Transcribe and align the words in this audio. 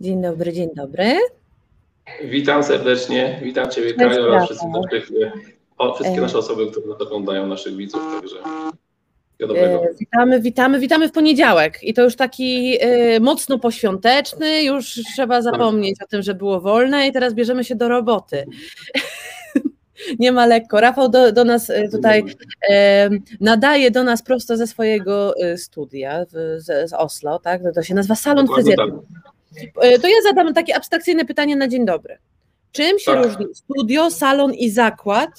Dzień 0.00 0.22
dobry, 0.22 0.52
dzień 0.52 0.68
dobry. 0.74 1.18
Witam 2.24 2.62
serdecznie, 2.62 3.40
witam 3.42 3.70
Ciebie 3.70 3.94
Kaju 3.94 4.22
oraz 4.22 4.44
wszystkich 4.44 4.70
naszych, 4.70 5.10
o, 5.78 5.94
wszystkie 5.94 6.20
nasze 6.20 6.38
osoby, 6.38 6.70
które 6.70 6.86
nas 6.86 7.00
oglądają, 7.00 7.46
naszych 7.46 7.76
widzów, 7.76 8.02
także 8.20 8.36
dobrego. 9.40 9.82
Witamy, 10.00 10.40
witamy, 10.40 10.80
witamy 10.80 11.08
w 11.08 11.12
poniedziałek 11.12 11.78
i 11.82 11.94
to 11.94 12.02
już 12.02 12.16
taki 12.16 12.78
y, 12.84 13.20
mocno 13.20 13.58
poświąteczny, 13.58 14.62
już 14.62 15.00
trzeba 15.14 15.42
zapomnieć 15.42 16.02
o 16.02 16.06
tym, 16.06 16.22
że 16.22 16.34
było 16.34 16.60
wolne 16.60 17.08
i 17.08 17.12
teraz 17.12 17.34
bierzemy 17.34 17.64
się 17.64 17.74
do 17.74 17.88
roboty. 17.88 18.44
Nie 20.18 20.32
ma 20.32 20.46
lekko. 20.46 20.80
Rafał 20.80 21.08
do, 21.08 21.32
do 21.32 21.44
nas 21.44 21.72
tutaj 21.92 22.24
e, 22.70 23.10
nadaje 23.40 23.90
do 23.90 24.04
nas 24.04 24.22
prosto 24.22 24.56
ze 24.56 24.66
swojego 24.66 25.34
studia 25.56 26.24
w, 26.24 26.60
z, 26.60 26.90
z, 26.90 26.92
Oslo, 26.92 27.38
tak? 27.38 27.62
To 27.74 27.82
się 27.82 27.94
nazywa 27.94 28.14
Salon 28.14 28.46
Fryzjerski. 28.46 28.90
Tak. 29.60 30.02
To 30.02 30.08
ja 30.08 30.22
zadam 30.22 30.54
takie 30.54 30.76
abstrakcyjne 30.76 31.24
pytanie 31.24 31.56
na 31.56 31.68
dzień 31.68 31.86
dobry. 31.86 32.18
Czym 32.72 32.98
się 32.98 33.12
tak. 33.12 33.24
różni 33.24 33.54
studio, 33.54 34.10
salon 34.10 34.54
i 34.54 34.70
zakład? 34.70 35.30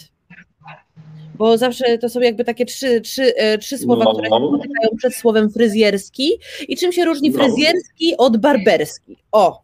Bo 1.38 1.58
zawsze 1.58 1.98
to 1.98 2.10
są 2.10 2.20
jakby 2.20 2.44
takie 2.44 2.66
trzy, 2.66 3.02
trzy, 3.02 3.34
trzy 3.62 3.78
słowa, 3.78 4.04
no. 4.04 4.14
które 4.14 4.30
się 4.30 4.48
spotykają 4.48 4.98
przed 4.98 5.16
słowem 5.16 5.52
fryzjerski. 5.52 6.32
I 6.68 6.78
czym 6.78 6.92
się 6.92 7.06
różni 7.06 7.34
fryzjerski 7.34 8.18
od 8.18 8.38
barberski? 8.38 9.18
O! 9.32 9.62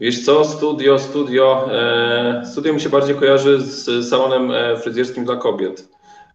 Wiesz 0.00 0.24
co, 0.24 0.44
studio, 0.44 0.98
studio, 0.98 1.68
e, 1.72 2.46
studio 2.52 2.72
mi 2.72 2.80
się 2.80 2.88
bardziej 2.88 3.16
kojarzy 3.16 3.60
z 3.60 4.08
salonem 4.08 4.50
e, 4.50 4.76
fryzjerskim 4.76 5.24
dla 5.24 5.36
kobiet. 5.36 5.88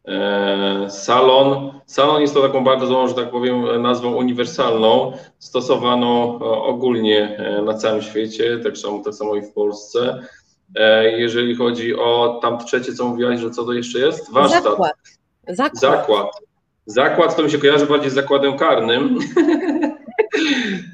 E, 0.08 0.90
salon, 0.90 1.72
salon 1.86 2.22
jest 2.22 2.34
to 2.34 2.42
taką 2.42 2.64
bardzo 2.64 2.88
złą, 2.88 3.08
że 3.08 3.14
tak 3.14 3.32
powiem, 3.32 3.82
nazwą 3.82 4.16
uniwersalną, 4.16 5.14
stosowaną 5.40 6.40
ogólnie 6.40 7.38
na 7.66 7.74
całym 7.74 8.02
świecie, 8.02 8.60
tak 8.64 8.78
samo, 8.78 9.04
tak 9.04 9.14
samo 9.14 9.36
i 9.36 9.42
w 9.42 9.54
Polsce. 9.54 10.26
Jeżeli 11.18 11.56
chodzi 11.56 11.96
o 11.96 12.40
tam 12.42 12.60
trzecie, 12.66 12.94
co 12.94 13.08
mówiłaś, 13.08 13.40
że 13.40 13.52
co 13.52 13.66
to 13.66 13.74
jeszcze 13.74 14.00
jest? 14.00 14.34
Warsztat. 14.34 14.64
Zakład. 14.64 14.94
Zakład. 15.48 15.80
Zakład. 15.80 16.32
Zakład 16.86 17.36
to 17.36 17.44
mi 17.44 17.52
się 17.52 17.58
kojarzy 17.58 17.86
bardziej 17.86 18.12
z 18.12 18.14
zakładem 18.14 18.58
karnym. 18.58 19.20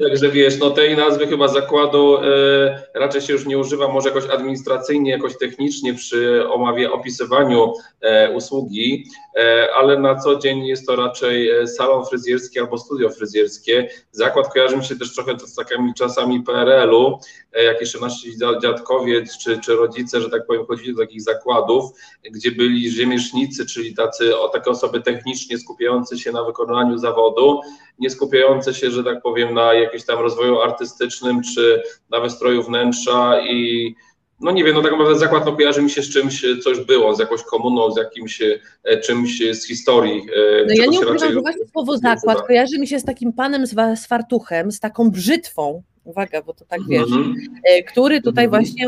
Także 0.04 0.30
wiesz, 0.30 0.60
no 0.60 0.70
tej 0.70 0.98
nazwy 0.98 1.28
chyba 1.28 1.48
zakładu 1.48 2.18
e, 2.18 2.84
raczej 2.94 3.22
się 3.22 3.34
już 3.34 3.46
nie 3.46 3.58
używa, 3.58 3.88
może 3.88 4.10
jakoś 4.10 4.30
administracyjnie, 4.30 5.12
jakoś 5.12 5.38
technicznie 5.38 5.94
przy 5.94 6.50
omawie, 6.50 6.92
opisywaniu 6.92 7.74
e, 8.02 8.32
usługi, 8.32 9.06
e, 9.36 9.68
ale 9.76 10.00
na 10.00 10.16
co 10.16 10.36
dzień 10.36 10.66
jest 10.66 10.88
to 10.88 10.96
raczej 10.96 11.50
e, 11.50 11.68
salon 11.68 12.06
fryzjerski 12.06 12.60
albo 12.60 12.78
studio 12.78 13.10
fryzjerskie. 13.10 13.90
Zakład 14.12 14.54
kojarzy 14.54 14.78
mi 14.78 14.86
się 14.86 14.96
też 14.96 15.16
trochę 15.16 15.40
z 15.40 15.56
takimi 15.56 15.94
czasami 15.94 16.44
PRL-u, 16.44 17.20
jak 17.54 17.82
jeszcze 17.82 18.00
nasi 18.00 18.38
dziadkowie 18.62 19.24
czy, 19.44 19.60
czy 19.60 19.76
rodzice, 19.76 20.22
że 20.22 20.30
tak 20.30 20.46
powiem, 20.46 20.66
chodzili 20.66 20.94
do 20.96 21.02
takich 21.02 21.22
zakładów, 21.22 21.92
gdzie 22.32 22.52
byli 22.52 22.92
rzemieślnicy, 22.92 23.66
czyli 23.66 23.96
tacy 23.96 24.40
o 24.40 24.50
takie 24.50 24.70
osoby 24.72 25.02
technicznie 25.02 25.58
skupiające 25.58 26.18
się 26.18 26.32
na 26.32 26.44
wykonaniu 26.44 26.98
zawodu, 26.98 27.62
nie 28.00 28.10
skupiające 28.10 28.74
się, 28.74 28.92
że 28.92 29.04
tak 29.04 29.22
powiem, 29.22 29.54
na 29.54 29.74
jakimś 29.74 30.06
tam 30.06 30.20
rozwoju 30.20 30.62
artystycznym 30.62 31.42
czy 31.56 31.84
na 32.10 32.20
wystroju 32.20 32.64
wnętrza 32.64 33.42
i 33.42 33.96
no 34.42 34.52
nie 34.52 34.64
wiem, 34.64 34.76
no 34.76 34.82
tak 34.82 34.92
naprawdę 34.92 35.20
zakład 35.20 35.46
no, 35.46 35.56
kojarzy 35.56 35.82
mi 35.82 35.90
się 35.90 36.04
z 36.04 36.10
czymś, 36.10 36.46
co 36.64 36.70
już 36.70 36.86
było, 36.86 37.16
z 37.16 37.20
jakąś 37.20 37.44
komuną, 37.44 37.92
z 37.92 37.98
jakimś 37.98 38.42
e, 38.84 38.98
czymś 38.98 39.44
z 39.52 39.68
historii. 39.68 40.22
E, 40.22 40.66
no 40.66 40.74
ja 40.76 40.86
nie 40.86 41.00
ukrywam, 41.00 41.20
że 41.20 41.42
właśnie 41.42 41.66
słowo 41.72 41.98
zakład 41.98 42.42
kojarzy 42.48 42.80
mi 42.80 42.88
się 42.88 43.00
z 43.00 43.04
takim 43.04 43.34
panem 43.34 43.66
z, 43.66 43.76
z 44.00 44.08
fartuchem, 44.08 44.72
z 44.72 44.80
taką 44.80 45.12
brzytwą, 45.12 45.84
uwaga, 46.04 46.42
bo 46.42 46.54
to 46.54 46.66
tak 46.66 46.80
wiesz, 46.90 47.12
mm 47.12 47.34
-hmm. 47.34 47.84
który 47.88 48.22
tutaj 48.22 48.48
-hmm. 48.48 48.50
właśnie 48.50 48.86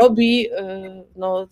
robi 0.00 0.48
no, 1.16 1.48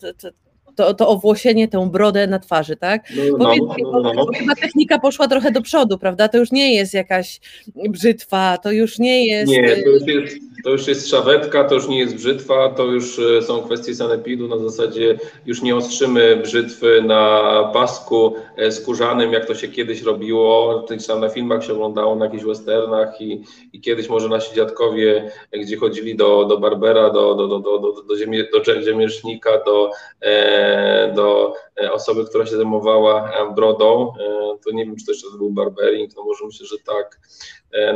to, 0.75 0.95
to 0.95 1.09
owłosienie, 1.09 1.69
tę 1.69 1.91
brodę 1.91 2.27
na 2.27 2.39
twarzy, 2.39 2.77
tak? 2.77 3.03
No, 3.17 3.39
no, 3.39 3.55
no, 3.93 4.01
no, 4.01 4.13
no. 4.15 4.27
chyba 4.27 4.55
technika 4.55 4.99
poszła 4.99 5.29
trochę 5.29 5.51
do 5.53 5.63
przodu, 5.63 5.99
prawda? 5.99 6.29
To 6.29 6.39
już 6.39 6.53
nie 6.53 6.75
jest 6.75 6.95
jakaś 6.95 7.41
brzytwa, 7.89 8.59
to 8.59 8.73
już 8.73 8.99
nie 8.99 9.27
jest... 9.27 9.53
Nie, 9.53 9.77
to 9.77 9.89
już 9.89 10.07
jest, 10.07 10.37
to 10.65 10.71
już 10.71 10.87
jest 10.87 11.09
szawetka, 11.09 11.65
to 11.65 11.75
już 11.75 11.89
nie 11.89 11.99
jest 11.99 12.15
brzytwa, 12.15 12.69
to 12.69 12.85
już 12.85 13.19
e, 13.19 13.43
są 13.43 13.63
kwestie 13.63 13.95
sanepidu, 13.95 14.49
na 14.49 14.59
zasadzie 14.59 15.19
już 15.47 15.63
nie 15.63 15.77
ostrzymy 15.77 16.37
brzytwy 16.37 17.03
na 17.03 17.71
pasku 17.75 18.35
e, 18.57 18.73
skórzanym, 18.73 19.33
jak 19.33 19.47
to 19.47 19.55
się 19.55 19.69
kiedyś 19.69 20.03
robiło, 20.03 20.85
gdzieś 20.89 21.07
tam 21.07 21.21
na 21.21 21.29
filmach 21.29 21.65
się 21.65 21.73
oglądało, 21.73 22.17
na 22.17 22.25
jakichś 22.25 22.45
westernach 22.45 23.21
i, 23.21 23.45
i 23.73 23.81
kiedyś 23.81 24.09
może 24.09 24.29
nasi 24.29 24.55
dziadkowie, 24.55 25.31
gdzie 25.53 25.77
chodzili 25.77 26.17
do, 26.17 26.45
do 26.45 26.59
barbera, 26.59 27.11
do, 27.11 27.35
do, 27.35 27.49
do, 27.49 27.59
do, 27.59 27.79
do, 27.79 28.03
do, 28.03 28.17
ziemie, 28.17 28.45
do 28.53 28.83
ziemiesznika, 28.83 29.51
do 29.65 29.91
e, 30.21 31.13
do 31.15 31.55
e, 31.83 31.93
osoby, 31.93 32.25
która 32.25 32.47
się 32.47 32.57
zajmowała 32.57 33.33
e, 33.33 33.55
brodą, 33.55 34.13
e, 34.21 34.59
to 34.65 34.71
nie 34.73 34.87
wiem, 34.87 34.97
czy 34.97 35.07
to 35.07 35.13
jeszcze 35.13 35.27
był 35.39 35.51
barbering, 35.51 36.17
no 36.17 36.25
może 36.25 36.47
myślę, 36.47 36.67
że 36.67 36.77
tak, 36.79 37.21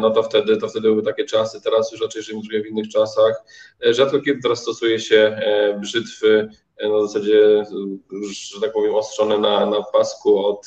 no 0.01 0.11
to 0.11 0.23
wtedy, 0.23 0.57
to 0.57 0.69
wtedy 0.69 0.89
były 0.89 1.03
takie 1.03 1.25
czasy, 1.25 1.63
teraz 1.63 1.93
już 1.93 2.01
raczej 2.01 2.23
żyjemy 2.23 2.65
w 2.65 2.67
innych 2.67 2.89
czasach. 2.89 3.45
Rzadko 3.81 4.21
kiedy 4.21 4.43
teraz 4.43 4.63
stosuje 4.63 5.01
się 5.01 5.39
brzytwy 5.81 6.49
na 6.83 7.07
zasadzie, 7.07 7.65
że 8.53 8.61
tak 8.61 8.73
powiem, 8.73 8.95
ostrzone 8.95 9.39
na, 9.39 9.67
na 9.67 9.83
pasku 9.83 10.47
od, 10.47 10.67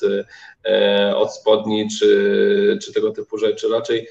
od 1.15 1.33
spodni 1.33 1.87
czy, 1.99 2.79
czy 2.81 2.93
tego 2.93 3.11
typu 3.11 3.37
rzeczy. 3.37 3.69
Raczej 3.69 4.07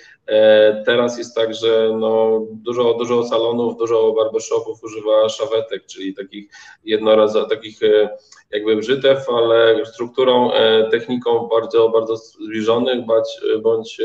teraz 0.86 1.18
jest 1.18 1.34
tak, 1.34 1.54
że 1.54 1.90
no, 2.00 2.40
dużo, 2.50 2.94
dużo 2.94 3.24
salonów, 3.24 3.76
dużo 3.76 4.12
barbershopów 4.12 4.82
używa 4.82 5.28
szawetek, 5.28 5.86
czyli 5.86 6.14
takich 6.14 6.50
jednorazowych, 6.84 7.48
takich 7.48 7.80
jakby 8.50 8.76
brzytew, 8.76 9.28
ale 9.28 9.86
strukturą, 9.86 10.50
techniką 10.90 11.48
bardzo, 11.48 11.88
bardzo 11.88 12.16
zbliżonych, 12.16 13.06
bądź, 13.06 13.40
bądź 13.62 14.00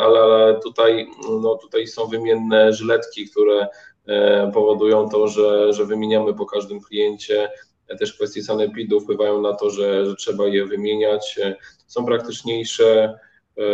ale, 0.00 0.20
ale 0.20 0.60
tutaj, 0.60 1.06
no, 1.42 1.54
tutaj 1.54 1.86
są 1.86 2.06
wymienne 2.06 2.72
żyletki, 2.72 3.30
które 3.30 3.68
E, 4.06 4.50
powodują 4.54 5.08
to, 5.08 5.28
że, 5.28 5.72
że 5.72 5.84
wymieniamy 5.84 6.34
po 6.34 6.46
każdym 6.46 6.80
kliencie. 6.80 7.50
Też 7.98 8.12
kwestie 8.12 8.42
sanepidu 8.42 9.00
wpływają 9.00 9.40
na 9.40 9.54
to, 9.54 9.70
że, 9.70 10.06
że 10.06 10.16
trzeba 10.16 10.46
je 10.46 10.66
wymieniać. 10.66 11.38
E, 11.42 11.56
są 11.86 12.06
praktyczniejsze. 12.06 13.18
E, 13.58 13.64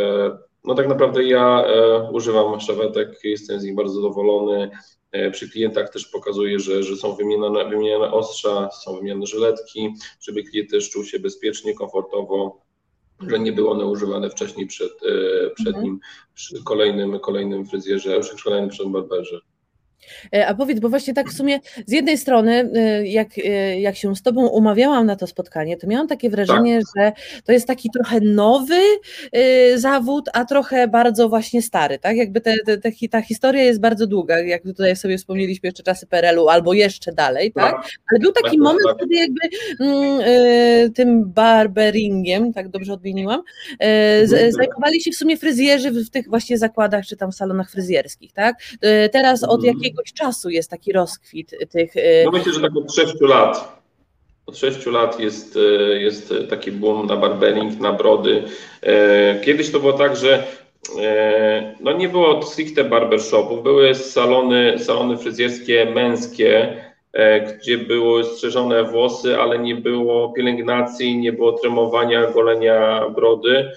no 0.65 0.75
tak 0.75 0.88
naprawdę 0.88 1.25
ja 1.25 1.65
używam 2.12 2.60
szawetek, 2.60 3.20
jestem 3.25 3.60
z 3.60 3.65
nich 3.65 3.75
bardzo 3.75 3.94
zadowolony. 3.94 4.70
Przy 5.32 5.50
klientach 5.50 5.93
też 5.93 6.06
pokazuję, 6.06 6.59
że, 6.59 6.82
że 6.82 6.97
są 6.97 7.15
wymieniane, 7.15 7.69
wymieniane 7.69 8.12
ostrza, 8.12 8.70
są 8.70 8.97
wymieniane 8.97 9.26
żyletki, 9.26 9.94
żeby 10.20 10.43
klient 10.43 10.70
też 10.70 10.91
czuł 10.91 11.04
się 11.04 11.19
bezpiecznie, 11.19 11.75
komfortowo, 11.75 12.60
że 13.28 13.38
nie 13.38 13.53
były 13.53 13.70
one 13.70 13.86
używane 13.86 14.31
wcześniej 14.31 14.66
przed, 14.66 14.92
przed 15.54 15.66
mhm. 15.66 15.84
nim, 15.84 16.00
przy 16.34 16.64
kolejnym, 16.64 17.20
kolejnym 17.20 17.66
fryzjerze, 17.66 18.20
przy 18.20 18.44
kolejnym 18.44 18.92
barberze. 18.92 19.41
E, 20.34 20.47
a 20.47 20.55
powiedz, 20.55 20.81
bo 20.81 20.88
właśnie 20.88 21.15
tak 21.15 21.28
w 21.28 21.37
sumie 21.37 21.61
z 21.87 21.93
jednej 21.93 22.19
strony, 22.19 22.71
e, 22.75 23.06
jak, 23.06 23.28
e, 23.38 23.81
jak 23.81 23.97
się 23.97 24.16
z 24.16 24.22
Tobą 24.22 24.47
umawiałam 24.47 25.06
na 25.06 25.16
to 25.16 25.27
spotkanie, 25.27 25.77
to 25.77 25.87
miałam 25.87 26.09
takie 26.09 26.31
wrażenie, 26.31 26.81
tak. 26.94 27.05
że 27.05 27.12
to 27.44 27.53
jest 27.53 27.66
taki 27.66 27.91
trochę 27.91 28.21
nowy 28.21 28.81
zawód, 29.77 30.28
a 30.33 30.44
trochę 30.44 30.88
bardzo 30.88 31.28
właśnie 31.28 31.62
stary, 31.62 31.99
tak? 31.99 32.16
Jakby 32.16 32.41
te, 32.41 32.55
te, 32.66 32.78
te, 32.78 32.91
ta 33.11 33.22
historia 33.22 33.62
jest 33.62 33.81
bardzo 33.81 34.06
długa, 34.06 34.41
jak 34.41 34.62
tutaj 34.62 34.97
sobie 34.97 35.19
wspomnieliśmy 35.19 35.67
jeszcze 35.67 35.82
czasy 35.82 36.06
PRL-u 36.06 36.49
albo 36.49 36.73
jeszcze 36.73 37.12
dalej, 37.12 37.53
tak? 37.53 37.73
tak? 37.73 37.91
Ale 38.11 38.20
był 38.20 38.32
taki 38.32 38.56
tak, 38.56 38.64
moment, 38.64 38.87
tak. 38.88 38.99
kiedy 38.99 39.14
jakby 39.14 39.41
mm, 39.81 40.93
tym 40.93 41.32
barberingiem, 41.32 42.53
tak 42.53 42.69
dobrze 42.69 42.93
odmieniłam, 42.93 43.43
mhm. 43.79 44.53
zajmowali 44.53 45.00
się 45.03 45.11
w 45.11 45.17
sumie 45.17 45.37
fryzjerzy 45.37 45.91
w, 45.91 45.94
w 45.94 46.11
tych 46.11 46.29
właśnie 46.29 46.58
zakładach 46.58 47.06
czy 47.06 47.17
tam 47.17 47.32
salonach 47.32 47.70
fryzjerskich, 47.70 48.32
tak? 48.32 48.56
Teraz 49.12 49.44
od 49.44 49.64
mhm. 49.64 49.76
jakiego 49.76 49.89
jakiegoś 49.90 50.12
czasu 50.12 50.50
jest 50.50 50.70
taki 50.70 50.92
rozkwit 50.92 51.54
tych. 51.70 51.96
Y, 51.96 52.22
no 52.25 52.31
myślę, 52.31 52.52
że 52.52 52.60
tak 52.60 52.76
od 52.76 52.94
6 52.94 53.14
lat. 53.20 53.81
Od 54.46 54.58
6 54.58 54.87
lat 54.87 55.20
jest, 55.20 55.56
y, 55.56 55.98
jest 56.00 56.34
taki 56.50 56.72
boom 56.72 57.06
na 57.06 57.16
barbering, 57.16 57.81
na 57.81 57.92
brody. 57.92 58.42
Y, 58.82 59.44
kiedyś 59.44 59.70
to 59.70 59.81
było 59.81 59.92
tak, 59.92 60.16
że 60.16 60.44
no 61.81 61.92
nie 61.92 62.08
było 62.08 62.42
stricte 62.42 62.84
barbershopów, 62.84 63.62
były 63.62 63.94
salony, 63.94 64.78
salony 64.78 65.19
fryzjerskie 65.19 65.84
męskie, 65.94 66.82
gdzie 67.58 67.78
były 67.78 68.25
strzeżone 68.25 68.84
włosy, 68.84 69.38
ale 69.38 69.58
nie 69.58 69.75
było 69.75 70.32
pielęgnacji, 70.32 71.19
nie 71.19 71.32
było 71.32 71.52
tremowania, 71.52 72.31
golenia 72.31 73.08
brody. 73.08 73.70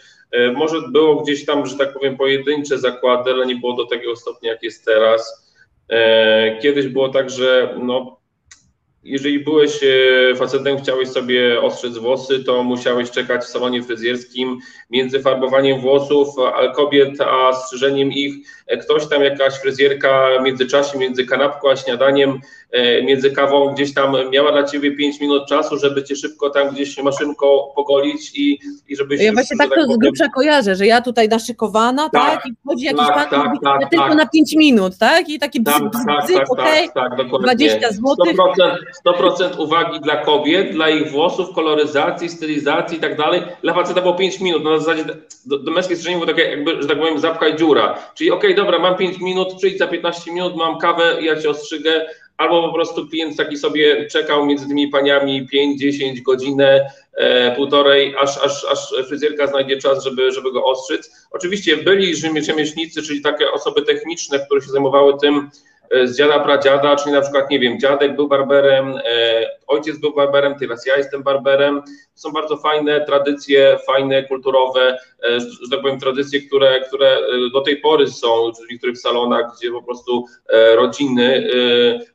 Może 0.55 0.77
było 0.91 1.15
gdzieś 1.15 1.45
tam, 1.45 1.65
że 1.65 1.77
tak 1.77 1.93
powiem, 1.93 2.17
pojedyncze 2.17 2.77
zakłady, 2.77 3.31
ale 3.31 3.45
nie 3.45 3.55
było 3.55 3.73
do 3.73 3.85
takiego 3.85 4.15
stopnia, 4.15 4.51
jak 4.51 4.63
jest 4.63 4.85
teraz. 4.85 5.42
E, 5.89 6.57
kiedyś 6.61 6.87
było 6.87 7.09
tak, 7.09 7.29
że 7.29 7.75
no, 7.81 8.17
jeżeli 9.03 9.39
byłeś 9.39 9.79
e, 9.83 10.35
facetem, 10.35 10.77
chciałeś 10.77 11.09
sobie 11.09 11.61
ostrzec 11.61 11.97
włosy, 11.97 12.43
to 12.43 12.63
musiałeś 12.63 13.11
czekać 13.11 13.41
w 13.41 13.47
salonie 13.47 13.83
fryzjerskim 13.83 14.59
między 14.89 15.19
farbowaniem 15.19 15.81
włosów 15.81 16.27
kobiet 16.75 17.21
a 17.21 17.53
strzyżeniem 17.53 18.11
ich. 18.11 18.35
E, 18.67 18.77
ktoś 18.77 19.07
tam, 19.07 19.23
jakaś 19.23 19.53
fryzjerka 19.53 20.27
w 20.39 20.43
międzyczasie, 20.43 20.97
między 20.97 21.25
kanapką 21.25 21.69
a 21.69 21.75
śniadaniem, 21.75 22.39
e, 22.71 23.03
między 23.03 23.31
kawą 23.31 23.73
gdzieś 23.73 23.93
tam 23.93 24.15
miała 24.31 24.51
dla 24.51 24.63
ciebie 24.63 24.91
5 24.91 25.19
minut 25.19 25.47
czasu, 25.49 25.77
żeby 25.77 26.03
cię 26.03 26.15
szybko 26.15 26.49
tam 26.49 26.69
gdzieś 26.69 26.97
maszynką 27.03 27.45
pogolić 27.75 28.31
i, 28.35 28.59
i 28.87 28.95
żebyś... 28.95 29.21
Ja 29.21 29.33
właśnie 29.33 29.57
tak, 29.57 29.69
tak 29.69 29.79
to 29.79 29.93
z 29.93 29.97
grubsza 29.97 30.29
kojarzę, 30.29 30.75
że 30.75 30.85
ja 30.85 31.01
tutaj 31.01 31.29
naszykowana, 31.29 32.09
tak, 32.09 32.35
tak 32.35 32.45
i 32.45 32.53
wchodzi 32.65 32.85
jakiś 32.85 33.07
tak, 33.07 33.29
pan, 33.29 33.43
tak, 33.43 33.53
tak, 33.63 33.81
tak, 33.81 33.89
tylko 33.89 34.15
na 34.15 34.25
5 34.25 34.55
minut, 34.55 34.97
tak, 34.97 35.29
i 35.29 35.39
taki 35.39 35.63
tak, 35.63 35.83
bzz, 35.83 36.05
tak, 36.05 36.47
tak, 36.57 36.93
tak, 36.93 37.17
tak, 37.17 37.41
20 37.41 37.91
zł. 37.91 38.15
100%, 38.15 38.75
100% 39.05 39.59
uwagi 39.59 39.99
dla 39.99 40.17
kobiet, 40.17 40.71
dla 40.71 40.89
ich 40.89 41.11
włosów, 41.11 41.53
koloryzacji, 41.55 42.29
stylizacji 42.29 42.97
i 42.97 43.01
tak 43.01 43.17
dalej. 43.17 43.41
Dla 43.61 43.73
faceta 43.73 44.01
było 44.01 44.13
5 44.13 44.39
minut, 44.39 44.63
na 44.63 44.79
zasadzie 44.79 45.05
do, 45.45 45.59
do 45.59 45.71
męskiej 45.71 45.97
było 46.13 46.25
takie 46.25 46.41
jakby, 46.41 46.81
że 46.81 46.87
tak 46.87 46.99
powiem, 46.99 47.19
zapchaj 47.19 47.55
dziura. 47.55 47.99
Czyli 48.15 48.31
okej, 48.31 48.53
okay, 48.53 48.63
dobra, 48.63 48.79
mam 48.79 48.97
5 48.97 49.19
minut, 49.19 49.55
przyjdź 49.57 49.77
za 49.77 49.87
15 49.87 50.31
minut, 50.31 50.55
mam 50.55 50.77
kawę, 50.77 51.17
ja 51.21 51.41
cię 51.41 51.49
ostrzygę, 51.49 52.05
albo 52.37 52.67
po 52.67 52.73
prostu 52.73 53.07
klient 53.07 53.37
taki 53.37 53.57
sobie 53.57 54.07
czekał 54.07 54.45
między 54.45 54.67
tymi 54.67 54.87
paniami 54.87 55.47
5-10 55.81 56.21
godzinę, 56.21 56.91
e, 57.17 57.55
półtorej, 57.55 58.15
aż, 58.21 58.37
aż, 58.37 58.65
aż 58.65 59.07
fryzjerka 59.07 59.47
znajdzie 59.47 59.77
czas, 59.77 60.03
żeby, 60.03 60.31
żeby 60.31 60.51
go 60.51 60.65
ostrzyc. 60.65 61.27
Oczywiście 61.31 61.77
byli 61.77 62.15
rzemieślnicy, 62.15 63.01
czyli 63.01 63.21
takie 63.21 63.51
osoby 63.51 63.81
techniczne, 63.81 64.39
które 64.39 64.61
się 64.61 64.71
zajmowały 64.71 65.13
tym, 65.21 65.49
z 66.03 66.17
dziada 66.17 66.39
pradziada, 66.39 66.95
czyli 66.95 67.11
na 67.11 67.21
przykład, 67.21 67.49
nie 67.49 67.59
wiem, 67.59 67.79
dziadek 67.79 68.15
był 68.15 68.27
barberem, 68.27 68.97
e, 69.05 69.45
ojciec 69.67 69.97
był 69.97 70.13
barberem, 70.13 70.55
teraz 70.59 70.85
ja 70.85 70.97
jestem 70.97 71.23
barberem. 71.23 71.81
Są 72.13 72.31
bardzo 72.31 72.57
fajne 72.57 73.05
tradycje, 73.05 73.77
fajne, 73.87 74.23
kulturowe, 74.23 74.97
e, 75.23 75.39
że 75.39 75.69
tak 75.71 75.81
powiem, 75.81 75.99
tradycje, 75.99 76.41
które, 76.41 76.79
które 76.87 77.17
do 77.53 77.61
tej 77.61 77.77
pory 77.77 78.07
są 78.07 78.51
w 78.67 78.71
niektórych 78.71 78.97
salonach, 78.97 79.45
gdzie 79.57 79.71
po 79.71 79.83
prostu 79.83 80.25
rodziny 80.75 81.49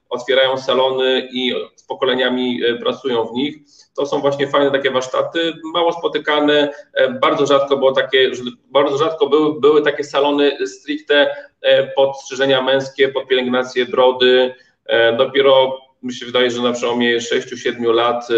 otwierają 0.09 0.59
salony 0.59 1.29
i 1.33 1.55
z 1.77 1.85
pokoleniami 1.85 2.61
pracują 2.81 3.25
w 3.25 3.33
nich. 3.33 3.57
To 3.97 4.07
są 4.07 4.21
właśnie 4.21 4.49
fajne 4.49 4.71
takie 4.71 4.91
warsztaty, 4.91 5.53
mało 5.75 5.93
spotykane, 5.93 6.73
bardzo 7.21 7.47
rzadko 7.47 7.77
było 7.77 7.93
takie, 7.93 8.31
bardzo 8.71 8.99
rzadko 8.99 9.29
były, 9.29 9.61
były 9.61 9.83
takie 9.83 10.05
salony 10.05 10.67
stricte 10.67 11.37
E, 11.63 11.87
podstrzyżenia 11.87 12.63
męskie, 12.63 13.09
pod 13.09 13.27
pielęgnację 13.27 13.87
brody. 13.87 14.55
E, 14.87 15.17
dopiero 15.17 15.79
mi 16.03 16.15
się 16.15 16.27
wydaje, 16.27 16.51
że 16.51 16.63
na 16.63 16.73
przełomie 16.73 17.19
6-7 17.19 17.95
lat 17.95 18.29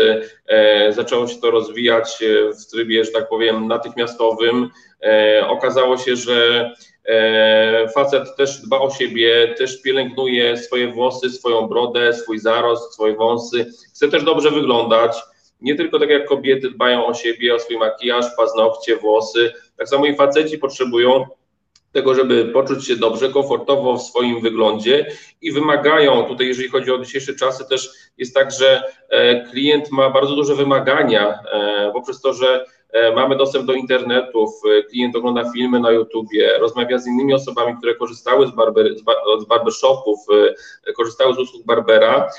e, 0.49 0.93
zaczęło 0.93 1.29
się 1.29 1.37
to 1.37 1.51
rozwijać 1.51 2.19
w 2.63 2.71
trybie, 2.71 3.05
że 3.05 3.11
tak 3.11 3.29
powiem, 3.29 3.69
natychmiastowym. 3.69 4.69
Okazało 5.49 5.97
się, 5.97 6.17
że 6.17 6.71
facet 7.95 8.37
też 8.37 8.63
dba 8.63 8.79
o 8.79 8.91
siebie, 8.91 9.55
też 9.59 9.83
pielęgnuje 9.83 10.57
swoje 10.57 10.93
włosy, 10.93 11.31
swoją 11.31 11.67
brodę, 11.67 12.13
swój 12.13 12.39
zarost, 12.39 12.95
swoje 12.95 13.15
wąsy. 13.15 13.67
Chce 13.95 14.09
też 14.09 14.25
dobrze 14.25 14.51
wyglądać. 14.51 15.17
Nie 15.61 15.75
tylko 15.75 15.99
tak 15.99 16.11
jak 16.11 16.27
kobiety 16.27 16.71
dbają 16.71 17.07
o 17.07 17.15
siebie, 17.15 17.55
o 17.55 17.59
swój 17.59 17.79
makijaż, 17.79 18.27
paznokcie, 18.37 18.97
włosy, 18.97 19.53
tak 19.77 19.89
samo 19.89 20.07
i 20.07 20.17
faceci 20.17 20.59
potrzebują 20.59 21.27
tego, 21.93 22.15
żeby 22.15 22.45
poczuć 22.45 22.87
się 22.87 22.97
dobrze, 22.97 23.29
komfortowo 23.29 23.97
w 23.97 24.03
swoim 24.03 24.41
wyglądzie 24.41 25.07
i 25.43 25.53
wymagają, 25.53 26.23
tutaj 26.23 26.47
jeżeli 26.47 26.69
chodzi 26.69 26.91
o 26.91 26.99
dzisiejsze 26.99 27.35
czasy, 27.35 27.65
też 27.69 27.91
jest 28.19 28.35
tak, 28.35 28.51
że 28.51 28.83
e, 29.09 29.45
klient 29.51 29.91
ma 29.91 30.11
bardzo 30.11 30.37
duże 30.37 30.55
wymagania 30.55 31.39
e, 31.53 31.91
poprzez 31.93 32.21
to, 32.21 32.33
że 32.33 32.67
mamy 33.17 33.37
dostęp 33.37 33.67
do 33.67 33.73
internetów, 33.73 34.51
e, 34.79 34.83
klient 34.83 35.17
ogląda 35.17 35.53
filmy 35.53 35.81
na 35.81 35.91
YouTubie, 35.91 36.59
rozmawia 36.59 36.99
z 36.99 37.07
innymi 37.07 37.35
osobami, 37.35 37.77
które 37.79 37.95
korzystały 37.95 38.47
z, 38.47 38.51
barber, 38.51 38.87
z 39.41 39.45
barbershopów, 39.45 40.19
e, 40.87 40.93
korzystały 40.93 41.35
z 41.35 41.39
usług 41.39 41.67
barbera. 41.67 42.31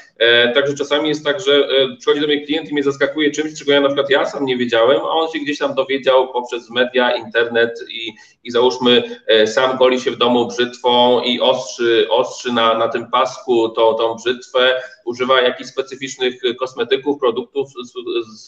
Także 0.53 0.73
czasami 0.73 1.09
jest 1.09 1.25
tak, 1.25 1.39
że 1.39 1.67
przychodzi 1.99 2.21
do 2.21 2.27
mnie 2.27 2.45
klient 2.45 2.69
i 2.69 2.73
mnie 2.73 2.83
zaskakuje 2.83 3.31
czymś, 3.31 3.59
czego 3.59 3.71
ja 3.71 3.81
na 3.81 3.87
przykład 3.87 4.09
ja 4.09 4.25
sam 4.25 4.45
nie 4.45 4.57
wiedziałem, 4.57 4.99
a 4.99 5.09
on 5.09 5.31
się 5.31 5.39
gdzieś 5.39 5.57
tam 5.57 5.75
dowiedział 5.75 6.33
poprzez 6.33 6.69
media, 6.69 7.15
internet 7.15 7.79
i, 7.91 8.13
i 8.43 8.51
załóżmy 8.51 9.03
sam 9.45 9.77
goli 9.77 9.99
się 9.99 10.11
w 10.11 10.17
domu 10.17 10.47
brzytwą 10.47 11.21
i 11.21 11.39
ostrzy, 11.39 12.07
ostrzy 12.09 12.53
na, 12.53 12.77
na 12.77 12.87
tym 12.87 13.11
pasku 13.11 13.69
tą, 13.69 13.93
tą 13.93 14.15
brzytwę, 14.15 14.81
używa 15.11 15.41
jakichś 15.41 15.69
specyficznych 15.69 16.33
kosmetyków, 16.59 17.19
produktów, 17.19 17.69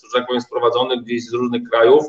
że 0.03 0.19
tak 0.19 0.27
powiem, 0.27 0.41
sprowadzonych 0.41 1.03
gdzieś 1.03 1.25
z 1.25 1.33
różnych 1.33 1.69
krajów. 1.69 2.05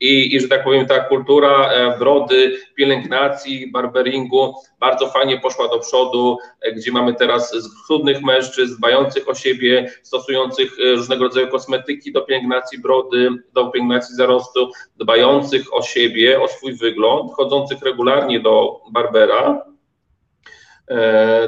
I, 0.00 0.34
I, 0.34 0.40
że 0.40 0.48
tak 0.48 0.64
powiem, 0.64 0.86
ta 0.86 1.00
kultura 1.00 1.70
e, 1.70 1.98
brody, 1.98 2.58
pielęgnacji, 2.74 3.70
barberingu 3.70 4.54
bardzo 4.80 5.08
fajnie 5.08 5.40
poszła 5.40 5.68
do 5.68 5.78
przodu, 5.78 6.38
e, 6.60 6.72
gdzie 6.72 6.92
mamy 6.92 7.14
teraz 7.14 7.52
cudnych 7.86 8.22
mężczyzn, 8.22 8.76
dbających 8.76 9.28
o 9.28 9.34
siebie, 9.34 9.90
stosujących 10.02 10.76
e, 10.78 10.92
różnego 10.92 11.24
rodzaju 11.24 11.48
kosmetyki 11.48 12.12
do 12.12 12.22
pielęgnacji 12.22 12.78
brody, 12.78 13.30
do 13.52 13.66
pielęgnacji 13.66 14.16
zarostu, 14.16 14.70
dbających 14.96 15.74
o 15.74 15.82
siebie, 15.82 16.40
o 16.42 16.48
swój 16.48 16.74
wygląd, 16.74 17.32
chodzących 17.32 17.82
regularnie 17.82 18.40
do 18.40 18.80
barbera 18.92 19.73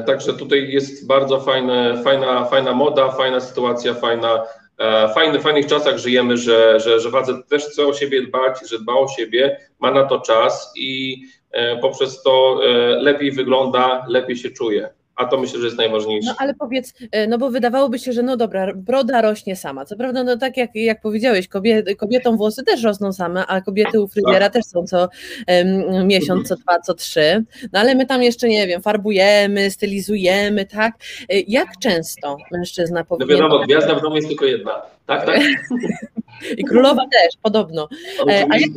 także 0.06 0.34
tutaj 0.34 0.70
jest 0.70 1.06
bardzo 1.06 1.40
fajne, 1.40 2.02
fajna, 2.04 2.44
fajna 2.44 2.72
moda, 2.72 3.08
fajna 3.08 3.40
sytuacja, 3.40 3.94
fajna, 3.94 4.44
e, 4.78 5.08
fajny, 5.08 5.40
fajnych 5.40 5.66
czasach 5.66 5.98
żyjemy, 5.98 6.36
że, 6.36 6.80
że, 6.80 7.00
że 7.00 7.10
facet 7.10 7.48
też 7.48 7.64
chce 7.64 7.86
o 7.86 7.94
siebie 7.94 8.22
dbać, 8.22 8.68
że 8.70 8.78
dba 8.78 8.92
o 8.92 9.08
siebie, 9.08 9.60
ma 9.78 9.90
na 9.90 10.04
to 10.04 10.20
czas 10.20 10.72
i 10.76 11.20
e, 11.50 11.76
poprzez 11.76 12.22
to 12.22 12.60
lepiej 13.00 13.32
wygląda, 13.32 14.06
lepiej 14.08 14.36
się 14.36 14.50
czuje 14.50 14.90
a 15.16 15.24
to 15.24 15.38
myślę, 15.38 15.60
że 15.60 15.66
jest 15.66 15.78
najważniejsze. 15.78 16.28
No 16.28 16.34
ale 16.38 16.54
powiedz, 16.54 16.94
e, 17.12 17.26
no 17.26 17.38
bo 17.38 17.50
wydawałoby 17.50 17.98
się, 17.98 18.12
że 18.12 18.22
no 18.22 18.36
dobra, 18.36 18.74
broda 18.74 19.22
rośnie 19.22 19.56
sama. 19.56 19.84
Co 19.84 19.96
prawda, 19.96 20.24
no 20.24 20.36
tak 20.36 20.56
jak, 20.56 20.70
jak 20.74 21.00
powiedziałeś, 21.00 21.48
kobiet, 21.48 21.86
kobietom 21.96 22.36
włosy 22.36 22.64
też 22.64 22.82
rosną 22.82 23.12
same, 23.12 23.46
a 23.46 23.60
kobiety 23.60 24.00
u 24.00 24.08
fryzjera 24.08 24.40
tak. 24.40 24.52
też 24.52 24.64
są 24.64 24.86
co 24.86 25.08
um, 25.48 26.06
miesiąc, 26.06 26.48
co 26.48 26.56
dwa, 26.56 26.80
co 26.80 26.94
trzy. 26.94 27.44
No 27.72 27.80
ale 27.80 27.94
my 27.94 28.06
tam 28.06 28.22
jeszcze, 28.22 28.48
nie 28.48 28.66
wiem, 28.66 28.82
farbujemy, 28.82 29.70
stylizujemy, 29.70 30.66
tak? 30.66 30.94
E, 31.28 31.40
jak 31.40 31.68
często 31.80 32.36
mężczyzna 32.52 33.04
powinien... 33.04 33.38
No 33.38 33.44
wiadomo, 33.44 33.64
gwiazda 33.64 33.94
w 33.94 34.02
domu 34.02 34.16
jest 34.16 34.28
tylko 34.28 34.44
jedna. 34.44 34.82
Tak, 35.06 35.26
tak. 35.26 35.40
I 36.56 36.64
królowa 36.64 37.02
też, 37.02 37.34
podobno. 37.42 37.88
E, 38.28 38.46
a 38.50 38.56
jak 38.56 38.70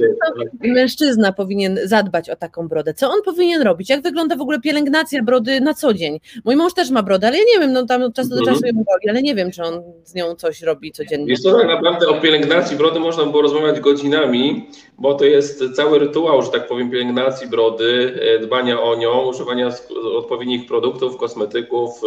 mężczyzna 0.60 1.32
powinien 1.34 1.80
zadbać 1.84 2.30
o 2.30 2.36
taką 2.36 2.68
brodę? 2.68 2.94
Co 2.94 3.10
on 3.10 3.22
powinien 3.26 3.62
robić? 3.62 3.90
Jak 3.90 4.02
wygląda 4.02 4.36
w 4.36 4.42
ogóle 4.42 4.60
pielęgnacja 4.60 5.24
brody 5.24 5.62
na 5.62 5.74
co 5.74 5.94
dzień? 5.94 6.20
Mój 6.46 6.56
mąż 6.56 6.74
też 6.74 6.90
ma 6.90 7.04
brodę, 7.04 7.28
ale 7.28 7.38
ja 7.38 7.44
nie 7.54 7.60
wiem, 7.60 7.74
no 7.74 7.86
tam 7.86 8.04
od 8.04 8.14
czasu 8.14 8.30
do 8.30 8.40
mhm. 8.40 8.56
czasu 8.56 8.68
ją 8.68 8.74
boli, 8.74 9.10
ale 9.10 9.22
nie 9.22 9.36
wiem, 9.36 9.52
czy 9.52 9.64
on 9.64 9.84
z 10.04 10.14
nią 10.14 10.36
coś 10.36 10.62
robi 10.62 10.92
codziennie. 10.92 11.32
Jest 11.32 11.44
to 11.44 11.58
tak 11.58 11.68
naprawdę 11.68 12.08
o 12.08 12.22
pielęgnacji 12.22 12.78
brody 12.78 13.00
można 13.00 13.26
było 13.26 13.42
rozmawiać 13.42 13.80
godzinami, 13.80 14.70
bo 14.98 15.14
to 15.14 15.26
jest 15.26 15.64
cały 15.76 16.00
rytuał, 16.00 16.42
że 16.42 16.52
tak 16.52 16.68
powiem, 16.68 16.92
pielęgnacji 16.92 17.48
brody, 17.48 18.20
e, 18.22 18.40
dbania 18.40 18.82
o 18.82 18.96
nią, 18.96 19.28
używania 19.28 19.70
odpowiednich 20.18 20.68
produktów, 20.68 21.18
kosmetyków, 21.18 22.02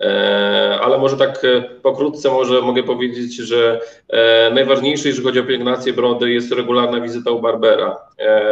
e, 0.00 0.80
ale 0.80 0.98
może 0.98 1.16
tak 1.16 1.42
pokrótce 1.82 2.30
może 2.30 2.62
mogę 2.62 2.82
powiedzieć, 2.82 3.36
że 3.36 3.80
najważniejsze, 4.54 4.85
jeżeli 4.90 5.22
chodzi 5.22 5.40
o 5.40 5.44
pielęgnację 5.44 5.92
brody, 5.92 6.32
jest 6.32 6.52
regularna 6.52 7.00
wizyta 7.00 7.30
u 7.30 7.40
barbera, 7.40 7.96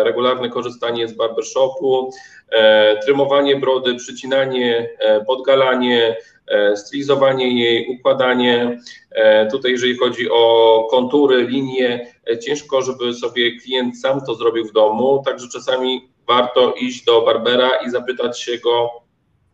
regularne 0.05 0.49
korzystanie 0.49 1.09
z 1.09 1.13
barbershopu, 1.13 2.11
E, 2.55 2.97
trymowanie 3.05 3.57
brody, 3.57 3.95
przycinanie, 3.95 4.89
e, 4.99 5.25
podgalanie, 5.25 6.17
e, 6.47 6.77
stylizowanie 6.77 7.65
jej, 7.65 7.89
układanie. 7.99 8.81
Tutaj, 9.51 9.71
jeżeli 9.71 9.99
chodzi 9.99 10.31
o 10.31 10.87
kontury, 10.91 11.43
linie, 11.43 12.15
ciężko, 12.43 12.83
żeby 12.83 13.15
sobie 13.15 13.61
klient 13.61 14.01
sam 14.01 14.21
to 14.27 14.35
zrobił 14.35 14.65
w 14.65 14.73
domu, 14.73 15.23
także 15.25 15.49
czasami 15.53 16.09
warto 16.27 16.73
iść 16.73 17.05
do 17.05 17.23
barbera 17.23 17.71
i 17.87 17.91
zapytać 17.91 18.41
się 18.41 18.59
go, 18.59 18.91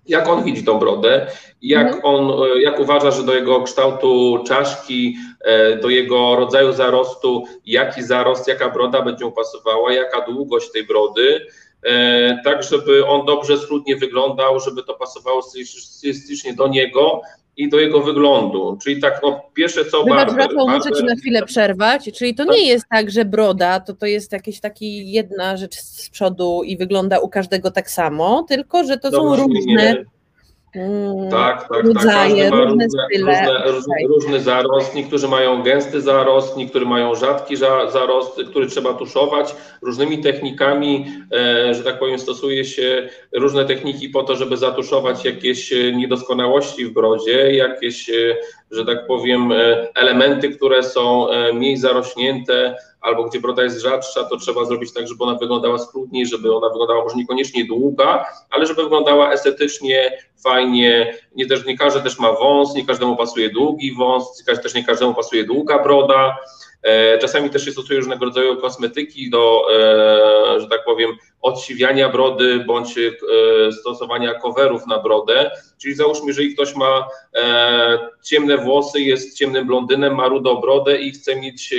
jak 0.06 0.28
on 0.28 0.44
widzi 0.44 0.64
tą 0.64 0.78
brodę, 0.78 1.26
jak 1.62 1.86
mhm. 1.86 2.04
on, 2.04 2.32
jak 2.60 2.80
uważa, 2.80 3.10
że 3.10 3.22
do 3.22 3.34
jego 3.34 3.62
kształtu 3.62 4.38
czaszki, 4.46 5.16
do 5.82 5.88
jego 5.88 6.36
rodzaju 6.36 6.72
zarostu, 6.72 7.44
jaki 7.66 8.02
zarost, 8.02 8.48
jaka 8.48 8.70
broda 8.70 9.02
będzie 9.02 9.24
mu 9.24 9.32
pasowała, 9.32 9.92
jaka 9.92 10.20
długość 10.20 10.72
tej 10.72 10.86
brody, 10.86 11.46
E, 11.82 12.42
tak 12.44 12.62
żeby 12.62 13.06
on 13.06 13.26
dobrze, 13.26 13.58
schludnie 13.58 13.96
wyglądał, 13.96 14.60
żeby 14.60 14.82
to 14.82 14.94
pasowało 14.94 15.42
stylistycznie 15.42 16.54
do 16.54 16.68
niego 16.68 17.22
i 17.56 17.68
do 17.68 17.80
jego 17.80 18.00
wyglądu. 18.00 18.78
Czyli 18.82 19.00
tak, 19.00 19.20
no 19.22 19.40
pierwsze 19.54 19.84
co 19.84 20.04
Wybacz, 20.04 20.28
barber, 20.28 20.56
barber... 20.56 20.76
muszę 20.76 20.92
Ci 20.92 21.04
na 21.04 21.14
chwilę 21.14 21.46
przerwać, 21.46 22.10
czyli 22.18 22.34
to 22.34 22.44
nie 22.44 22.66
jest 22.66 22.84
tak, 22.90 23.10
że 23.10 23.24
broda 23.24 23.80
to, 23.80 23.94
to 23.94 24.06
jest 24.06 24.32
jakaś 24.32 24.60
taki 24.60 25.12
jedna 25.12 25.56
rzecz 25.56 25.76
z 25.76 26.10
przodu 26.10 26.62
i 26.64 26.76
wygląda 26.76 27.18
u 27.18 27.28
każdego 27.28 27.70
tak 27.70 27.90
samo, 27.90 28.44
tylko 28.48 28.84
że 28.84 28.96
to 28.96 29.10
są 29.10 29.36
różne... 29.36 29.94
Nie 29.94 30.04
Mm, 30.74 31.30
tak, 31.30 31.68
tak, 31.68 31.82
tak. 31.94 32.04
Każdy 32.04 32.50
ma 32.50 32.64
różne, 32.64 32.86
różne, 33.18 33.62
różne, 33.66 33.94
różny 34.08 34.40
zarost. 34.40 34.94
Niektórzy 34.94 35.28
mają 35.28 35.62
gęsty 35.62 36.00
zarost, 36.00 36.56
niektórzy 36.56 36.86
mają 36.86 37.14
rzadki 37.14 37.56
zarost, 37.92 38.40
który 38.50 38.66
trzeba 38.66 38.94
tuszować. 38.94 39.54
Różnymi 39.82 40.18
technikami, 40.18 41.06
e, 41.32 41.74
że 41.74 41.84
tak 41.84 41.98
powiem, 41.98 42.18
stosuje 42.18 42.64
się 42.64 43.08
różne 43.32 43.64
techniki 43.64 44.08
po 44.08 44.22
to, 44.22 44.36
żeby 44.36 44.56
zatuszować 44.56 45.24
jakieś 45.24 45.72
e, 45.72 45.92
niedoskonałości 45.92 46.86
w 46.86 46.92
brodzie, 46.92 47.54
jakieś, 47.54 48.10
e, 48.10 48.36
że 48.70 48.84
tak 48.84 49.06
powiem, 49.06 49.52
elementy, 49.94 50.50
które 50.50 50.82
są 50.82 51.26
mniej 51.54 51.76
zarośnięte, 51.76 52.74
albo 53.00 53.24
gdzie 53.24 53.40
broda 53.40 53.62
jest 53.62 53.80
rzadsza, 53.80 54.24
to 54.24 54.36
trzeba 54.36 54.64
zrobić 54.64 54.92
tak, 54.92 55.08
żeby 55.08 55.24
ona 55.24 55.38
wyglądała 55.38 55.78
schludniej, 55.78 56.26
żeby 56.26 56.54
ona 56.54 56.68
wyglądała 56.68 57.02
może 57.04 57.16
niekoniecznie 57.16 57.64
długa, 57.64 58.24
ale 58.50 58.66
żeby 58.66 58.82
wyglądała 58.82 59.32
estetycznie, 59.32 60.18
fajnie. 60.42 61.14
Nie, 61.34 61.46
też, 61.46 61.66
nie 61.66 61.78
każdy 61.78 62.00
też 62.00 62.18
ma 62.18 62.32
wąs, 62.32 62.74
nie 62.74 62.86
każdemu 62.86 63.16
pasuje 63.16 63.50
długi 63.50 63.94
wąs, 63.94 64.44
też 64.62 64.74
nie 64.74 64.84
każdemu 64.84 65.14
pasuje 65.14 65.44
długa 65.44 65.82
broda. 65.82 66.36
E, 66.82 67.18
czasami 67.18 67.50
też 67.50 67.64
się 67.64 67.72
stosuje 67.72 67.98
różnego 67.98 68.24
rodzaju 68.24 68.56
kosmetyki 68.56 69.30
do, 69.30 69.66
e, 69.74 70.60
że 70.60 70.66
tak 70.66 70.84
powiem, 70.84 71.10
odsiwiania 71.42 72.08
brody 72.08 72.64
bądź 72.66 72.98
e, 72.98 73.72
stosowania 73.72 74.34
coverów 74.34 74.86
na 74.86 74.98
brodę. 74.98 75.50
Czyli 75.78 75.94
załóżmy, 75.94 76.26
jeżeli 76.26 76.54
ktoś 76.54 76.76
ma 76.76 77.08
ciemne 78.24 78.58
włosy, 78.58 79.00
jest 79.00 79.38
ciemnym 79.38 79.66
blondynem, 79.66 80.14
ma 80.14 80.28
rudą 80.28 80.60
brodę 80.60 80.96
i 80.96 81.10
chce 81.10 81.36
mieć 81.36 81.74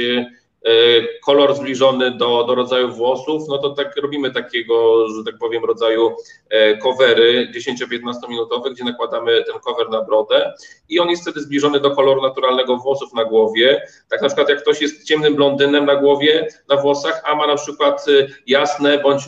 kolor 1.25 1.55
zbliżony 1.55 2.11
do, 2.11 2.43
do 2.43 2.55
rodzaju 2.55 2.91
włosów, 2.91 3.47
no 3.47 3.57
to 3.57 3.69
tak 3.69 3.95
robimy 4.01 4.31
takiego, 4.31 5.07
że 5.09 5.23
tak 5.23 5.37
powiem, 5.39 5.65
rodzaju 5.65 6.15
e, 6.49 6.77
covery 6.77 7.51
10-15 7.55 8.29
minutowe, 8.29 8.71
gdzie 8.71 8.83
nakładamy 8.83 9.43
ten 9.43 9.59
cover 9.59 9.89
na 9.89 10.01
brodę 10.01 10.53
i 10.89 10.99
on 10.99 11.09
jest 11.09 11.21
wtedy 11.21 11.41
zbliżony 11.41 11.79
do 11.79 11.91
koloru 11.91 12.21
naturalnego 12.21 12.77
włosów 12.77 13.13
na 13.13 13.25
głowie. 13.25 13.81
Tak 14.09 14.21
na 14.21 14.27
przykład 14.27 14.49
jak 14.49 14.61
ktoś 14.61 14.81
jest 14.81 15.03
ciemnym 15.03 15.35
blondynem 15.35 15.85
na 15.85 15.95
głowie, 15.95 16.47
na 16.69 16.77
włosach, 16.77 17.21
a 17.25 17.35
ma 17.35 17.47
na 17.47 17.55
przykład 17.55 18.05
e, 18.07 18.27
jasne 18.47 18.99
bądź 18.99 19.27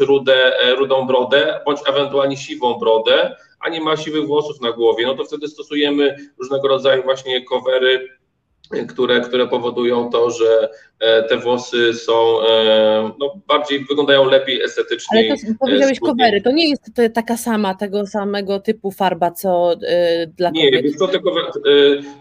rudą 0.77 1.07
brodę, 1.07 1.59
bądź 1.65 1.79
ewentualnie 1.87 2.37
siwą 2.37 2.73
brodę, 2.73 3.35
a 3.59 3.69
nie 3.69 3.81
ma 3.81 3.97
siwych 3.97 4.27
włosów 4.27 4.61
na 4.61 4.71
głowie, 4.71 5.05
no 5.05 5.15
to 5.15 5.25
wtedy 5.25 5.47
stosujemy 5.47 6.15
różnego 6.39 6.67
rodzaju 6.67 7.03
właśnie 7.03 7.45
covery 7.45 8.09
które, 8.88 9.22
które 9.22 9.48
powodują 9.48 10.10
to, 10.10 10.32
że 10.32 10.70
e, 11.00 11.24
te 11.24 11.38
włosy 11.38 11.93
są 11.93 12.41
e, 12.41 13.12
no, 13.20 13.34
bardziej, 13.48 13.86
wyglądają 13.89 14.25
lepiej 14.25 14.62
estetycznie. 14.62 15.20
Ale 15.20 15.38
to 15.38 15.60
powiedziałeś 15.60 16.00
covery, 16.00 16.41
to 16.41 16.51
nie 16.51 16.70
jest 16.70 16.91
taka 17.13 17.38
sama, 17.38 17.75
tego 17.75 18.08
samego 18.08 18.60
typu 18.60 18.91
farba, 18.91 19.32
co 19.32 19.74
y, 19.74 19.77
dla 20.27 20.50
kobiet? 20.50 20.86
Nie, 20.86 20.93
to 20.93 21.08
te, 21.08 21.20
covery, 21.20 21.48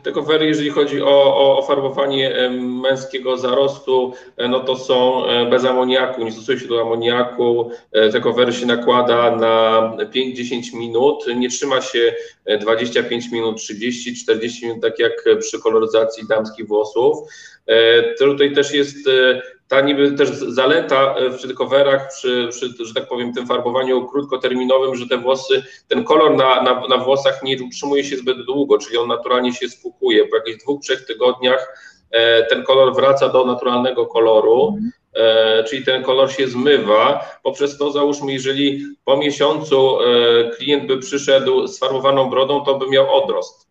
te 0.02 0.12
covery, 0.12 0.46
jeżeli 0.46 0.70
chodzi 0.70 1.02
o, 1.02 1.36
o, 1.36 1.58
o 1.58 1.62
farbowanie 1.62 2.50
męskiego 2.58 3.36
zarostu, 3.36 4.12
no 4.48 4.60
to 4.60 4.76
są 4.76 5.22
bez 5.50 5.64
amoniaku, 5.64 6.24
nie 6.24 6.32
stosuje 6.32 6.58
się 6.58 6.68
do 6.68 6.80
amoniaku, 6.80 7.70
te 8.12 8.20
covery 8.20 8.52
się 8.52 8.66
nakłada 8.66 9.36
na 9.36 9.96
5-10 10.04 10.76
minut, 10.76 11.24
nie 11.36 11.48
trzyma 11.48 11.80
się 11.80 12.14
25 12.60 13.30
minut, 13.32 13.56
30, 13.56 14.14
40 14.14 14.66
minut, 14.66 14.82
tak 14.82 14.98
jak 14.98 15.24
przy 15.40 15.60
koloryzacji 15.60 16.26
damskich 16.34 16.68
włosów. 16.68 17.18
E, 17.66 18.14
tutaj 18.14 18.54
też 18.54 18.74
jest 18.74 19.08
e, 19.08 19.42
ta 19.68 19.80
niby 19.80 20.12
też 20.12 20.28
zaleta 20.30 21.14
e, 21.14 21.30
przy 21.30 21.54
coverach, 21.54 22.08
przy, 22.08 22.48
przy, 22.50 22.84
że 22.84 22.94
tak 22.94 23.08
powiem, 23.08 23.32
tym 23.32 23.46
farbowaniu 23.46 24.06
krótkoterminowym, 24.08 24.96
że 24.96 25.08
te 25.08 25.18
włosy, 25.18 25.62
ten 25.88 26.04
kolor 26.04 26.36
na, 26.36 26.62
na, 26.62 26.82
na 26.88 26.98
włosach 26.98 27.42
nie 27.42 27.56
utrzymuje 27.64 28.04
się 28.04 28.16
zbyt 28.16 28.46
długo, 28.46 28.78
czyli 28.78 28.98
on 28.98 29.08
naturalnie 29.08 29.52
się 29.52 29.68
spukuje. 29.68 30.28
Po 30.28 30.36
jakichś 30.36 30.62
dwóch, 30.62 30.80
trzech 30.82 31.06
tygodniach 31.06 31.92
ten 32.50 32.62
kolor 32.62 32.94
wraca 32.94 33.28
do 33.28 33.44
naturalnego 33.44 34.06
koloru. 34.06 34.76
Czyli 35.68 35.84
ten 35.84 36.02
kolor 36.02 36.32
się 36.32 36.48
zmywa. 36.48 37.24
Poprzez 37.42 37.78
to 37.78 37.90
załóżmy, 37.90 38.32
jeżeli 38.32 38.84
po 39.04 39.16
miesiącu 39.16 39.98
klient 40.56 40.86
by 40.86 40.98
przyszedł 40.98 41.66
z 41.66 41.78
farbowaną 41.78 42.30
brodą, 42.30 42.64
to 42.64 42.74
by 42.74 42.88
miał 42.88 43.14
odrost, 43.14 43.68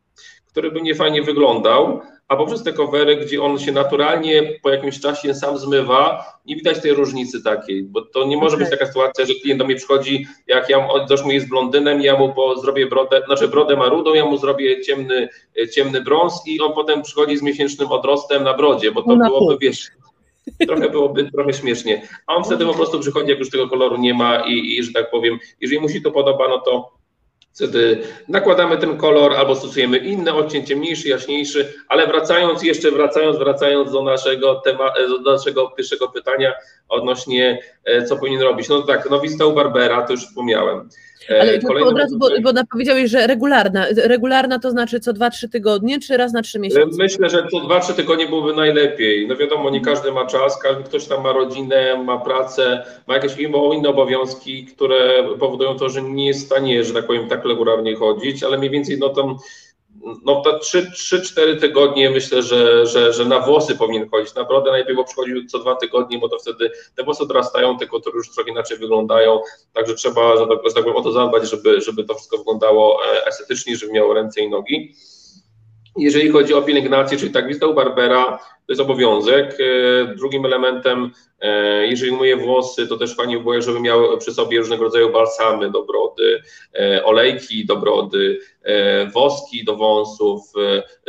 który 0.47 0.71
by 0.71 0.81
niefajnie 0.81 1.21
wyglądał, 1.21 2.01
a 2.31 2.35
poprzez 2.35 2.63
te 2.63 2.73
covery, 2.73 3.15
gdzie 3.17 3.41
on 3.41 3.59
się 3.59 3.71
naturalnie 3.71 4.59
po 4.63 4.69
jakimś 4.69 4.99
czasie 4.99 5.33
sam 5.33 5.57
zmywa, 5.57 6.25
nie 6.45 6.55
widać 6.55 6.81
tej 6.81 6.93
różnicy 6.93 7.43
takiej, 7.43 7.83
bo 7.83 8.01
to 8.01 8.25
nie 8.25 8.37
może 8.37 8.55
okay. 8.55 8.59
być 8.59 8.79
taka 8.79 8.85
sytuacja, 8.85 9.25
że 9.25 9.33
klient 9.33 9.59
do 9.59 9.65
mnie 9.65 9.75
przychodzi, 9.75 10.25
jak 10.47 10.69
ja 10.69 10.87
załóżmy 11.07 11.33
jest 11.33 11.49
blondynem, 11.49 12.01
ja 12.01 12.17
mu 12.17 12.33
po, 12.33 12.59
zrobię 12.59 12.87
brodę, 12.87 13.21
znaczy 13.25 13.47
brodę 13.47 13.75
ma 13.75 13.85
rudą, 13.85 14.13
ja 14.13 14.25
mu 14.25 14.37
zrobię 14.37 14.81
ciemny, 14.81 15.29
ciemny 15.73 16.01
brąz 16.01 16.33
i 16.47 16.61
on 16.61 16.73
potem 16.73 17.01
przychodzi 17.01 17.37
z 17.37 17.41
miesięcznym 17.41 17.87
odrostem 17.87 18.43
na 18.43 18.53
brodzie, 18.53 18.91
bo 18.91 19.01
to 19.01 19.15
no 19.15 19.25
byłoby, 19.25 19.57
wiesz, 19.61 19.87
trochę 20.67 20.89
byłoby 20.89 21.31
trochę 21.31 21.53
śmiesznie. 21.53 22.07
A 22.27 22.35
on 22.35 22.43
wtedy 22.43 22.65
po 22.65 22.73
prostu 22.73 22.99
przychodzi, 22.99 23.29
jak 23.29 23.39
już 23.39 23.49
tego 23.49 23.69
koloru 23.69 23.97
nie 23.97 24.13
ma 24.13 24.39
i, 24.47 24.77
i 24.77 24.83
że 24.83 24.91
tak 24.93 25.11
powiem, 25.11 25.39
jeżeli 25.61 25.81
mu 25.81 25.89
się 25.89 26.01
to 26.01 26.11
podoba, 26.11 26.47
no 26.47 26.59
to 26.59 27.00
wtedy 27.53 28.03
nakładamy 28.27 28.77
ten 28.77 28.97
kolor 28.97 29.33
albo 29.33 29.55
stosujemy 29.55 29.97
inne 29.97 30.33
odcień, 30.33 30.65
ciemniejszy, 30.65 31.09
jaśniejszy, 31.09 31.73
ale 31.87 32.07
wracając 32.07 32.63
jeszcze, 32.63 32.91
wracając, 32.91 33.37
wracając 33.37 33.91
do 33.91 34.03
naszego 34.03 34.55
tema, 34.55 34.93
do 35.23 35.31
naszego 35.31 35.69
pierwszego 35.69 36.09
pytania 36.09 36.53
odnośnie 36.89 37.59
e, 37.85 38.05
co 38.05 38.17
powinien 38.17 38.41
robić. 38.41 38.69
No 38.69 38.81
tak, 38.81 39.09
no 39.09 39.19
wizyta 39.19 39.45
u 39.45 39.53
Barbera, 39.53 40.01
to 40.01 40.13
już 40.13 40.27
wspomniałem. 40.27 40.89
E, 41.29 41.41
Ale 41.41 41.85
od 41.85 41.97
razu, 41.97 42.17
bo, 42.17 42.27
bo 42.41 42.51
powiedziałeś, 42.71 43.11
że 43.11 43.27
regularna. 43.27 43.85
Regularna 43.95 44.59
to 44.59 44.71
znaczy 44.71 44.99
co 44.99 45.13
2-3 45.13 45.49
tygodnie, 45.49 45.99
czy 45.99 46.17
raz 46.17 46.33
na 46.33 46.41
3 46.41 46.59
miesiące? 46.59 46.97
Myślę, 47.03 47.29
że 47.29 47.47
co 47.51 47.57
2-3 47.57 47.93
tygodnie 47.93 48.27
byłoby 48.27 48.55
najlepiej. 48.55 49.27
No 49.27 49.35
wiadomo, 49.35 49.69
nie 49.69 49.81
każdy 49.81 50.11
ma 50.11 50.25
czas, 50.25 50.59
każdy 50.59 50.83
ktoś 50.83 51.05
tam 51.05 51.23
ma 51.23 51.33
rodzinę, 51.33 52.03
ma 52.03 52.17
pracę, 52.17 52.83
ma 53.07 53.13
jakieś 53.13 53.37
inne 53.37 53.89
obowiązki, 53.89 54.65
które 54.65 55.23
powodują 55.39 55.75
to, 55.75 55.89
że 55.89 56.01
nie 56.01 56.27
jest 56.27 56.43
w 56.43 56.45
stanie, 56.45 56.83
że 56.83 56.93
tak 56.93 57.07
powiem, 57.07 57.29
tak 57.29 57.45
regularnie 57.45 57.95
chodzić, 57.95 58.43
ale 58.43 58.57
mniej 58.57 58.69
więcej 58.69 58.97
no 58.99 59.09
tam 59.09 59.37
no 60.25 60.41
to 60.41 60.59
3-4 60.59 61.59
tygodnie 61.59 62.09
myślę, 62.09 62.43
że, 62.43 62.85
że, 62.85 63.13
że 63.13 63.25
na 63.25 63.39
włosy 63.39 63.75
powinien 63.75 64.09
chodzić. 64.09 64.35
Na 64.35 64.43
brodę 64.43 64.71
najlepiej 64.71 64.95
bo 64.95 65.03
przychodził 65.03 65.45
co 65.47 65.59
dwa 65.59 65.75
tygodnie, 65.75 66.19
bo 66.19 66.29
to 66.29 66.39
wtedy 66.39 66.71
te 66.95 67.03
włosy 67.03 67.23
odrastają, 67.23 67.77
te 67.77 67.87
kotury 67.87 68.17
już 68.17 68.31
trochę 68.31 68.51
inaczej 68.51 68.77
wyglądają, 68.77 69.41
także 69.73 69.93
trzeba, 69.93 70.37
tak, 70.37 70.59
że 70.67 70.73
tak 70.73 70.83
powiem, 70.83 70.97
o 70.97 71.03
to 71.03 71.11
zadbać, 71.11 71.49
żeby, 71.49 71.81
żeby 71.81 72.03
to 72.03 72.15
wszystko 72.15 72.37
wyglądało 72.37 72.99
e, 73.05 73.25
estetycznie, 73.27 73.75
żeby 73.75 73.93
miało 73.93 74.13
ręce 74.13 74.41
i 74.41 74.49
nogi. 74.49 74.95
Jeżeli 75.97 76.29
chodzi 76.29 76.53
o 76.53 76.61
pielęgnację, 76.61 77.17
czyli 77.17 77.31
tak, 77.31 77.47
wizyta 77.47 77.67
u 77.67 77.73
Barbera 77.73 78.39
to 78.71 78.73
jest 78.73 78.81
obowiązek. 78.81 79.57
E, 79.59 80.15
drugim 80.15 80.45
elementem, 80.45 81.11
e, 81.41 81.87
jeżeli 81.87 82.11
myję 82.11 82.37
włosy, 82.37 82.87
to 82.87 82.97
też 82.97 83.15
fajnie 83.15 83.39
było, 83.39 83.61
żeby 83.61 83.79
miały 83.79 84.17
przy 84.17 84.33
sobie 84.33 84.59
różnego 84.59 84.83
rodzaju 84.83 85.11
balsamy 85.11 85.71
do 85.71 85.83
brody, 85.83 86.41
e, 86.79 87.05
olejki 87.05 87.65
do 87.65 87.75
brody, 87.75 88.39
woski 89.13 89.65
do 89.65 89.75
wąsów, 89.75 90.41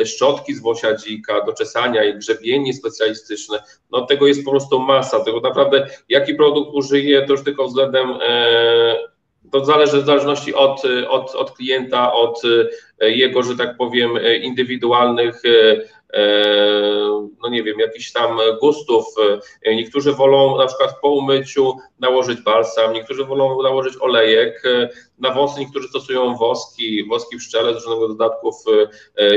szczotki 0.04 0.54
z 0.54 0.60
włosia 0.60 0.96
dzika, 0.96 1.44
do 1.44 1.52
czesania 1.52 2.04
i 2.04 2.14
grzebienie 2.18 2.74
specjalistyczne. 2.74 3.62
No 3.90 4.06
tego 4.06 4.26
jest 4.26 4.44
po 4.44 4.50
prostu 4.50 4.80
masa. 4.80 5.24
Tego 5.24 5.40
naprawdę, 5.40 5.86
jaki 6.08 6.34
produkt 6.34 6.70
użyję, 6.74 7.26
to 7.26 7.32
już 7.32 7.44
tylko 7.44 7.64
względem 7.64 8.08
to 9.50 9.64
zależy 9.64 10.02
w 10.02 10.06
zależności 10.06 10.54
od, 10.54 10.82
od, 11.08 11.34
od 11.34 11.50
klienta, 11.50 12.12
od 12.12 12.42
jego, 13.00 13.42
że 13.42 13.56
tak 13.56 13.76
powiem, 13.76 14.10
indywidualnych 14.42 15.42
no 17.42 17.48
nie 17.50 17.62
wiem, 17.62 17.78
jakichś 17.78 18.12
tam 18.12 18.38
gustów. 18.60 19.04
Niektórzy 19.66 20.12
wolą 20.12 20.58
na 20.58 20.66
przykład 20.66 20.90
po 21.02 21.10
umyciu 21.10 21.76
nałożyć 22.00 22.40
balsam, 22.40 22.92
niektórzy 22.92 23.24
wolą 23.24 23.62
nałożyć 23.62 23.94
olejek. 24.00 24.62
Na 25.18 25.34
wąsy 25.34 25.60
niektórzy 25.60 25.88
stosują 25.88 26.36
woski, 26.36 27.08
woski 27.08 27.36
pszczele 27.36 27.72
z 27.72 27.74
różnego 27.74 28.08
dodatków, 28.08 28.54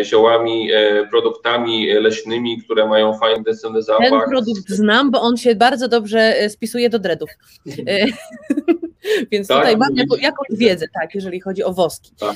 ziołami, 0.03 0.69
produktami 1.09 1.93
leśnymi, 1.93 2.61
które 2.61 2.87
mają 2.87 3.17
fajny, 3.17 3.37
intensywny 3.37 3.81
zapach. 3.81 4.09
Ten 4.09 4.21
produkt 4.29 4.69
znam, 4.69 5.11
bo 5.11 5.21
on 5.21 5.37
się 5.37 5.55
bardzo 5.55 5.87
dobrze 5.87 6.49
spisuje 6.49 6.89
do 6.89 6.99
dreadów. 6.99 7.29
Więc 9.31 9.47
tak, 9.47 9.57
tutaj 9.57 9.77
mam 9.77 9.95
jako, 9.95 10.15
jakąś 10.15 10.47
wiedzę, 10.51 10.85
tak, 10.93 11.15
jeżeli 11.15 11.39
chodzi 11.39 11.63
o 11.63 11.73
woski. 11.73 12.11
Tak. 12.19 12.35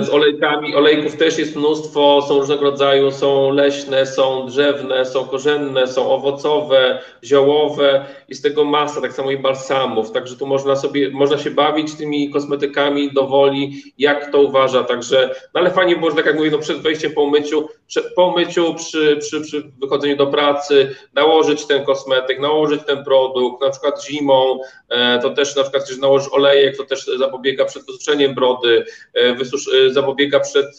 Z 0.00 0.08
olejkami, 0.10 0.74
olejków 0.74 1.16
też 1.16 1.38
jest 1.38 1.56
mnóstwo, 1.56 2.24
są 2.28 2.38
różnego 2.40 2.62
rodzaju, 2.62 3.10
są 3.10 3.50
leśne, 3.50 4.06
są 4.06 4.46
drzewne, 4.46 5.04
są 5.04 5.24
korzenne, 5.24 5.86
są 5.86 6.10
owocowe, 6.10 6.98
ziołowe 7.24 8.04
i 8.28 8.34
z 8.34 8.42
tego 8.42 8.64
masa, 8.64 9.00
tak 9.00 9.12
samo 9.12 9.30
i 9.30 9.38
balsamów, 9.38 10.12
także 10.12 10.36
tu 10.36 10.46
można 10.46 10.76
sobie, 10.76 11.10
można 11.10 11.38
się 11.38 11.50
bawić 11.50 11.94
tymi 11.94 12.30
kosmetykami 12.30 13.12
do 13.12 13.26
woli, 13.26 13.82
jak 13.98 14.32
to 14.32 14.42
uważa, 14.42 14.84
także, 14.84 15.34
no 15.54 15.60
ale 15.60 15.70
fajnie 15.70 15.96
było, 15.96 16.10
że 16.10 16.16
tak 16.16 16.26
jak 16.26 16.36
mówię, 16.36 16.50
no 16.50 16.58
przed 16.58 16.78
wejściem 16.78 17.12
po 17.12 17.22
umyciu 17.22 17.68
po 18.16 18.30
myciu, 18.30 18.74
przy, 18.74 19.16
przy, 19.16 19.40
przy 19.40 19.62
wychodzeniu 19.80 20.16
do 20.16 20.26
pracy, 20.26 20.94
nałożyć 21.14 21.66
ten 21.66 21.84
kosmetyk, 21.84 22.40
nałożyć 22.40 22.82
ten 22.86 23.04
produkt, 23.04 23.62
na 23.62 23.70
przykład 23.70 24.04
zimą, 24.04 24.60
e, 24.88 25.18
to 25.18 25.30
też 25.30 25.56
na 25.56 25.62
przykład, 25.62 25.82
jeżeli 25.82 26.00
nałożysz 26.00 26.32
olejek, 26.32 26.76
to 26.76 26.84
też 26.84 27.10
zapobiega 27.18 27.64
przed 27.64 27.86
wysuszeniem 27.86 28.34
brody, 28.34 28.84
e, 29.14 29.34
wysusz, 29.34 29.70
zapobiega 29.90 30.40
przed 30.40 30.76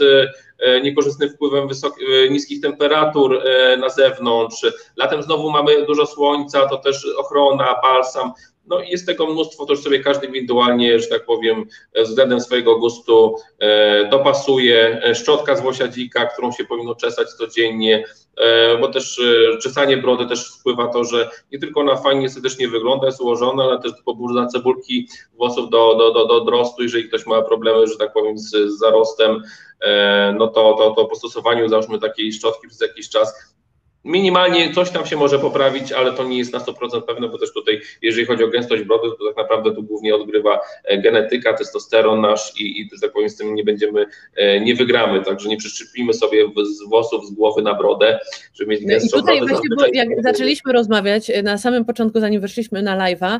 niekorzystnym 0.83 1.29
wpływem 1.29 1.67
niskich 2.29 2.61
temperatur 2.61 3.43
na 3.77 3.89
zewnątrz. 3.89 4.65
Latem 4.97 5.23
znowu 5.23 5.49
mamy 5.49 5.85
dużo 5.85 6.05
słońca, 6.05 6.67
to 6.67 6.77
też 6.77 7.07
ochrona, 7.17 7.75
balsam. 7.83 8.31
No 8.69 8.79
jest 8.79 9.05
tego 9.05 9.27
mnóstwo, 9.27 9.65
to 9.65 9.73
już 9.73 9.81
sobie 9.81 9.99
każdy 9.99 10.27
indywidualnie, 10.27 10.99
że 10.99 11.07
tak 11.07 11.25
powiem, 11.25 11.65
względem 12.03 12.41
swojego 12.41 12.79
gustu 12.79 13.35
e, 13.59 14.09
dopasuje. 14.09 15.01
E, 15.03 15.15
szczotka 15.15 15.55
z 15.55 15.63
łosiadzika, 15.63 16.25
którą 16.25 16.51
się 16.51 16.65
powinno 16.65 16.95
czesać 16.95 17.27
codziennie, 17.29 18.05
e, 18.37 18.77
bo 18.77 18.87
też 18.87 19.21
czesanie 19.63 19.97
brody 19.97 20.25
też 20.25 20.51
wpływa 20.59 20.87
to, 20.87 21.03
że 21.03 21.29
nie 21.51 21.59
tylko 21.59 21.79
ona 21.79 21.95
fajnie 21.95 22.25
estetycznie 22.25 22.67
wygląda, 22.67 23.05
jest 23.05 23.21
ułożona, 23.21 23.63
ale 23.63 23.81
też 23.81 23.91
poburza 24.05 24.45
cebulki 24.45 25.07
włosów 25.33 25.69
do, 25.69 25.95
do, 25.95 26.13
do, 26.13 26.25
do 26.25 26.35
odrostu, 26.41 26.83
jeżeli 26.83 27.07
ktoś 27.07 27.25
ma 27.25 27.41
problemy, 27.41 27.87
że 27.87 27.97
tak 27.97 28.13
powiem, 28.13 28.37
z, 28.37 28.49
z 28.49 28.79
zarostem, 28.79 29.43
no 30.37 30.47
to, 30.47 30.73
to, 30.73 30.91
to 30.91 31.05
po 31.05 31.15
stosowaniu 31.15 31.69
załóżmy 31.69 31.99
takiej 31.99 32.33
szczotki 32.33 32.67
przez 32.67 32.81
jakiś 32.81 33.09
czas 33.09 33.33
Minimalnie 34.05 34.73
coś 34.73 34.89
tam 34.89 35.05
się 35.05 35.15
może 35.15 35.39
poprawić, 35.39 35.91
ale 35.91 36.13
to 36.13 36.23
nie 36.23 36.37
jest 36.37 36.53
na 36.53 36.59
100% 36.59 37.01
pewne, 37.01 37.29
bo 37.29 37.37
też 37.37 37.53
tutaj, 37.53 37.81
jeżeli 38.01 38.27
chodzi 38.27 38.43
o 38.43 38.47
gęstość 38.47 38.83
brody, 38.83 39.09
to 39.19 39.25
tak 39.27 39.37
naprawdę 39.37 39.75
tu 39.75 39.83
głównie 39.83 40.15
odgrywa 40.15 40.59
e, 40.83 40.97
genetyka, 40.97 41.53
testosteron 41.53 42.21
nasz 42.21 42.59
i, 42.59 42.81
i 42.81 42.89
że 42.93 43.01
tak 43.01 43.11
powiem, 43.11 43.29
z 43.29 43.37
tym 43.37 43.55
nie 43.55 43.63
będziemy, 43.63 44.05
e, 44.35 44.59
nie 44.59 44.75
wygramy, 44.75 45.21
także 45.21 45.49
nie 45.49 45.57
przyszczepimy 45.57 46.13
sobie 46.13 46.45
z 46.63 46.89
włosów 46.89 47.25
z 47.25 47.31
głowy 47.31 47.61
na 47.61 47.73
brodę, 47.73 48.19
żeby 48.53 48.71
mieć 48.71 48.85
gęstszą 48.85 49.17
no 49.17 49.21
I 49.21 49.21
tutaj 49.21 49.47
właśnie, 49.47 49.69
bo 49.77 49.85
jak 49.93 50.07
zaczęliśmy 50.23 50.73
rozmawiać 50.73 51.29
e, 51.29 51.43
na 51.43 51.57
samym 51.57 51.85
początku, 51.85 52.19
zanim 52.19 52.41
weszliśmy 52.41 52.81
na 52.81 52.97
live'a, 52.97 53.39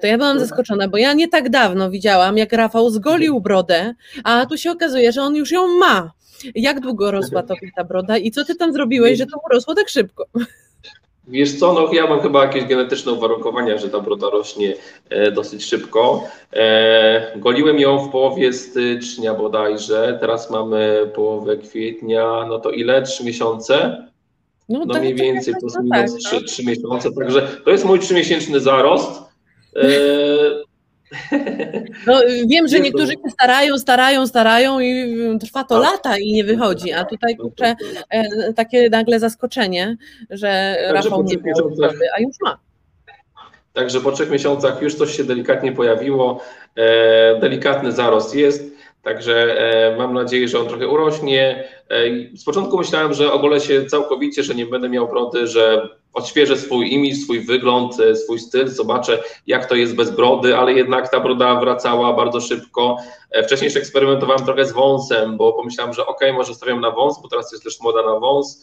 to 0.00 0.06
ja 0.06 0.18
byłam 0.18 0.38
zaskoczona, 0.38 0.88
bo 0.88 0.96
ja 0.96 1.12
nie 1.12 1.28
tak 1.28 1.50
dawno 1.50 1.90
widziałam, 1.90 2.38
jak 2.38 2.52
Rafał 2.52 2.90
zgolił 2.90 3.40
brodę, 3.40 3.94
a 4.24 4.46
tu 4.46 4.58
się 4.58 4.70
okazuje, 4.70 5.12
że 5.12 5.22
on 5.22 5.36
już 5.36 5.50
ją 5.50 5.68
ma. 5.68 6.19
Jak 6.54 6.80
długo 6.80 7.10
rosła 7.10 7.42
tobie 7.42 7.70
ta 7.76 7.84
broda 7.84 8.18
i 8.18 8.30
co 8.30 8.44
ty 8.44 8.54
tam 8.54 8.72
zrobiłeś, 8.72 9.18
że 9.18 9.26
to 9.26 9.40
urosło 9.46 9.74
tak 9.74 9.88
szybko? 9.88 10.26
Wiesz 11.28 11.58
co, 11.58 11.72
no 11.72 11.92
ja 11.92 12.06
mam 12.06 12.20
chyba 12.20 12.42
jakieś 12.44 12.64
genetyczne 12.64 13.12
uwarunkowania, 13.12 13.78
że 13.78 13.88
ta 13.88 14.00
broda 14.00 14.30
rośnie 14.30 14.74
e, 15.10 15.32
dosyć 15.32 15.64
szybko. 15.64 16.24
E, 16.52 17.38
goliłem 17.38 17.78
ją 17.78 17.98
w 17.98 18.10
połowie 18.10 18.52
stycznia 18.52 19.34
bodajże, 19.34 20.18
teraz 20.20 20.50
mamy 20.50 21.10
połowę 21.14 21.56
kwietnia, 21.56 22.46
no 22.48 22.58
to 22.58 22.70
ile? 22.70 23.02
Trzy 23.02 23.24
miesiące? 23.24 24.06
No, 24.68 24.84
no 24.84 24.94
tak, 24.94 25.02
mniej 25.02 25.14
więcej 25.14 25.54
plus 25.60 25.74
minus 25.82 26.12
tak, 26.12 26.20
trzy, 26.20 26.44
trzy 26.44 26.64
miesiące, 26.64 27.12
także 27.12 27.48
to 27.64 27.70
jest 27.70 27.84
mój 27.84 27.98
trzymiesięczny 27.98 28.60
zarost. 28.60 29.22
E, 29.76 29.88
no, 32.06 32.20
wiem, 32.46 32.68
że 32.68 32.80
niektórzy 32.80 33.12
się 33.12 33.30
starają, 33.30 33.78
starają, 33.78 34.26
starają 34.26 34.80
i 34.80 35.16
trwa 35.40 35.64
to 35.64 35.80
tak. 35.80 35.92
lata 35.92 36.18
i 36.18 36.32
nie 36.32 36.44
wychodzi, 36.44 36.92
a 36.92 37.04
tutaj 37.04 37.36
kurczę, 37.36 37.76
e, 38.10 38.52
takie 38.52 38.90
nagle 38.90 39.20
zaskoczenie, 39.20 39.96
że 40.30 40.76
Także 40.76 40.92
Rafał 40.92 41.22
nie 41.22 41.36
miał 41.36 41.70
a 42.16 42.20
już 42.20 42.36
ma. 42.42 42.58
Także 43.72 44.00
po 44.00 44.12
trzech 44.12 44.30
miesiącach 44.30 44.82
już 44.82 44.94
coś 44.94 45.16
się 45.16 45.24
delikatnie 45.24 45.72
pojawiło, 45.72 46.42
e, 46.76 47.40
delikatny 47.40 47.92
zarost 47.92 48.34
jest, 48.34 48.72
także 49.02 49.60
e, 49.60 49.96
mam 49.96 50.14
nadzieję, 50.14 50.48
że 50.48 50.58
on 50.58 50.68
trochę 50.68 50.88
urośnie. 50.88 51.64
Z 52.34 52.44
początku 52.44 52.78
myślałem, 52.78 53.14
że 53.14 53.32
ogolę 53.32 53.60
się 53.60 53.86
całkowicie, 53.86 54.42
że 54.42 54.54
nie 54.54 54.66
będę 54.66 54.88
miał 54.88 55.08
brody, 55.08 55.46
że 55.46 55.88
odświeżę 56.12 56.56
swój 56.56 56.92
imię, 56.92 57.14
swój 57.14 57.40
wygląd, 57.40 58.00
e, 58.00 58.16
swój 58.16 58.38
styl, 58.38 58.68
zobaczę 58.68 59.22
jak 59.46 59.66
to 59.66 59.74
jest 59.74 59.94
bez 59.94 60.10
brody, 60.10 60.56
ale 60.56 60.72
jednak 60.72 61.10
ta 61.10 61.20
broda 61.20 61.60
wracała 61.60 62.12
bardzo 62.12 62.40
szybko. 62.40 62.96
E, 63.30 63.42
wcześniej 63.42 63.66
jeszcze 63.66 63.80
eksperymentowałem 63.80 64.44
trochę 64.44 64.64
z 64.64 64.72
wąsem, 64.72 65.36
bo 65.36 65.52
pomyślałem, 65.52 65.94
że 65.94 66.06
ok, 66.06 66.20
może 66.34 66.54
stawiam 66.54 66.80
na 66.80 66.90
wąs, 66.90 67.22
bo 67.22 67.28
teraz 67.28 67.52
jest 67.52 67.64
też 67.64 67.80
moda 67.80 68.02
na 68.02 68.18
wąs, 68.18 68.62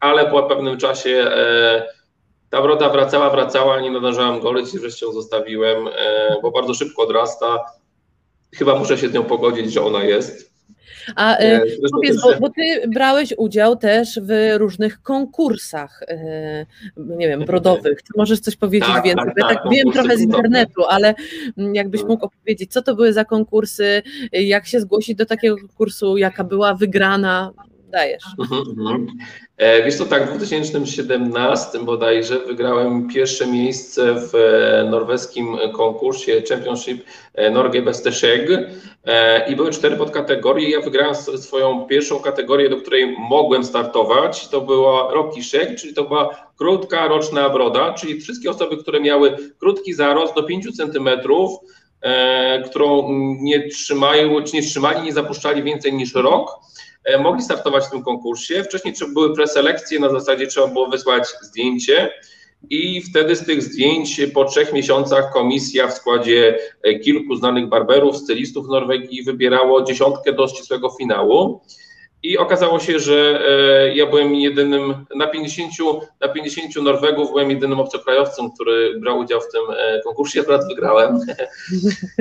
ale 0.00 0.30
po 0.30 0.42
pewnym 0.42 0.78
czasie 0.78 1.10
e, 1.10 1.86
ta 2.50 2.62
broda 2.62 2.88
wracała, 2.88 3.30
wracała, 3.30 3.80
nie 3.80 3.90
nadążałem 3.90 4.40
golić 4.40 4.74
i 4.74 4.78
wreszcie 4.78 5.06
ją 5.06 5.12
zostawiłem, 5.12 5.88
bo 6.42 6.50
bardzo 6.50 6.74
szybko 6.74 7.02
odrasta. 7.02 7.64
Chyba 8.54 8.78
muszę 8.78 8.98
się 8.98 9.08
z 9.08 9.12
nią 9.12 9.24
pogodzić, 9.24 9.72
że 9.72 9.84
ona 9.84 10.04
jest. 10.04 10.47
A 11.16 11.36
e, 11.36 11.60
powiedz, 11.92 12.22
bo, 12.22 12.40
bo, 12.40 12.48
ty 12.48 12.88
brałeś 12.88 13.34
udział 13.36 13.76
też 13.76 14.20
w 14.22 14.54
różnych 14.56 15.02
konkursach, 15.02 16.02
e, 16.08 16.66
nie 16.96 17.28
wiem, 17.28 17.44
brodowych. 17.44 18.02
Czy 18.02 18.12
możesz 18.16 18.40
coś 18.40 18.56
powiedzieć 18.56 18.88
tak, 18.88 19.04
więcej? 19.04 19.26
Tak, 19.26 19.34
ja 19.36 19.48
tak, 19.48 19.62
tak 19.62 19.72
wiem 19.72 19.92
trochę 19.92 20.16
z 20.16 20.20
internetu, 20.20 20.84
ale 20.84 21.14
mm, 21.58 21.74
jakbyś 21.74 22.02
mógł 22.04 22.24
opowiedzieć, 22.24 22.72
co 22.72 22.82
to 22.82 22.94
były 22.94 23.12
za 23.12 23.24
konkursy, 23.24 24.02
jak 24.32 24.66
się 24.66 24.80
zgłosić 24.80 25.16
do 25.16 25.26
takiego 25.26 25.56
konkursu, 25.56 26.16
jaka 26.16 26.44
była 26.44 26.74
wygrana, 26.74 27.52
dajesz. 27.88 28.22
Mhm, 28.38 28.62
mhm. 28.78 29.06
E, 29.56 29.82
wiesz 29.82 29.94
co, 29.94 30.06
tak, 30.06 30.26
w 30.26 30.36
2017 30.36 31.78
bodajże 31.78 32.38
wygrałem 32.38 33.08
pierwsze 33.08 33.46
miejsce 33.46 34.14
w 34.14 34.34
e, 34.34 34.90
norweskim 34.90 35.56
konkursie 35.72 36.42
Championship 36.48 37.04
e, 37.34 37.50
Norge 37.50 37.82
Beste 37.82 38.12
Sheg 38.12 38.48
i 39.48 39.56
były 39.56 39.70
cztery 39.70 39.96
podkategorie. 39.96 40.70
Ja 40.70 40.80
wygrałem 40.80 41.14
swoją 41.14 41.86
pierwszą 41.86 42.20
kategorię, 42.20 42.68
do 42.68 42.76
której 42.76 43.16
mogłem 43.18 43.64
startować. 43.64 44.48
To 44.48 44.60
była 44.60 45.14
Rocky 45.14 45.42
Sheg, 45.42 45.78
czyli 45.78 45.94
to 45.94 46.04
była 46.04 46.50
krótka 46.58 47.08
roczna 47.08 47.48
broda, 47.50 47.92
czyli 47.92 48.20
wszystkie 48.20 48.50
osoby, 48.50 48.76
które 48.76 49.00
miały 49.00 49.36
krótki 49.58 49.94
zarost 49.94 50.34
do 50.34 50.42
5 50.42 50.76
centymetrów, 50.76 51.50
którą 52.70 53.08
nie 53.40 53.68
trzymają, 53.68 54.42
czy 54.42 54.56
nie 54.56 54.62
trzymali, 54.62 55.02
nie 55.02 55.12
zapuszczali 55.12 55.62
więcej 55.62 55.92
niż 55.92 56.14
rok, 56.14 56.60
E, 56.87 56.87
mogli 57.20 57.42
startować 57.42 57.84
w 57.86 57.90
tym 57.90 58.02
konkursie. 58.02 58.64
Wcześniej 58.64 58.94
były 59.14 59.34
preselekcje, 59.34 60.00
na 60.00 60.10
zasadzie 60.10 60.46
trzeba 60.46 60.66
było 60.66 60.88
wysłać 60.88 61.28
zdjęcie 61.42 62.10
i 62.70 63.02
wtedy 63.02 63.36
z 63.36 63.44
tych 63.44 63.62
zdjęć 63.62 64.20
po 64.34 64.44
trzech 64.44 64.72
miesiącach 64.72 65.32
komisja 65.32 65.88
w 65.88 65.94
składzie 65.94 66.58
e, 66.82 66.98
kilku 66.98 67.36
znanych 67.36 67.68
barberów, 67.68 68.16
stylistów 68.16 68.68
Norwegii 68.68 69.24
wybierało 69.24 69.82
dziesiątkę 69.82 70.32
do 70.32 70.48
ścisłego 70.48 70.90
finału. 70.98 71.60
I 72.22 72.38
okazało 72.38 72.78
się, 72.78 72.98
że 72.98 73.40
e, 73.48 73.94
ja 73.94 74.06
byłem 74.06 74.34
jedynym, 74.34 75.06
na 75.16 75.26
50, 75.26 75.72
na 76.20 76.28
50 76.28 76.76
Norwegów 76.76 77.28
byłem 77.28 77.50
jedynym 77.50 77.80
obcokrajowcem, 77.80 78.50
który 78.50 79.00
brał 79.00 79.18
udział 79.18 79.40
w 79.40 79.52
tym 79.52 79.62
e, 79.76 80.00
konkursie, 80.04 80.40
akurat 80.40 80.68
wygrałem. 80.68 81.20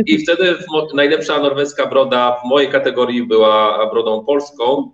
I 0.05 0.17
wtedy 0.23 0.55
najlepsza 0.93 1.39
norweska 1.39 1.85
broda 1.85 2.41
w 2.43 2.49
mojej 2.49 2.69
kategorii 2.69 3.23
była 3.23 3.89
brodą 3.89 4.25
polską, 4.25 4.91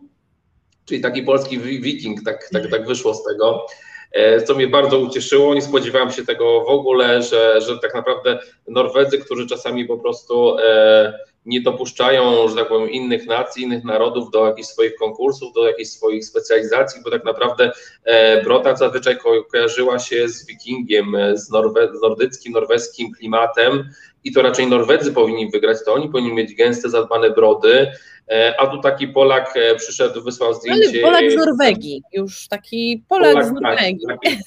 czyli 0.86 1.02
taki 1.02 1.24
polski 1.24 1.60
wiking, 1.60 2.24
tak, 2.26 2.50
tak, 2.54 2.72
tak 2.72 2.88
wyszło 2.88 3.14
z 3.14 3.24
tego 3.24 3.66
e, 4.12 4.42
co 4.42 4.56
mnie 4.56 4.68
bardzo 4.68 5.00
ucieszyło. 5.00 5.54
Nie 5.54 5.62
spodziewałem 5.62 6.12
się 6.12 6.26
tego 6.26 6.62
w 6.62 6.70
ogóle, 6.70 7.24
że, 7.24 7.62
że 7.62 7.80
tak 7.80 7.96
naprawdę 7.96 8.40
Norwedzy, 8.68 9.18
którzy 9.18 9.48
czasami 9.48 9.86
po 9.86 9.98
prostu 9.98 10.58
e, 10.60 11.14
nie 11.46 11.62
dopuszczają, 11.62 12.48
że 12.50 12.56
tak 12.56 12.68
powiem, 12.68 12.90
innych 12.90 13.26
nacji, 13.26 13.64
innych 13.64 13.84
narodów 13.84 14.32
do 14.32 14.48
jakichś 14.48 14.68
swoich 14.68 14.96
konkursów, 14.96 15.54
do 15.54 15.68
jakichś 15.68 15.90
swoich 15.90 16.26
specjalizacji, 16.26 17.02
bo 17.04 17.12
tak 17.12 17.26
naprawdę 17.26 17.72
e, 18.04 18.44
broda 18.44 18.76
zazwyczaj 18.76 19.18
ko 19.18 19.44
kojarzyła 19.44 20.00
się 20.00 20.30
z 20.30 20.46
wikingiem, 20.46 21.16
e, 21.16 21.38
z, 21.38 21.50
norwe 21.50 21.90
z 21.98 22.02
nordyckim, 22.02 22.54
norweskim 22.54 23.12
klimatem 23.12 23.90
i 24.24 24.32
to 24.32 24.42
raczej 24.42 24.68
Norwedzy 24.68 25.14
powinni 25.14 25.50
wygrać, 25.50 25.78
to 25.86 25.94
oni 25.94 26.10
powinni 26.10 26.34
mieć 26.34 26.56
gęste, 26.56 26.90
zadbane 26.90 27.30
brody, 27.30 27.92
e, 28.32 28.54
a 28.60 28.68
tu 28.68 28.82
taki 28.82 29.08
Polak 29.08 29.54
e, 29.58 29.76
przyszedł, 29.76 30.22
wysłał 30.22 30.54
zdjęcie. 30.54 30.90
Ale 30.90 31.02
Polak 31.02 31.32
z 31.32 31.36
Norwegii, 31.36 32.04
już 32.14 32.48
taki 32.48 33.04
Polak, 33.10 33.34
Polak 33.34 33.46
z 33.46 33.54
tak, 33.54 33.62
Norwegii. 33.62 34.08
Tak, 34.08 34.38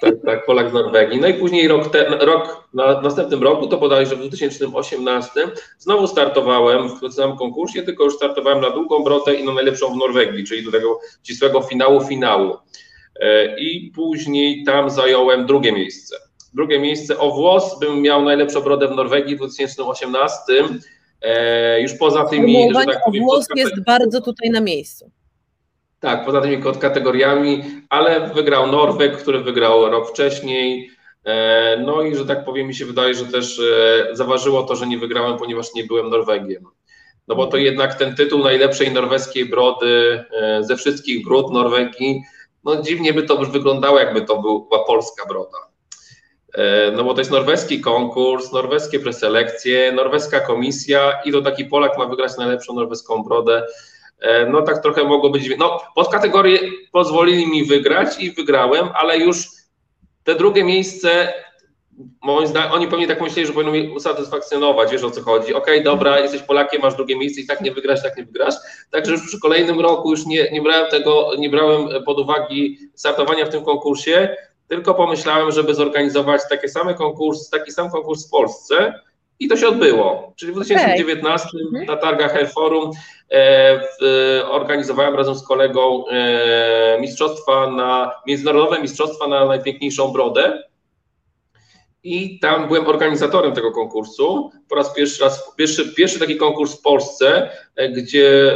tak, 0.00 0.14
tak, 0.24 0.46
Polak 0.46 0.70
z 0.70 0.72
Norwegii. 0.72 1.20
No 1.20 1.28
i 1.28 1.34
później 1.34 1.68
rok, 1.68 1.92
te, 1.92 2.04
rok 2.04 2.68
na 2.74 3.00
następnym 3.00 3.42
roku, 3.42 3.66
to 3.66 3.76
bodajże 3.76 4.16
w 4.16 4.18
2018, 4.18 5.30
znowu 5.78 6.06
startowałem 6.06 6.88
w 6.88 7.00
tym 7.00 7.12
samym 7.12 7.36
konkursie, 7.36 7.82
tylko 7.82 8.04
już 8.04 8.14
startowałem 8.14 8.60
na 8.60 8.70
długą 8.70 9.04
brodę 9.04 9.34
i 9.34 9.44
na 9.44 9.52
najlepszą 9.52 9.94
w 9.94 9.96
Norwegii, 9.96 10.44
czyli 10.44 10.64
do 10.64 10.70
tego 10.70 11.00
ścisłego 11.22 11.62
finału 11.62 12.04
finału. 12.04 12.56
E, 13.20 13.58
I 13.60 13.90
później 13.94 14.64
tam 14.64 14.90
zająłem 14.90 15.46
drugie 15.46 15.72
miejsce. 15.72 16.16
Drugie 16.56 16.80
miejsce 16.80 17.18
o 17.18 17.30
włos 17.30 17.78
bym 17.78 18.02
miał 18.02 18.22
najlepszą 18.22 18.60
brodę 18.60 18.88
w 18.88 18.96
Norwegii 18.96 19.34
w 19.34 19.38
2018. 19.38 20.38
E, 21.22 21.80
już 21.80 21.94
poza 21.94 22.24
tymi. 22.24 22.68
Że 22.74 22.84
tak 22.84 23.04
powiem, 23.04 23.24
włos 23.24 23.46
jest 23.56 23.84
bardzo 23.84 24.20
tutaj 24.20 24.50
na 24.50 24.60
miejscu. 24.60 25.10
Tak, 26.00 26.24
poza 26.24 26.40
tymi 26.40 26.62
kategoriami, 26.80 27.62
ale 27.88 28.28
wygrał 28.34 28.66
Norweg, 28.66 29.16
który 29.16 29.40
wygrał 29.40 29.90
rok 29.90 30.10
wcześniej. 30.10 30.90
E, 31.24 31.76
no 31.76 32.02
i 32.02 32.16
że 32.16 32.26
tak 32.26 32.44
powiem, 32.44 32.66
mi 32.66 32.74
się 32.74 32.84
wydaje, 32.84 33.14
że 33.14 33.24
też 33.24 33.58
e, 33.58 34.16
zaważyło 34.16 34.62
to, 34.62 34.76
że 34.76 34.86
nie 34.86 34.98
wygrałem, 34.98 35.38
ponieważ 35.38 35.74
nie 35.74 35.84
byłem 35.84 36.10
Norwegiem. 36.10 36.64
no 37.28 37.34
bo 37.34 37.46
to 37.46 37.56
jednak 37.56 37.94
ten 37.94 38.16
tytuł 38.16 38.38
najlepszej 38.38 38.92
norweskiej 38.92 39.46
brody 39.46 40.24
e, 40.42 40.64
ze 40.64 40.76
wszystkich 40.76 41.24
bród 41.24 41.52
Norwegii, 41.52 42.22
no 42.64 42.82
dziwnie 42.82 43.12
by 43.12 43.22
to 43.22 43.36
wyglądało, 43.36 43.98
jakby 43.98 44.22
to 44.22 44.42
była 44.42 44.84
polska 44.86 45.26
broda. 45.28 45.65
E, 46.56 46.90
no 46.90 47.04
bo 47.04 47.14
to 47.14 47.20
jest 47.20 47.30
norweski 47.30 47.80
konkurs, 47.80 48.52
norweskie 48.52 49.00
preselekcje, 49.00 49.92
norweska 49.92 50.40
komisja 50.40 51.12
i 51.24 51.32
to 51.32 51.42
taki 51.42 51.64
Polak 51.64 51.98
ma 51.98 52.06
wygrać 52.06 52.36
najlepszą 52.38 52.74
norweską 52.74 53.22
brodę. 53.22 53.66
E, 54.20 54.46
no 54.46 54.62
tak 54.62 54.82
trochę 54.82 55.04
mogło 55.04 55.30
być. 55.30 55.50
No, 55.58 55.80
pod 55.94 56.08
kategorię 56.08 56.58
pozwolili 56.92 57.46
mi 57.46 57.64
wygrać 57.64 58.20
i 58.20 58.32
wygrałem, 58.32 58.88
ale 58.94 59.18
już 59.18 59.48
te 60.24 60.34
drugie 60.34 60.64
miejsce, 60.64 61.32
moim 62.22 62.46
zdaniem, 62.46 62.72
oni 62.72 62.88
pewnie 62.88 63.06
tak 63.06 63.20
myśleli, 63.20 63.46
że 63.46 63.52
powinno 63.52 63.72
mnie 63.72 63.94
usatysfakcjonować, 63.94 64.92
wiesz 64.92 65.04
o 65.04 65.10
co 65.10 65.22
chodzi. 65.22 65.54
Okej, 65.54 65.74
okay, 65.74 65.84
dobra, 65.84 66.20
jesteś 66.20 66.42
Polakiem, 66.42 66.82
masz 66.82 66.94
drugie 66.94 67.16
miejsce 67.16 67.40
i 67.40 67.46
tak 67.46 67.60
nie 67.60 67.72
wygrasz, 67.72 68.02
tak 68.02 68.16
nie 68.16 68.24
wygrasz. 68.24 68.54
Także 68.90 69.12
już 69.12 69.26
przy 69.26 69.40
kolejnym 69.40 69.80
roku 69.80 70.10
już 70.10 70.26
nie, 70.26 70.50
nie 70.50 70.62
brałem 70.62 70.90
tego, 70.90 71.30
nie 71.38 71.50
brałem 71.50 72.04
pod 72.04 72.18
uwagę 72.18 72.54
startowania 72.94 73.46
w 73.46 73.48
tym 73.48 73.64
konkursie, 73.64 74.36
tylko 74.68 74.94
pomyślałem, 74.94 75.52
żeby 75.52 75.74
zorganizować 75.74 76.40
takie 76.50 76.68
same 76.68 76.94
konkurs, 76.94 77.50
taki 77.50 77.72
sam 77.72 77.90
konkurs 77.90 78.26
w 78.26 78.30
Polsce, 78.30 79.00
i 79.40 79.48
to 79.48 79.56
się 79.56 79.68
odbyło. 79.68 80.32
Czyli 80.36 80.52
w 80.52 80.54
2019 80.54 81.48
okay. 81.68 81.86
na 81.86 81.96
targach 81.96 82.36
Air 82.36 82.48
Forum 82.48 82.90
e, 83.30 83.78
w, 83.78 84.42
organizowałem 84.50 85.14
razem 85.14 85.34
z 85.34 85.42
kolegą 85.42 86.04
e, 86.08 86.98
mistrzostwa 87.00 87.70
na, 87.70 88.12
międzynarodowe 88.26 88.82
mistrzostwa 88.82 89.26
na 89.26 89.46
najpiękniejszą 89.46 90.08
brodę. 90.08 90.62
I 92.02 92.38
tam 92.38 92.68
byłem 92.68 92.86
organizatorem 92.86 93.52
tego 93.52 93.72
konkursu. 93.72 94.50
Po 94.68 94.74
raz 94.74 94.94
pierwszy 94.94 95.24
raz, 95.24 95.54
pierwszy, 95.56 95.94
pierwszy 95.94 96.18
taki 96.18 96.36
konkurs 96.36 96.78
w 96.78 96.82
Polsce, 96.82 97.50
e, 97.76 97.88
gdzie, 97.88 98.52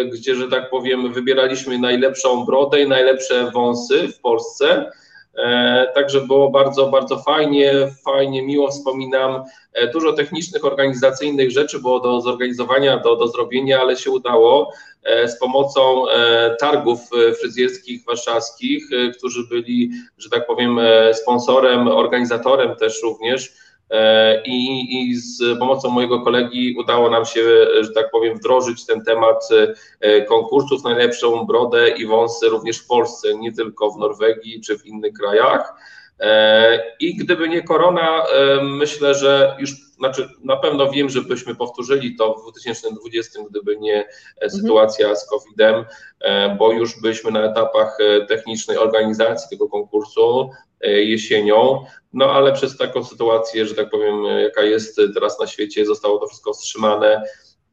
e, 0.00 0.04
gdzie, 0.04 0.34
że 0.34 0.48
tak 0.48 0.70
powiem, 0.70 1.12
wybieraliśmy 1.12 1.78
najlepszą 1.78 2.44
brodę 2.44 2.82
i 2.82 2.88
najlepsze 2.88 3.50
wąsy 3.50 4.08
w 4.08 4.20
Polsce. 4.20 4.90
E, 5.38 5.86
także 5.94 6.20
było 6.20 6.50
bardzo, 6.50 6.86
bardzo 6.86 7.18
fajnie, 7.18 7.72
fajnie, 8.04 8.42
miło 8.42 8.70
wspominam. 8.70 9.44
E, 9.72 9.88
dużo 9.88 10.12
technicznych, 10.12 10.64
organizacyjnych 10.64 11.50
rzeczy 11.50 11.78
było 11.78 12.00
do 12.00 12.20
zorganizowania, 12.20 12.98
do, 12.98 13.16
do 13.16 13.28
zrobienia, 13.28 13.80
ale 13.80 13.96
się 13.96 14.10
udało 14.10 14.72
e, 15.02 15.28
z 15.28 15.38
pomocą 15.38 16.04
targów 16.60 17.00
fryzjerskich 17.40 18.04
warszawskich, 18.04 18.84
którzy 19.18 19.48
byli, 19.48 19.90
że 20.18 20.30
tak 20.30 20.46
powiem, 20.46 20.80
sponsorem, 21.12 21.88
organizatorem 21.88 22.76
też 22.76 23.02
również 23.02 23.52
I, 24.44 24.86
I, 25.00 25.14
z 25.14 25.58
pomocą 25.58 25.90
mojego 25.90 26.20
kolegi 26.20 26.76
udało 26.78 27.10
nam 27.10 27.24
się, 27.24 27.40
że 27.80 27.92
tak 27.94 28.10
powiem, 28.10 28.36
wdrożyć 28.36 28.86
ten 28.86 29.04
temat 29.04 29.48
e, 30.00 30.22
konkursów 30.22 30.84
najlepszą 30.84 31.46
brodę 31.46 31.88
i 31.88 32.06
wąsy 32.06 32.48
również 32.48 32.78
w 32.78 32.86
Polsce, 32.86 33.34
nie 33.34 33.52
tylko 33.52 33.90
w 33.90 33.98
Norwegii 33.98 34.60
czy 34.60 34.78
w 34.78 34.86
innych 34.86 35.12
krajach. 35.12 35.74
E, 36.20 36.82
I 37.00 37.16
gdyby 37.16 37.48
nie 37.48 37.62
korona, 37.62 38.24
myślę, 38.62 39.14
że 39.14 39.56
już, 39.58 39.70
znaczy 39.92 40.28
na 40.44 40.56
pewno 40.56 40.90
wiem, 40.90 41.08
że 41.08 41.20
byśmy 41.20 41.54
powtórzyli 41.54 42.16
to 42.16 42.34
w 42.34 42.42
2020, 42.42 43.40
gdyby 43.50 43.76
nie 43.76 44.04
mhm. 44.04 44.50
sytuacja 44.50 45.16
z 45.16 45.28
COVID-em, 45.28 45.84
bo 46.58 46.72
już 46.72 47.00
byliśmy 47.00 47.30
na 47.30 47.44
etapach 47.44 47.98
technicznej 48.28 48.78
organizacji 48.78 49.50
tego 49.50 49.68
konkursu 49.68 50.50
jesienią. 50.82 51.84
No 52.12 52.30
ale 52.30 52.52
przez 52.52 52.76
taką 52.76 53.04
sytuację, 53.04 53.66
że 53.66 53.74
tak 53.74 53.90
powiem, 53.90 54.24
jaka 54.24 54.62
jest 54.62 55.00
teraz 55.14 55.40
na 55.40 55.46
świecie, 55.46 55.86
zostało 55.86 56.18
to 56.18 56.26
wszystko 56.26 56.52
wstrzymane. 56.52 57.22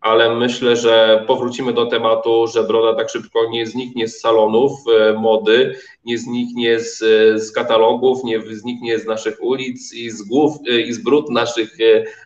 Ale 0.01 0.35
myślę, 0.35 0.75
że 0.75 1.23
powrócimy 1.27 1.73
do 1.73 1.85
tematu, 1.85 2.47
że 2.47 2.63
broda 2.63 2.97
tak 2.97 3.09
szybko 3.09 3.49
nie 3.49 3.65
zniknie 3.65 4.07
z 4.07 4.19
salonów 4.19 4.71
e, 4.99 5.13
mody, 5.13 5.75
nie 6.05 6.17
zniknie 6.17 6.79
z, 6.79 6.97
z 7.43 7.51
katalogów, 7.51 8.23
nie 8.23 8.41
zniknie 8.41 8.99
z 8.99 9.05
naszych 9.05 9.43
ulic 9.43 9.93
i 9.93 10.09
z 10.09 10.21
głów 10.21 10.57
e, 10.69 10.81
i 10.81 10.93
z 10.93 11.03
brud 11.03 11.29
naszych 11.29 11.77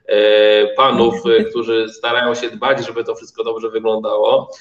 e, 0.07 0.67
panów, 0.75 1.15
którzy 1.49 1.89
starają 1.89 2.35
się 2.35 2.49
dbać, 2.49 2.85
żeby 2.85 3.03
to 3.03 3.15
wszystko 3.15 3.43
dobrze 3.43 3.69
wyglądało. 3.69 4.51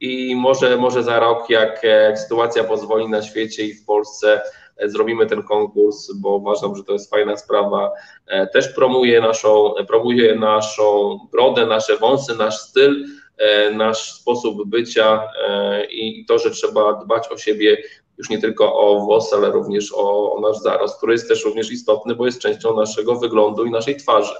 I 0.00 0.36
może, 0.36 0.76
może 0.76 1.02
za 1.02 1.20
rok, 1.20 1.50
jak 1.50 1.82
sytuacja 2.16 2.64
pozwoli 2.64 3.08
na 3.08 3.22
świecie 3.22 3.64
i 3.64 3.74
w 3.74 3.84
Polsce, 3.84 4.40
zrobimy 4.84 5.26
ten 5.26 5.42
konkurs, 5.42 6.12
bo 6.12 6.36
uważam, 6.36 6.76
że 6.76 6.84
to 6.84 6.92
jest 6.92 7.10
fajna 7.10 7.36
sprawa. 7.36 7.92
E, 8.26 8.46
też 8.46 8.68
promuje 8.68 9.20
naszą, 9.20 9.74
promuje 9.88 10.34
naszą 10.34 11.18
brodę, 11.32 11.66
nasze 11.66 11.96
wąsy, 11.96 12.36
nasz 12.36 12.58
styl, 12.58 13.04
e, 13.38 13.70
nasz 13.70 14.12
sposób 14.12 14.68
bycia 14.68 15.30
e, 15.48 15.84
i 15.84 16.24
to, 16.26 16.38
że 16.38 16.50
trzeba 16.50 16.92
dbać 16.92 17.28
o 17.28 17.36
siebie 17.36 17.82
już 18.18 18.30
nie 18.30 18.40
tylko 18.40 18.74
o 18.74 19.00
włos, 19.00 19.32
ale 19.32 19.50
również 19.50 19.92
o, 19.94 20.34
o 20.34 20.40
nasz 20.40 20.58
zarost, 20.58 20.96
który 20.96 21.12
jest 21.12 21.28
też 21.28 21.44
również 21.44 21.72
istotny, 21.72 22.14
bo 22.14 22.26
jest 22.26 22.40
częścią 22.40 22.76
naszego 22.76 23.16
wyglądu 23.16 23.64
i 23.64 23.70
naszej 23.70 23.96
twarzy. 23.96 24.34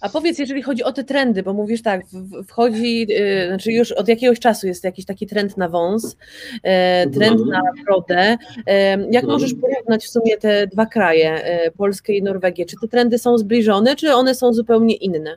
A 0.00 0.08
powiedz, 0.08 0.38
jeżeli 0.38 0.62
chodzi 0.62 0.84
o 0.84 0.92
te 0.92 1.04
trendy, 1.04 1.42
bo 1.42 1.52
mówisz 1.52 1.82
tak, 1.82 2.00
wchodzi, 2.48 3.06
yy, 3.08 3.46
znaczy 3.46 3.72
już 3.72 3.92
od 3.92 4.08
jakiegoś 4.08 4.40
czasu 4.40 4.66
jest 4.66 4.84
jakiś 4.84 5.04
taki 5.04 5.26
trend 5.26 5.56
na 5.56 5.68
wąs, 5.68 6.16
yy, 6.52 7.10
trend 7.10 7.46
na 7.46 7.62
brodę. 7.86 8.36
Yy, 8.56 8.64
jak 9.10 9.24
możesz 9.24 9.54
porównać 9.54 10.04
w 10.04 10.10
sumie 10.10 10.36
te 10.36 10.66
dwa 10.66 10.86
kraje, 10.86 11.64
y, 11.66 11.70
Polskę 11.70 12.12
i 12.12 12.22
Norwegię? 12.22 12.66
Czy 12.66 12.76
te 12.80 12.88
trendy 12.88 13.18
są 13.18 13.38
zbliżone, 13.38 13.96
czy 13.96 14.14
one 14.14 14.34
są 14.34 14.52
zupełnie 14.52 14.94
inne? 14.94 15.36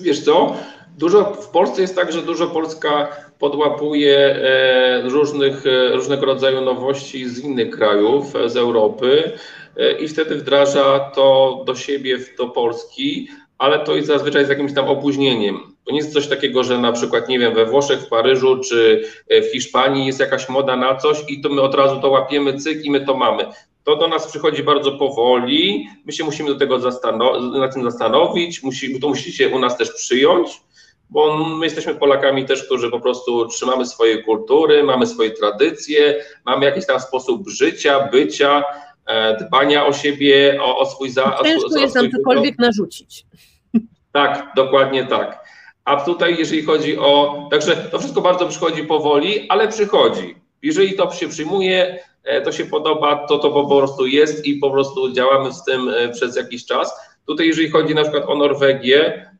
Wiesz 0.00 0.20
co, 0.20 0.56
dużo 0.98 1.24
w 1.24 1.48
Polsce 1.48 1.82
jest 1.82 1.96
tak, 1.96 2.12
że 2.12 2.22
dużo 2.22 2.46
Polska 2.46 3.08
podłapuje 3.38 4.18
e, 4.18 5.02
różnych, 5.02 5.66
e, 5.66 5.88
różnego 5.96 6.26
rodzaju 6.26 6.60
nowości 6.60 7.28
z 7.28 7.38
innych 7.38 7.70
krajów, 7.70 8.32
z 8.46 8.56
Europy. 8.56 9.32
E, 9.76 9.92
i 9.92 10.08
wtedy 10.08 10.36
wdraża 10.36 10.98
to 11.00 11.62
do 11.66 11.74
siebie, 11.74 12.18
do 12.38 12.48
Polski, 12.48 13.28
ale 13.58 13.78
to 13.78 13.96
jest 13.96 14.08
zazwyczaj 14.08 14.46
z 14.46 14.48
jakimś 14.48 14.74
tam 14.74 14.88
opóźnieniem. 14.88 15.60
To 15.86 15.92
nie 15.92 15.98
jest 15.98 16.12
coś 16.12 16.26
takiego, 16.26 16.64
że 16.64 16.78
na 16.78 16.92
przykład, 16.92 17.28
nie 17.28 17.38
wiem, 17.38 17.54
we 17.54 17.66
Włoszech, 17.66 18.00
w 18.00 18.08
Paryżu 18.08 18.58
czy 18.58 19.04
e, 19.28 19.42
w 19.42 19.52
Hiszpanii 19.52 20.06
jest 20.06 20.20
jakaś 20.20 20.48
moda 20.48 20.76
na 20.76 20.96
coś 20.96 21.24
i 21.28 21.40
to 21.40 21.48
my 21.48 21.60
od 21.60 21.74
razu 21.74 22.00
to 22.00 22.10
łapiemy, 22.10 22.58
cyk 22.58 22.84
i 22.84 22.90
my 22.90 23.00
to 23.06 23.14
mamy. 23.14 23.46
To 23.84 23.96
do 23.96 24.08
nas 24.08 24.26
przychodzi 24.26 24.62
bardzo 24.62 24.92
powoli, 24.92 25.88
my 26.04 26.12
się 26.12 26.24
musimy 26.24 26.48
do 26.48 26.58
tego 26.58 26.80
zastanowić, 26.80 27.60
nad 27.60 27.74
tym 27.74 27.84
zastanowić, 27.84 28.62
musi, 28.62 29.00
to 29.00 29.08
musicie 29.08 29.48
u 29.48 29.58
nas 29.58 29.76
też 29.78 29.92
przyjąć, 29.92 30.60
bo 31.10 31.36
my 31.36 31.66
jesteśmy 31.66 31.94
Polakami 31.94 32.44
też, 32.44 32.64
którzy 32.64 32.90
po 32.90 33.00
prostu 33.00 33.46
trzymamy 33.46 33.86
swoje 33.86 34.22
kultury, 34.22 34.82
mamy 34.82 35.06
swoje 35.06 35.30
tradycje, 35.30 36.24
mamy 36.46 36.64
jakiś 36.64 36.86
tam 36.86 37.00
sposób 37.00 37.48
życia, 37.48 38.08
bycia, 38.12 38.64
dbania 39.40 39.86
o 39.86 39.92
siebie, 39.92 40.58
o, 40.62 40.78
o 40.78 40.86
swój 40.86 41.10
za. 41.10 41.38
Ciężko 41.44 41.78
jest 41.78 41.94
nam 41.94 42.10
cokolwiek 42.10 42.58
narzucić. 42.58 43.26
Tak, 44.12 44.52
dokładnie 44.56 45.06
tak. 45.06 45.44
A 45.84 45.96
tutaj, 45.96 46.36
jeżeli 46.38 46.62
chodzi 46.62 46.98
o. 46.98 47.48
Także 47.50 47.76
to 47.76 47.98
wszystko 47.98 48.20
bardzo 48.20 48.46
przychodzi 48.46 48.84
powoli, 48.84 49.46
ale 49.48 49.68
przychodzi. 49.68 50.36
Jeżeli 50.62 50.94
to 50.94 51.10
się 51.10 51.28
przyjmuje, 51.28 51.98
e, 52.24 52.42
to 52.42 52.52
się 52.52 52.64
podoba, 52.64 53.26
to 53.26 53.38
to 53.38 53.50
po 53.50 53.78
prostu 53.78 54.06
jest 54.06 54.46
i 54.46 54.56
po 54.56 54.70
prostu 54.70 55.12
działamy 55.12 55.52
z 55.52 55.64
tym 55.64 55.88
e, 55.88 56.08
przez 56.08 56.36
jakiś 56.36 56.66
czas. 56.66 56.92
Tutaj, 57.26 57.46
jeżeli 57.46 57.70
chodzi 57.70 57.94
na 57.94 58.02
przykład 58.02 58.24
o 58.26 58.34
Norwegię, 58.34 59.30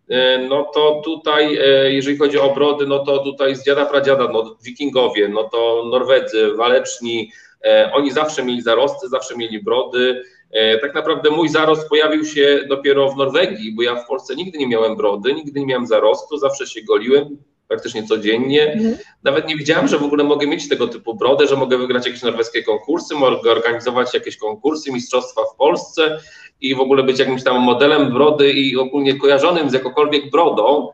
no 0.49 0.64
to 0.75 1.03
tutaj, 1.05 1.59
jeżeli 1.88 2.18
chodzi 2.18 2.38
o 2.38 2.55
brody, 2.55 2.87
no 2.87 2.99
to 2.99 3.18
tutaj 3.18 3.57
z 3.57 3.64
dziada 3.64 3.87
pradziada, 3.87 4.29
no 4.33 4.57
wikingowie, 4.62 5.29
no 5.29 5.44
to 5.44 5.85
Norwedzy, 5.90 6.55
waleczni, 6.55 7.31
E, 7.33 7.50
oni 7.92 8.11
zawsze 8.11 8.44
mieli 8.44 8.62
zarosty, 8.62 9.09
zawsze 9.09 9.37
mieli 9.37 9.62
brody. 9.62 10.23
E, 10.51 10.79
tak 10.79 10.94
naprawdę 10.94 11.31
mój 11.31 11.49
zarost 11.49 11.88
pojawił 11.88 12.25
się 12.25 12.64
dopiero 12.68 13.11
w 13.11 13.16
Norwegii, 13.16 13.75
bo 13.75 13.83
ja 13.83 13.96
w 13.96 14.07
Polsce 14.07 14.37
nigdy 14.37 14.59
nie 14.59 14.68
miałem 14.68 14.96
brody, 14.96 15.35
nigdy 15.35 15.61
nie 15.61 15.66
miałem 15.66 15.87
zarostu, 15.87 16.38
zawsze 16.38 16.66
się 16.66 16.83
goliłem 16.83 17.38
praktycznie 17.68 18.03
codziennie. 18.03 18.73
Mhm. 18.73 18.96
Nawet 19.23 19.49
nie 19.49 19.57
wiedziałem, 19.57 19.88
że 19.88 19.99
w 19.99 20.03
ogóle 20.03 20.25
mogę 20.25 20.46
mieć 20.46 20.68
tego 20.68 20.88
typu 20.88 21.14
brodę, 21.14 21.46
że 21.46 21.57
mogę 21.57 21.79
wygrać 21.79 22.07
jakieś 22.07 22.23
norweskie 22.23 22.62
konkursy, 22.62 23.14
mogę 23.14 23.51
organizować 23.51 24.14
jakieś 24.14 24.37
konkursy, 24.37 24.92
mistrzostwa 24.92 25.42
w 25.55 25.57
Polsce 25.57 26.20
i 26.61 26.75
w 26.75 26.81
ogóle 26.81 27.03
być 27.03 27.18
jakimś 27.18 27.44
tam 27.44 27.61
modelem 27.61 28.12
brody 28.12 28.53
i 28.53 28.77
ogólnie 28.77 29.18
kojarzonym 29.18 29.70
z 29.70 29.73
jakąkolwiek 29.73 30.31
brodą. 30.31 30.88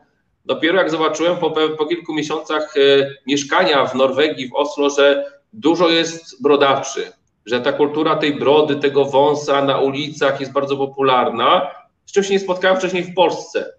Dopiero 0.45 0.77
jak 0.77 0.91
zobaczyłem 0.91 1.37
po, 1.37 1.51
po 1.77 1.85
kilku 1.85 2.13
miesiącach 2.13 2.77
e, 2.77 3.09
mieszkania 3.27 3.85
w 3.85 3.95
Norwegii, 3.95 4.49
w 4.49 4.55
Oslo, 4.55 4.89
że 4.89 5.25
dużo 5.53 5.89
jest 5.89 6.43
brodaczy, 6.43 7.11
że 7.45 7.61
ta 7.61 7.73
kultura 7.73 8.15
tej 8.15 8.35
brody, 8.39 8.75
tego 8.75 9.05
wąsa 9.05 9.61
na 9.61 9.79
ulicach 9.79 10.39
jest 10.39 10.51
bardzo 10.51 10.77
popularna, 10.77 11.71
z 12.05 12.11
czym 12.11 12.23
się 12.23 12.33
nie 12.33 12.39
spotkałem 12.39 12.77
wcześniej 12.77 13.03
w 13.03 13.13
Polsce. 13.13 13.73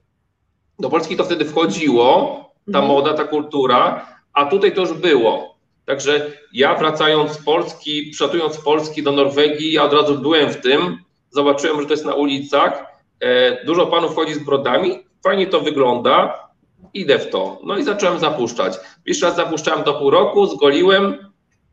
Do 0.78 0.90
Polski 0.90 1.16
to 1.16 1.24
wtedy 1.24 1.44
wchodziło, 1.44 2.38
ta 2.72 2.78
mhm. 2.78 2.86
moda, 2.86 3.14
ta 3.14 3.24
kultura, 3.24 4.06
a 4.32 4.46
tutaj 4.46 4.74
to 4.74 4.80
już 4.80 4.92
było. 4.92 5.58
Także 5.84 6.32
ja 6.52 6.74
wracając 6.74 7.32
z 7.32 7.44
Polski, 7.44 8.10
przylatując 8.10 8.54
z 8.54 8.60
Polski 8.60 9.02
do 9.02 9.12
Norwegii, 9.12 9.72
ja 9.72 9.84
od 9.84 9.92
razu 9.92 10.18
byłem 10.18 10.50
w 10.50 10.60
tym, 10.60 10.98
zobaczyłem, 11.30 11.80
że 11.80 11.86
to 11.86 11.92
jest 11.92 12.04
na 12.04 12.14
ulicach, 12.14 12.84
e, 13.20 13.64
dużo 13.64 13.86
panów 13.86 14.12
wchodzi 14.12 14.34
z 14.34 14.44
brodami, 14.44 14.98
fajnie 15.24 15.46
to 15.46 15.60
wygląda, 15.60 16.48
idę 16.94 17.18
w 17.18 17.30
to. 17.30 17.58
No 17.64 17.78
i 17.78 17.84
zacząłem 17.84 18.18
zapuszczać. 18.18 18.74
Jeszcze 19.06 19.26
raz 19.26 19.36
zapuszczałem 19.36 19.84
do 19.84 19.94
pół 19.94 20.10
roku, 20.10 20.46
zgoliłem, 20.46 21.27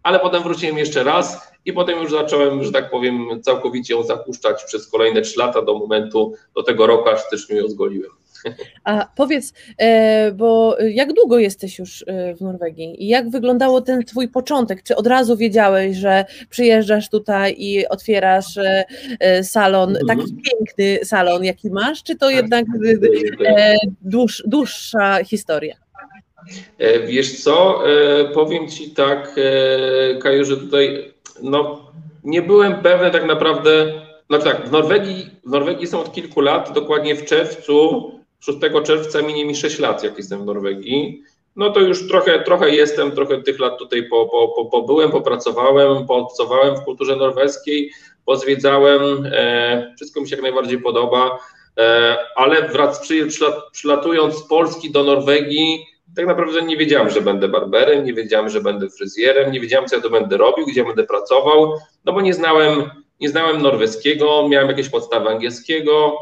ale 0.05 0.19
potem 0.19 0.43
wróciłem 0.43 0.77
jeszcze 0.77 1.03
raz 1.03 1.51
i 1.65 1.73
potem 1.73 1.99
już 1.99 2.11
zacząłem, 2.11 2.63
że 2.63 2.71
tak 2.71 2.89
powiem, 2.89 3.27
całkowicie 3.41 3.93
ją 3.93 4.03
zapuszczać 4.03 4.63
przez 4.63 4.87
kolejne 4.87 5.21
trzy 5.21 5.39
lata 5.39 5.61
do 5.61 5.79
momentu, 5.79 6.33
do 6.55 6.63
tego 6.63 6.87
roku, 6.87 7.09
aż 7.09 7.19
w 7.19 7.27
styczniu 7.27 7.55
ją 7.55 7.67
zgoliłem. 7.67 8.11
A 8.83 9.07
powiedz, 9.15 9.53
e, 9.77 10.31
bo 10.31 10.77
jak 10.79 11.13
długo 11.13 11.39
jesteś 11.39 11.79
już 11.79 12.03
e, 12.07 12.35
w 12.35 12.41
Norwegii 12.41 13.03
i 13.03 13.07
jak 13.07 13.29
wyglądał 13.29 13.81
ten 13.81 14.03
twój 14.03 14.27
początek? 14.27 14.83
Czy 14.83 14.95
od 14.95 15.07
razu 15.07 15.37
wiedziałeś, 15.37 15.97
że 15.97 16.25
przyjeżdżasz 16.49 17.09
tutaj 17.09 17.55
i 17.57 17.87
otwierasz 17.87 18.57
e, 18.57 19.43
salon, 19.43 19.97
mhm. 19.97 20.07
taki 20.07 20.35
piękny 20.35 21.05
salon, 21.05 21.43
jaki 21.43 21.69
masz, 21.69 22.03
czy 22.03 22.15
to 22.15 22.25
tak. 22.25 22.35
jednak 22.35 22.65
dłuż, 24.01 24.43
dłuższa 24.47 25.23
historia? 25.23 25.84
Wiesz 27.07 27.43
co, 27.43 27.83
powiem 28.33 28.67
Ci 28.67 28.91
tak, 28.91 29.35
Kaju, 30.21 30.45
że 30.45 30.57
tutaj 30.57 31.13
no, 31.43 31.91
nie 32.23 32.41
byłem 32.41 32.81
pewny 32.81 33.11
tak 33.11 33.25
naprawdę, 33.25 34.01
no 34.29 34.39
tak, 34.39 34.67
w 34.67 34.71
Norwegii, 34.71 35.29
w 35.45 35.49
Norwegii 35.49 35.87
są 35.87 35.99
od 35.99 36.13
kilku 36.13 36.41
lat, 36.41 36.73
dokładnie 36.73 37.15
w 37.15 37.25
czerwcu 37.25 38.11
6 38.39 38.57
czerwca 38.83 39.21
minie 39.21 39.45
mi 39.45 39.55
6 39.55 39.79
lat, 39.79 40.03
jak 40.03 40.17
jestem 40.17 40.41
w 40.41 40.45
Norwegii. 40.45 41.23
No 41.55 41.69
to 41.69 41.79
już 41.79 42.07
trochę, 42.07 42.39
trochę 42.39 42.69
jestem, 42.69 43.11
trochę 43.11 43.43
tych 43.43 43.59
lat 43.59 43.77
tutaj 43.77 44.03
po, 44.09 44.25
po, 44.25 44.47
po, 44.47 44.65
pobyłem, 44.65 45.11
popracowałem, 45.11 46.07
poobcowałem 46.07 46.75
w 46.75 46.83
kulturze 46.83 47.15
norweskiej, 47.15 47.91
pozwiedzałem, 48.25 49.25
e, 49.31 49.93
wszystko 49.95 50.21
mi 50.21 50.29
się 50.29 50.35
jak 50.35 50.43
najbardziej 50.43 50.81
podoba, 50.81 51.39
e, 51.77 52.17
ale 52.35 52.69
wrac, 52.69 52.99
przy, 52.99 53.27
przylatując 53.71 54.35
z 54.35 54.47
Polski 54.47 54.91
do 54.91 55.03
Norwegii, 55.03 55.85
tak 56.15 56.25
naprawdę 56.25 56.61
nie 56.61 56.77
wiedziałem, 56.77 57.09
że 57.09 57.21
będę 57.21 57.47
barberem, 57.47 58.05
nie 58.05 58.13
wiedziałem, 58.13 58.49
że 58.49 58.61
będę 58.61 58.89
fryzjerem, 58.89 59.51
nie 59.51 59.59
wiedziałem, 59.59 59.89
co 59.89 59.95
ja 59.95 60.01
to 60.01 60.09
będę 60.09 60.37
robił, 60.37 60.65
gdzie 60.65 60.83
będę 60.83 61.03
pracował, 61.03 61.73
no 62.05 62.13
bo 62.13 62.21
nie 62.21 62.33
znałem, 62.33 62.89
nie 63.19 63.29
znałem 63.29 63.61
norweskiego, 63.61 64.47
miałem 64.49 64.67
jakieś 64.67 64.89
podstawy 64.89 65.29
angielskiego, 65.29 66.17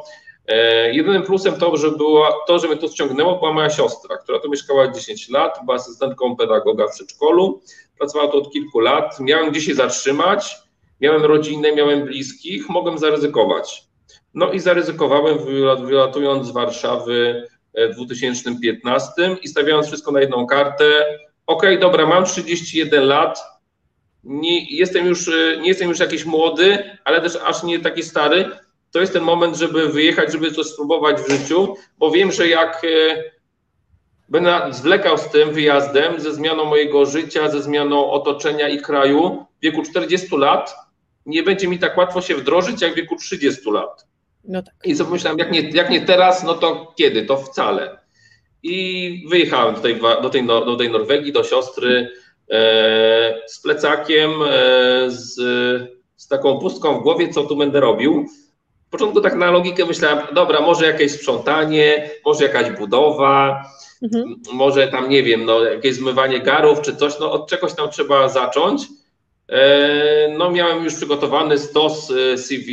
E, 0.47 0.93
jedynym 0.93 1.23
plusem 1.23 1.55
to, 1.55 1.77
że 1.77 1.91
była, 1.91 2.33
to, 2.47 2.59
że 2.59 2.67
mnie 2.67 2.77
to 2.77 2.87
ściągnęło, 2.87 3.39
była 3.39 3.53
moja 3.53 3.69
siostra, 3.69 4.17
która 4.17 4.39
tu 4.39 4.49
mieszkała 4.49 4.91
10 4.91 5.29
lat, 5.29 5.59
była 5.65 5.75
asystentką 5.75 6.35
pedagoga 6.35 6.87
w 6.87 6.91
przedszkolu, 6.91 7.61
pracowała 7.97 8.31
tu 8.31 8.37
od 8.37 8.51
kilku 8.51 8.79
lat, 8.79 9.19
miałem 9.19 9.51
gdzie 9.51 9.61
się 9.61 9.75
zatrzymać, 9.75 10.55
miałem 11.01 11.25
rodzinę, 11.25 11.75
miałem 11.75 12.05
bliskich, 12.05 12.69
mogłem 12.69 12.97
zaryzykować. 12.97 13.83
No 14.33 14.51
i 14.51 14.59
zaryzykowałem, 14.59 15.37
wylatując 15.85 16.47
z 16.47 16.51
Warszawy 16.51 17.47
2015 17.93 19.11
i 19.41 19.47
stawiając 19.47 19.87
wszystko 19.87 20.11
na 20.11 20.21
jedną 20.21 20.45
kartę. 20.45 21.05
Ok, 21.47 21.63
dobra, 21.79 22.05
mam 22.05 22.25
31 22.25 23.03
lat, 23.03 23.39
nie 24.23 24.77
jestem, 24.77 25.05
już, 25.05 25.27
nie 25.61 25.67
jestem 25.67 25.89
już 25.89 25.99
jakiś 25.99 26.25
młody, 26.25 26.97
ale 27.03 27.21
też 27.21 27.35
aż 27.35 27.63
nie 27.63 27.79
taki 27.79 28.03
stary, 28.03 28.49
to 28.91 28.99
jest 28.99 29.13
ten 29.13 29.23
moment, 29.23 29.55
żeby 29.55 29.89
wyjechać, 29.89 30.31
żeby 30.31 30.51
coś 30.51 30.67
spróbować 30.67 31.21
w 31.21 31.29
życiu, 31.31 31.75
bo 31.97 32.11
wiem, 32.11 32.31
że 32.31 32.47
jak 32.47 32.81
e, 32.83 33.23
będę 34.29 34.67
zwlekał 34.71 35.17
z 35.17 35.29
tym 35.29 35.53
wyjazdem, 35.53 36.19
ze 36.19 36.33
zmianą 36.33 36.65
mojego 36.65 37.05
życia, 37.05 37.49
ze 37.49 37.61
zmianą 37.61 38.11
otoczenia 38.11 38.69
i 38.69 38.81
kraju 38.81 39.45
w 39.59 39.63
wieku 39.63 39.83
40 39.83 40.37
lat, 40.37 40.75
nie 41.25 41.43
będzie 41.43 41.67
mi 41.67 41.79
tak 41.79 41.97
łatwo 41.97 42.21
się 42.21 42.35
wdrożyć 42.35 42.81
jak 42.81 42.93
w 42.93 42.95
wieku 42.95 43.15
30 43.15 43.71
lat. 43.71 44.07
No 44.43 44.63
tak. 44.63 44.73
I 44.85 44.95
sobie 44.95 45.07
pomyślałem, 45.07 45.39
jak 45.39 45.51
nie, 45.51 45.69
jak 45.69 45.89
nie 45.89 46.01
teraz, 46.01 46.43
no 46.43 46.53
to 46.53 46.93
kiedy? 46.95 47.25
To 47.25 47.37
wcale. 47.37 47.97
I 48.63 49.25
wyjechałem 49.29 49.75
do 49.75 49.81
tej, 49.81 50.01
do 50.21 50.29
tej, 50.29 50.45
do 50.47 50.75
tej 50.75 50.91
Norwegii, 50.91 51.33
do 51.33 51.43
siostry 51.43 52.09
e, 52.49 53.35
z 53.47 53.59
plecakiem, 53.61 54.31
e, 54.41 55.11
z, 55.11 55.35
z 56.15 56.27
taką 56.27 56.59
pustką 56.59 56.99
w 56.99 57.03
głowie, 57.03 57.29
co 57.29 57.43
tu 57.43 57.55
będę 57.55 57.79
robił 57.79 58.25
początku 58.93 59.21
tak 59.21 59.35
na 59.35 59.51
logikę 59.51 59.85
myślałem, 59.85 60.19
dobra, 60.35 60.61
może 60.61 60.85
jakieś 60.85 61.11
sprzątanie, 61.11 62.09
może 62.25 62.43
jakaś 62.43 62.71
budowa, 62.71 63.63
mhm. 64.03 64.35
może 64.53 64.87
tam, 64.87 65.09
nie 65.09 65.23
wiem, 65.23 65.45
no, 65.45 65.63
jakieś 65.63 65.95
zmywanie 65.95 66.39
garów 66.39 66.81
czy 66.81 66.95
coś, 66.95 67.19
no 67.19 67.31
od 67.31 67.49
czegoś 67.49 67.73
tam 67.73 67.89
trzeba 67.89 68.29
zacząć. 68.29 68.81
E, 69.49 70.35
no 70.37 70.51
miałem 70.51 70.83
już 70.83 70.95
przygotowany 70.95 71.57
stos 71.57 72.11
e, 72.11 72.37
CV 72.37 72.69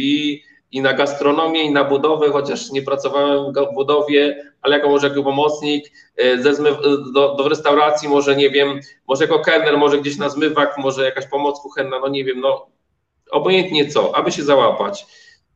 i 0.72 0.80
na 0.80 0.92
gastronomię, 0.92 1.62
i 1.62 1.70
na 1.70 1.84
budowę, 1.84 2.30
chociaż 2.30 2.70
nie 2.70 2.82
pracowałem 2.82 3.52
w 3.52 3.74
budowie, 3.74 4.52
ale 4.62 4.76
jako 4.76 4.88
może 4.88 5.08
jako 5.08 5.22
pomocnik, 5.22 5.84
e, 6.16 6.42
ze 6.42 6.54
zmy, 6.54 6.70
do, 7.14 7.34
do 7.34 7.48
restauracji, 7.48 8.08
może 8.08 8.36
nie 8.36 8.50
wiem, 8.50 8.80
może 9.08 9.24
jako 9.24 9.38
kelner, 9.38 9.78
może 9.78 9.98
gdzieś 9.98 10.16
na 10.16 10.28
zmywak, 10.28 10.78
może 10.78 11.04
jakaś 11.04 11.26
pomoc 11.26 11.60
kuchenna, 11.60 11.98
no 11.98 12.08
nie 12.08 12.24
wiem, 12.24 12.40
no 12.40 12.66
obojętnie 13.30 13.88
co, 13.88 14.16
aby 14.16 14.32
się 14.32 14.42
załapać. 14.42 15.06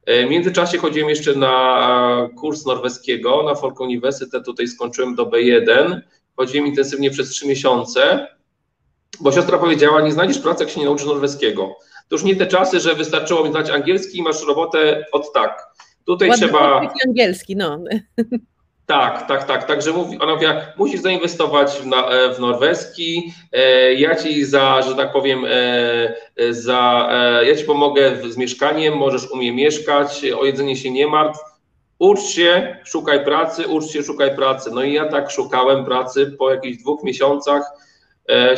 E, 0.06 0.26
w 0.26 0.30
międzyczasie 0.30 0.78
chodziłem 0.78 1.08
jeszcze 1.08 1.34
na 1.34 2.28
kurs 2.36 2.66
norweskiego 2.66 3.42
na 3.42 3.54
Folk 3.54 3.80
Uniwersytet, 3.80 4.44
tutaj 4.44 4.68
skończyłem 4.68 5.14
do 5.14 5.26
B1. 5.26 6.00
Chodziłem 6.36 6.66
intensywnie 6.66 7.10
przez 7.10 7.28
trzy 7.28 7.48
miesiące, 7.48 8.26
bo 9.20 9.32
siostra 9.32 9.58
powiedziała, 9.58 10.00
nie 10.00 10.12
znajdziesz 10.12 10.38
pracy, 10.38 10.64
jak 10.64 10.72
się 10.72 10.80
nie 10.80 10.86
nauczysz 10.86 11.06
norweskiego. 11.06 11.76
To 12.08 12.16
już 12.16 12.24
nie 12.24 12.36
te 12.36 12.46
czasy, 12.46 12.80
że 12.80 12.94
wystarczyło 12.94 13.44
mi 13.44 13.50
znać 13.50 13.70
angielski 13.70 14.18
i 14.18 14.22
masz 14.22 14.46
robotę 14.46 15.06
od 15.12 15.32
tak. 15.32 15.66
Tutaj 16.04 16.28
Ładny 16.28 16.46
trzeba... 16.46 16.90
angielski, 17.06 17.56
no. 17.56 17.78
Tak, 18.86 19.28
tak, 19.28 19.44
tak. 19.44 19.64
Także 19.64 19.92
mówi, 19.92 20.18
ona 20.18 20.34
mówi, 20.34 20.46
musisz 20.76 21.00
zainwestować 21.00 21.70
w, 21.70 21.86
na, 21.86 22.08
e, 22.08 22.34
w 22.34 22.40
norweski. 22.40 23.32
E, 23.52 23.94
ja 23.94 24.16
ci 24.16 24.44
za, 24.44 24.82
że 24.82 24.94
tak 24.94 25.12
powiem, 25.12 25.44
e, 25.48 26.14
za, 26.50 27.08
ja 27.46 27.56
ci 27.56 27.64
pomogę 27.64 28.16
z 28.30 28.36
mieszkaniem, 28.36 28.96
możesz 28.96 29.30
u 29.30 29.36
mnie 29.36 29.52
mieszkać, 29.52 30.24
o 30.38 30.44
jedzenie 30.44 30.76
się 30.76 30.90
nie 30.90 31.06
martw. 31.06 31.40
Ucz 31.98 32.20
się, 32.20 32.76
szukaj 32.84 33.24
pracy, 33.24 33.68
ucz 33.68 33.86
się, 33.86 34.02
szukaj 34.02 34.36
pracy. 34.36 34.70
No 34.72 34.82
i 34.82 34.92
ja 34.92 35.08
tak 35.08 35.30
szukałem 35.30 35.84
pracy 35.84 36.34
po 36.38 36.50
jakichś 36.50 36.82
dwóch 36.82 37.02
miesiącach. 37.02 37.62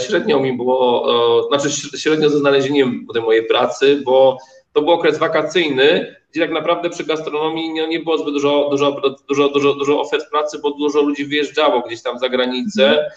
Średnio 0.07 0.40
mi 0.40 0.52
było, 0.52 1.48
znaczy 1.48 1.70
średnio 1.98 2.31
ze 2.31 2.38
znalezieniem 2.38 3.07
mojej 3.24 3.46
pracy, 3.46 4.02
bo 4.05 4.38
to 4.72 4.83
był 4.83 4.90
okres 4.90 5.18
wakacyjny, 5.18 6.16
gdzie 6.31 6.40
tak 6.40 6.50
naprawdę 6.50 6.90
przy 6.90 7.05
gastronomii 7.05 7.72
nie, 7.72 7.88
nie 7.88 8.00
było 8.00 8.18
zbyt 8.18 8.35
dużo, 8.35 8.68
dużo, 8.70 9.00
dużo, 9.29 9.48
dużo, 9.48 9.74
dużo 9.74 10.00
ofert 10.00 10.31
pracy, 10.31 10.59
bo 10.59 10.70
dużo 10.70 11.02
ludzi 11.02 11.24
wyjeżdżało 11.24 11.81
gdzieś 11.81 12.02
tam 12.02 12.18
za 12.18 12.29
granicę. 12.29 13.11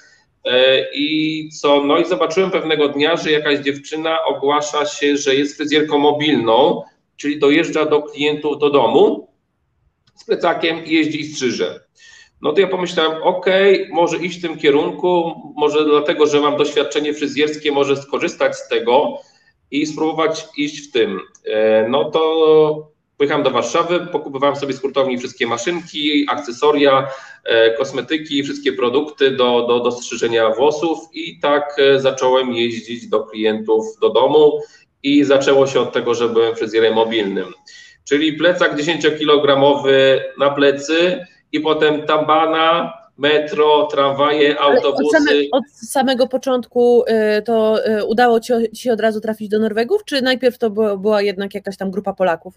E, 0.45 0.85
I 0.93 1.49
co? 1.61 1.83
No 1.83 1.97
i 1.97 2.05
zobaczyłem 2.05 2.51
pewnego 2.51 2.87
dnia, 2.87 3.17
że 3.17 3.31
jakaś 3.31 3.59
dziewczyna 3.59 4.23
ogłasza 4.23 4.85
się, 4.85 5.17
że 5.17 5.35
jest 5.35 5.57
fryzjerką 5.57 5.97
mobilną, 5.97 6.81
czyli 7.17 7.39
dojeżdża 7.39 7.85
do 7.85 8.01
klientów 8.01 8.59
do 8.59 8.69
domu 8.69 9.27
z 10.15 10.25
plecakiem 10.25 10.85
i 10.85 10.93
jeździ 10.93 11.19
i 11.19 11.25
strzyże. 11.25 11.79
No 12.41 12.53
to 12.53 12.61
ja 12.61 12.67
pomyślałem, 12.67 13.23
ok, 13.23 13.45
może 13.91 14.17
iść 14.17 14.39
w 14.39 14.41
tym 14.41 14.57
kierunku, 14.57 15.33
może 15.57 15.85
dlatego, 15.85 16.27
że 16.27 16.41
mam 16.41 16.57
doświadczenie 16.57 17.13
fryzjerskie, 17.13 17.71
może 17.71 17.95
skorzystać 17.97 18.57
z 18.57 18.67
tego 18.67 19.17
i 19.71 19.85
spróbować 19.85 20.47
iść 20.57 20.87
w 20.87 20.91
tym. 20.91 21.19
E, 21.45 21.87
no 21.89 22.11
to 22.11 22.89
Pojechałem 23.19 23.43
do 23.43 23.51
Warszawy, 23.51 24.07
pokupowałem 24.11 24.55
sobie 24.55 24.73
z 24.73 24.81
hurtowni 24.81 25.17
wszystkie 25.17 25.47
maszynki, 25.47 26.25
akcesoria, 26.29 27.07
e, 27.43 27.73
kosmetyki, 27.73 28.43
wszystkie 28.43 28.73
produkty 28.73 29.31
do, 29.31 29.67
do, 29.67 29.79
do 29.79 29.91
strzyżenia 29.91 30.49
włosów 30.49 30.99
i 31.13 31.39
tak 31.39 31.75
e, 31.77 31.99
zacząłem 31.99 32.53
jeździć 32.53 33.07
do 33.07 33.23
klientów 33.23 33.85
do 34.01 34.09
domu 34.09 34.61
i 35.03 35.23
zaczęło 35.23 35.67
się 35.67 35.79
od 35.79 35.93
tego, 35.93 36.13
że 36.13 36.29
byłem 36.29 36.55
fryzjerem 36.55 36.93
mobilnym. 36.93 37.53
Czyli 38.03 38.33
plecak 38.33 38.75
10-kilogramowy 38.75 40.19
na 40.37 40.49
plecy 40.49 41.25
i 41.51 41.59
potem 41.59 42.01
tabana, 42.01 42.93
metro, 43.17 43.87
tramwaje, 43.91 44.59
autobusy. 44.59 45.17
Od, 45.17 45.23
same, 45.23 45.39
od, 45.51 45.63
samego 45.71 46.27
początku 46.27 47.03
y, 47.37 47.41
to 47.41 47.87
y, 47.87 48.05
udało 48.05 48.39
ci 48.39 48.53
się 48.73 48.93
od 48.93 48.99
razu 48.99 49.21
trafić 49.21 49.49
do 49.49 49.59
Norwegów, 49.59 50.05
czy 50.05 50.21
najpierw 50.21 50.57
to 50.57 50.69
była, 50.97 51.21
jednak 51.21 51.53
jakaś 51.53 51.77
tam 51.77 51.91
grupa 51.91 52.13
Polaków? 52.13 52.53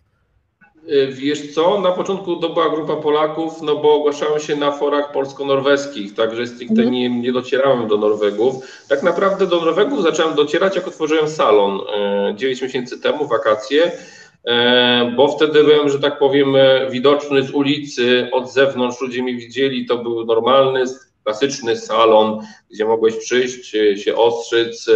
Y, 0.89 1.09
wiesz 1.13 1.55
co, 1.55 1.81
na 1.81 1.93
początku 1.93 2.37
to 2.37 2.49
była 2.49 2.71
grupa 2.71 2.97
Polaków, 2.97 3.63
no 3.63 3.77
bo 3.77 3.95
ogłaszałem 3.95 4.41
się 4.41 4.57
na 4.57 4.73
forach 4.73 5.13
polsko-norweskich, 5.13 6.15
także 6.15 6.47
stricte 6.47 6.83
mm. 6.83 6.91
nie, 6.91 7.11
nie 7.11 7.33
docierałem 7.33 7.89
do 7.89 7.97
Norwegów. 7.97 8.55
Tak 8.89 9.03
naprawdę 9.03 9.47
do 9.47 9.61
Norwegów 9.61 10.03
zacząłem 10.03 10.35
docierać, 10.35 10.77
jak 10.77 10.89
otworzyłem 10.89 11.29
salon 11.29 11.81
9 12.35 12.63
y, 12.63 12.65
miesięcy 12.65 13.01
temu, 13.01 13.27
wakacje, 13.27 13.93
bo 15.17 15.29
wtedy 15.29 15.65
byłem, 15.65 15.89
że 15.89 15.99
tak 15.99 16.19
powiem, 16.19 16.55
widoczny 16.91 17.43
z 17.43 17.51
ulicy, 17.51 18.29
od 18.33 18.53
zewnątrz 18.53 19.01
ludzie 19.01 19.23
mnie 19.23 19.35
widzieli, 19.35 19.87
to 19.87 19.99
był 19.99 20.25
normalny, 20.25 20.85
klasyczny 21.25 21.77
salon, 21.77 22.41
gdzie 22.71 22.85
mogłeś 22.85 23.17
przyjść, 23.17 23.77
się 23.97 24.17
ostrzyc, 24.17 24.91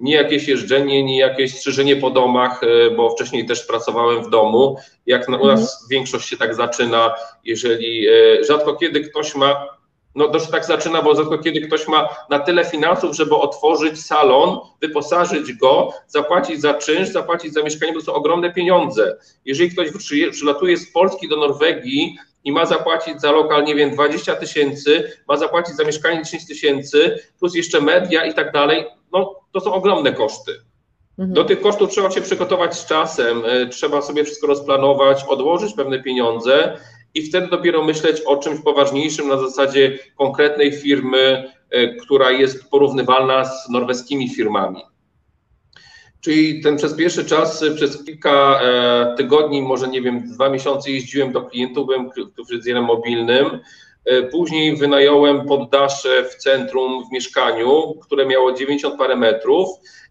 nie 0.00 0.14
jakieś 0.14 0.48
jeżdżenie, 0.48 1.02
nie 1.02 1.18
jakieś 1.18 1.54
strzyżenie 1.54 1.96
po 1.96 2.10
domach, 2.10 2.62
e, 2.62 2.90
bo 2.90 3.10
wcześniej 3.10 3.46
też 3.46 3.62
pracowałem 3.62 4.24
w 4.24 4.30
domu. 4.30 4.76
Jak 5.06 5.28
na, 5.28 5.36
u 5.36 5.46
nas 5.46 5.60
mhm. 5.60 5.88
większość 5.90 6.28
się 6.28 6.36
tak 6.36 6.54
zaczyna, 6.54 7.14
jeżeli 7.44 8.08
e, 8.08 8.44
rzadko 8.44 8.76
kiedy 8.76 9.00
ktoś 9.00 9.34
ma 9.34 9.75
No 10.16 10.28
to 10.28 10.40
się 10.40 10.46
tak 10.46 10.64
zaczyna, 10.64 11.02
bo 11.02 11.14
tylko 11.14 11.38
kiedy 11.38 11.60
ktoś 11.60 11.88
ma 11.88 12.08
na 12.30 12.38
tyle 12.38 12.64
finansów, 12.64 13.16
żeby 13.16 13.34
otworzyć 13.34 14.04
salon, 14.04 14.58
wyposażyć 14.80 15.52
go, 15.52 15.92
zapłacić 16.08 16.60
za 16.60 16.74
czynsz, 16.74 17.08
zapłacić 17.08 17.52
za 17.52 17.62
mieszkanie, 17.62 17.92
to 17.92 18.00
są 18.00 18.12
ogromne 18.12 18.52
pieniądze. 18.52 19.16
Jeżeli 19.44 19.70
ktoś 19.70 19.88
przylatuje 20.30 20.76
z 20.76 20.92
Polski 20.92 21.28
do 21.28 21.36
Norwegii 21.36 22.16
i 22.44 22.52
ma 22.52 22.66
zapłacić 22.66 23.20
za 23.20 23.30
lokal, 23.30 23.64
nie 23.64 23.74
wiem, 23.74 23.90
20 23.90 24.36
tysięcy, 24.36 25.12
ma 25.28 25.36
zapłacić 25.36 25.76
za 25.76 25.84
mieszkanie 25.84 26.22
10 26.22 26.46
tysięcy, 26.46 27.18
plus 27.38 27.54
jeszcze 27.54 27.80
media 27.80 28.24
i 28.24 28.34
tak 28.34 28.52
dalej, 28.52 28.84
no 29.12 29.40
to 29.52 29.60
są 29.60 29.74
ogromne 29.74 30.12
koszty. 30.12 30.52
Mhm. 31.18 31.32
Do 31.32 31.44
tych 31.44 31.60
kosztów 31.60 31.90
trzeba 31.90 32.10
się 32.10 32.20
przygotować 32.20 32.78
z 32.78 32.86
czasem, 32.86 33.42
e, 33.46 33.66
trzeba 33.66 34.02
sobie 34.02 34.24
wszystko 34.24 34.46
rozplanować, 34.46 35.24
odłożyć 35.28 35.74
pewne 35.74 36.02
pieniądze 36.02 36.78
i 37.16 37.22
wtedy 37.22 37.48
dopiero 37.48 37.84
myśleć 37.84 38.20
o 38.26 38.36
czymś 38.36 38.60
poważniejszym 38.60 39.28
na 39.28 39.38
zasadzie 39.38 39.98
konkretnej 40.16 40.72
firmy, 40.72 41.52
e, 41.70 41.94
która 41.94 42.30
jest 42.30 42.70
porównywalna 42.70 43.44
z 43.44 43.68
norweskimi 43.68 44.34
firmami. 44.34 44.82
Czyli 46.20 46.62
ten 46.62 46.76
przez 46.76 46.94
pierwszy 46.94 47.24
czas, 47.24 47.64
przez 47.76 48.04
kilka 48.04 48.60
e, 48.62 49.14
tygodni, 49.16 49.62
może 49.62 49.88
nie 49.88 50.02
wiem, 50.02 50.28
dwa 50.32 50.48
miesiące 50.50 50.90
jeździłem 50.90 51.32
do 51.32 51.42
klientów, 51.42 51.86
byłem 51.86 52.10
fryzjerem 52.48 52.84
mobilnym. 52.84 53.46
Później 54.30 54.76
wynająłem 54.76 55.46
poddasze 55.46 56.24
w 56.24 56.34
centrum 56.34 57.04
w 57.08 57.12
mieszkaniu, 57.12 57.94
które 58.02 58.26
miało 58.26 58.52
90 58.52 58.98
parę 58.98 59.16
metrów 59.16 59.68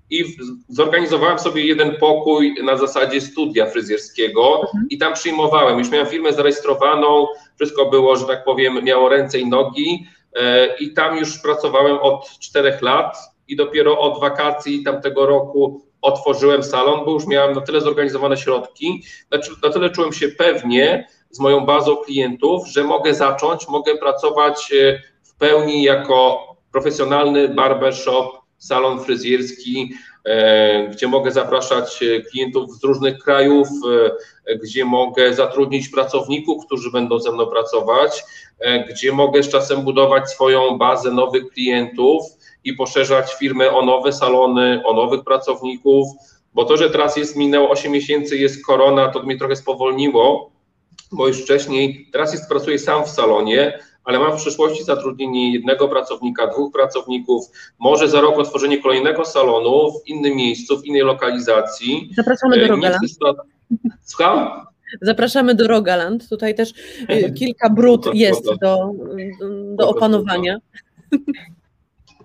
i 0.09 0.25
zorganizowałem 0.69 1.39
sobie 1.39 1.65
jeden 1.65 1.95
pokój 1.95 2.55
na 2.63 2.77
zasadzie 2.77 3.21
studia 3.21 3.65
fryzjerskiego 3.65 4.61
mhm. 4.61 4.87
i 4.89 4.97
tam 4.97 5.13
przyjmowałem. 5.13 5.79
Już 5.79 5.89
miałem 5.89 6.07
firmę 6.07 6.33
zarejestrowaną, 6.33 7.27
wszystko 7.55 7.85
było, 7.85 8.15
że 8.15 8.25
tak 8.25 8.43
powiem, 8.43 8.83
miało 8.83 9.09
ręce 9.09 9.39
i 9.39 9.47
nogi 9.47 10.07
e, 10.35 10.75
i 10.77 10.93
tam 10.93 11.17
już 11.17 11.37
pracowałem 11.39 11.97
od 11.97 12.29
czterech 12.39 12.81
lat 12.81 13.17
i 13.47 13.55
dopiero 13.55 13.99
od 13.99 14.19
wakacji 14.19 14.83
tamtego 14.83 15.25
roku 15.25 15.81
otworzyłem 16.01 16.63
salon, 16.63 17.05
bo 17.05 17.11
już 17.11 17.27
miałem 17.27 17.55
na 17.55 17.61
tyle 17.61 17.81
zorganizowane 17.81 18.37
środki, 18.37 19.03
na 19.63 19.69
tyle 19.69 19.89
czułem 19.89 20.13
się 20.13 20.27
pewnie 20.27 21.07
z 21.29 21.39
moją 21.39 21.65
bazą 21.65 21.97
klientów, 21.97 22.67
że 22.67 22.83
mogę 22.83 23.13
zacząć, 23.13 23.67
mogę 23.67 23.95
pracować 23.95 24.73
e, 24.73 25.01
w 25.23 25.35
pełni 25.35 25.83
jako 25.83 26.47
profesjonalny 26.71 27.49
barbershop 27.49 28.44
salon 28.65 28.99
fryzjerski, 28.99 29.93
e, 30.25 30.88
gdzie 30.88 31.08
mogę 31.08 31.32
zapraszać 31.32 32.04
e, 32.04 32.21
klientów 32.21 32.80
z 32.80 32.84
różnych 32.84 33.17
krajów, 33.17 33.67
e, 34.45 34.56
gdzie 34.58 34.86
mogę 34.86 35.34
zatrudnić 35.34 35.89
pracowników, 35.89 36.65
którzy 36.65 36.91
będą 36.91 37.19
ze 37.19 37.32
mną 37.32 37.47
pracować, 37.47 38.23
gdzie 38.89 39.12
mogę 39.12 39.43
z 39.43 39.49
czasem 39.49 39.82
budować 39.82 40.30
swoją 40.30 40.78
bazę 40.78 41.12
nowych 41.12 41.49
klientów 41.49 42.23
i 42.63 42.73
poszerzać 42.73 43.34
firmę 43.34 43.71
o 43.71 43.86
nowe 43.86 44.13
salony, 44.13 44.82
o 44.86 44.93
nowych 44.93 45.23
pracowników, 45.23 46.08
bo 46.54 46.65
to, 46.65 46.78
że 46.78 46.89
teraz 46.89 47.17
jest 47.17 47.36
minęło 47.36 47.69
8 47.69 47.91
miesięcy, 47.91 48.38
jest 48.38 48.65
korona, 48.65 49.08
to 49.08 49.23
mnie 49.23 49.38
trochę 49.38 49.56
spowolniło, 49.56 50.51
bo 51.12 51.28
już 51.28 51.41
wcześniej, 51.41 52.10
teraz 52.12 52.34
jest, 52.34 52.49
pracuję 52.49 52.80
sam 52.80 53.06
w 53.06 53.10
salonie, 53.10 53.80
ale 54.05 54.19
mam 54.19 54.37
w 54.37 54.41
przyszłości 54.41 54.83
zatrudnienie 54.83 55.53
jednego 55.53 55.87
pracownika, 55.87 56.47
dwóch 56.47 56.73
pracowników, 56.73 57.45
może 57.79 58.09
za 58.09 58.21
rok 58.21 58.39
otworzenie 58.39 58.81
kolejnego 58.81 59.25
salonu 59.25 59.91
w 59.91 60.07
innym 60.07 60.35
miejscu, 60.35 60.79
w 60.79 60.85
innej 60.85 61.01
lokalizacji. 61.01 62.09
Zapraszamy 62.15 62.57
do 62.57 62.65
e, 62.65 62.67
Rogaland. 62.67 63.01
Słucham? 64.03 64.65
Zapraszamy 65.01 65.55
do 65.55 65.67
Rogaland. 65.67 66.29
Tutaj 66.29 66.55
też 66.55 66.73
e, 67.07 67.31
kilka 67.31 67.69
brud 67.69 68.05
jest 68.13 68.45
do, 68.61 68.91
do 69.75 69.89
opanowania. 69.89 70.57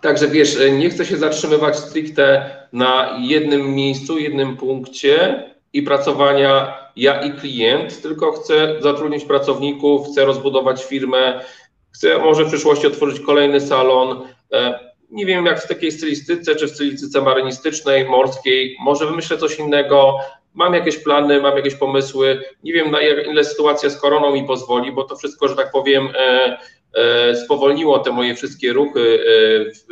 Także 0.00 0.28
wiesz, 0.28 0.60
e, 0.60 0.70
nie 0.70 0.90
chcę 0.90 1.04
się 1.04 1.16
zatrzymywać 1.16 1.76
stricte 1.76 2.50
na 2.72 3.18
jednym 3.20 3.74
miejscu, 3.74 4.18
jednym 4.18 4.56
punkcie 4.56 5.44
i 5.72 5.82
pracowania 5.82 6.80
ja 6.96 7.20
i 7.20 7.32
klient, 7.32 8.02
tylko 8.02 8.32
chcę 8.32 8.76
zatrudnić 8.80 9.24
pracowników, 9.24 10.08
chcę 10.08 10.24
rozbudować 10.24 10.84
firmę, 10.84 11.40
Chcę 11.92 12.18
może 12.18 12.44
w 12.44 12.48
przyszłości 12.48 12.86
otworzyć 12.86 13.20
kolejny 13.20 13.60
salon. 13.60 14.28
E, 14.52 14.90
nie 15.10 15.26
wiem, 15.26 15.46
jak 15.46 15.60
w 15.62 15.68
takiej 15.68 15.92
stylistyce, 15.92 16.56
czy 16.56 16.66
w 16.66 16.70
stylistyce 16.70 17.20
marynistycznej, 17.20 18.04
morskiej. 18.04 18.76
Może 18.80 19.06
wymyślę 19.06 19.38
coś 19.38 19.58
innego. 19.58 20.18
Mam 20.54 20.74
jakieś 20.74 20.96
plany, 20.98 21.42
mam 21.42 21.56
jakieś 21.56 21.74
pomysły. 21.74 22.42
Nie 22.64 22.72
wiem, 22.72 22.90
na 22.90 23.00
ile 23.00 23.44
sytuacja 23.44 23.90
z 23.90 24.00
koroną 24.00 24.32
mi 24.32 24.44
pozwoli, 24.44 24.92
bo 24.92 25.04
to 25.04 25.16
wszystko, 25.16 25.48
że 25.48 25.56
tak 25.56 25.72
powiem, 25.72 26.08
e, 26.18 26.58
spowolniło 27.44 27.98
te 27.98 28.12
moje 28.12 28.34
wszystkie 28.34 28.72
ruchy, 28.72 29.24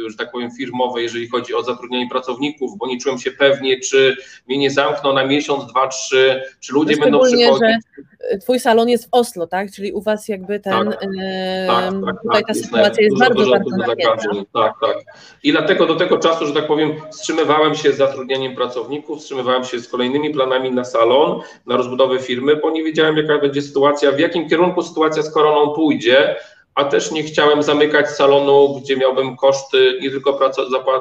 e, 0.07 0.11
że 0.11 0.17
tak 0.17 0.33
powiem, 0.33 0.51
firmowe, 0.51 1.03
jeżeli 1.03 1.29
chodzi 1.29 1.55
o 1.55 1.63
zatrudnienie 1.63 2.11
pracowników, 2.11 2.79
bo 2.79 2.87
nie 2.87 3.01
czułem 3.01 3.19
się 3.19 3.31
pewnie, 3.31 3.81
czy 3.81 4.17
mnie 4.49 4.59
nie 4.59 4.71
zamkną 4.71 5.13
na 5.13 5.27
miesiąc, 5.27 5.67
dwa, 5.67 5.89
trzy, 5.89 6.43
czy 6.61 6.73
ludzie 6.73 6.97
no 6.97 7.03
będą 7.03 7.21
przychodzić. 7.21 7.61
że 7.61 8.39
twój 8.39 8.61
salon 8.61 8.89
jest 8.89 9.05
w 9.05 9.09
Oslo, 9.13 9.47
tak? 9.47 9.73
Czyli 9.73 9.93
u 9.93 10.01
was 10.01 10.29
jakby 10.29 10.61
ten, 10.61 10.73
tak, 10.73 11.03
e, 11.19 11.67
tak, 11.67 11.95
tak, 12.07 12.23
tutaj 12.23 12.43
ta 12.49 12.55
sytuacja 12.55 13.05
jest 13.05 13.19
bardzo, 13.19 13.35
dużo, 13.35 13.51
bardzo 13.51 14.29
dużo 14.31 14.45
Tak, 14.55 14.73
tak. 14.81 14.97
I 15.43 15.53
dlatego 15.53 15.87
do 15.87 15.97
tego 15.97 16.19
czasu, 16.19 16.47
że 16.47 16.53
tak 16.53 16.67
powiem, 16.67 16.93
wstrzymywałem 17.13 17.75
się 17.75 17.93
z 17.93 17.97
zatrudnianiem 17.97 18.55
pracowników, 18.55 19.19
wstrzymywałem 19.19 19.65
się 19.65 19.81
z 19.81 19.89
kolejnymi 19.89 20.31
planami 20.31 20.71
na 20.71 20.85
salon, 20.85 21.41
na 21.67 21.77
rozbudowę 21.77 22.19
firmy, 22.19 22.57
bo 22.57 22.71
nie 22.71 22.85
wiedziałem, 22.85 23.17
jaka 23.17 23.39
będzie 23.39 23.63
sytuacja, 23.63 24.13
w 24.13 24.19
jakim 24.19 24.49
kierunku 24.49 24.83
sytuacja 24.83 25.23
z 25.23 25.31
koroną 25.31 25.75
pójdzie, 25.75 26.37
a 26.79 26.85
też 26.85 27.11
nie 27.11 27.23
chciałem 27.23 27.62
zamykać 27.62 28.11
salonu, 28.11 28.81
gdzie 28.81 28.97
miałbym 28.97 29.37
koszty 29.37 29.99
nie 30.03 30.11
tylko, 30.11 30.53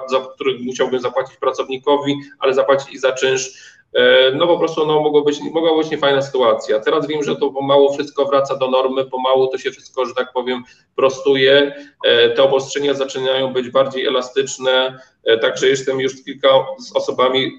za, 0.10 0.20
których 0.34 0.62
musiałbym 0.62 1.00
zapłacić 1.00 1.38
pracownikowi, 1.38 2.16
ale 2.40 2.54
zapłacić 2.54 2.90
i 2.94 2.98
za 2.98 3.12
czynsz. 3.12 3.78
E, 3.94 4.32
no 4.32 4.48
po 4.48 4.58
prostu 4.58 4.86
no, 4.86 5.02
mogło 5.02 5.22
być, 5.22 5.40
mogła 5.54 5.78
być 5.78 5.90
niefajna 5.90 6.22
sytuacja. 6.22 6.80
Teraz 6.80 7.08
wiem, 7.08 7.24
że 7.24 7.36
to 7.36 7.52
pomału 7.52 7.94
wszystko 7.94 8.26
wraca 8.26 8.56
do 8.56 8.70
normy, 8.72 9.06
pomału 9.06 9.48
to 9.48 9.58
się 9.58 9.72
wszystko, 9.72 10.06
że 10.06 10.14
tak 10.14 10.34
powiem, 10.34 10.64
prostuje. 10.96 11.76
E, 12.06 12.30
te 12.30 12.44
obostrzenia 12.44 12.94
zaczynają 12.94 13.54
być 13.54 13.70
bardziej 13.70 14.06
elastyczne, 14.06 15.00
e, 15.24 15.38
także 15.38 15.68
jestem 15.68 16.00
już 16.02 16.24
kilka 16.24 16.50
z 16.80 16.96
osobami 16.96 17.52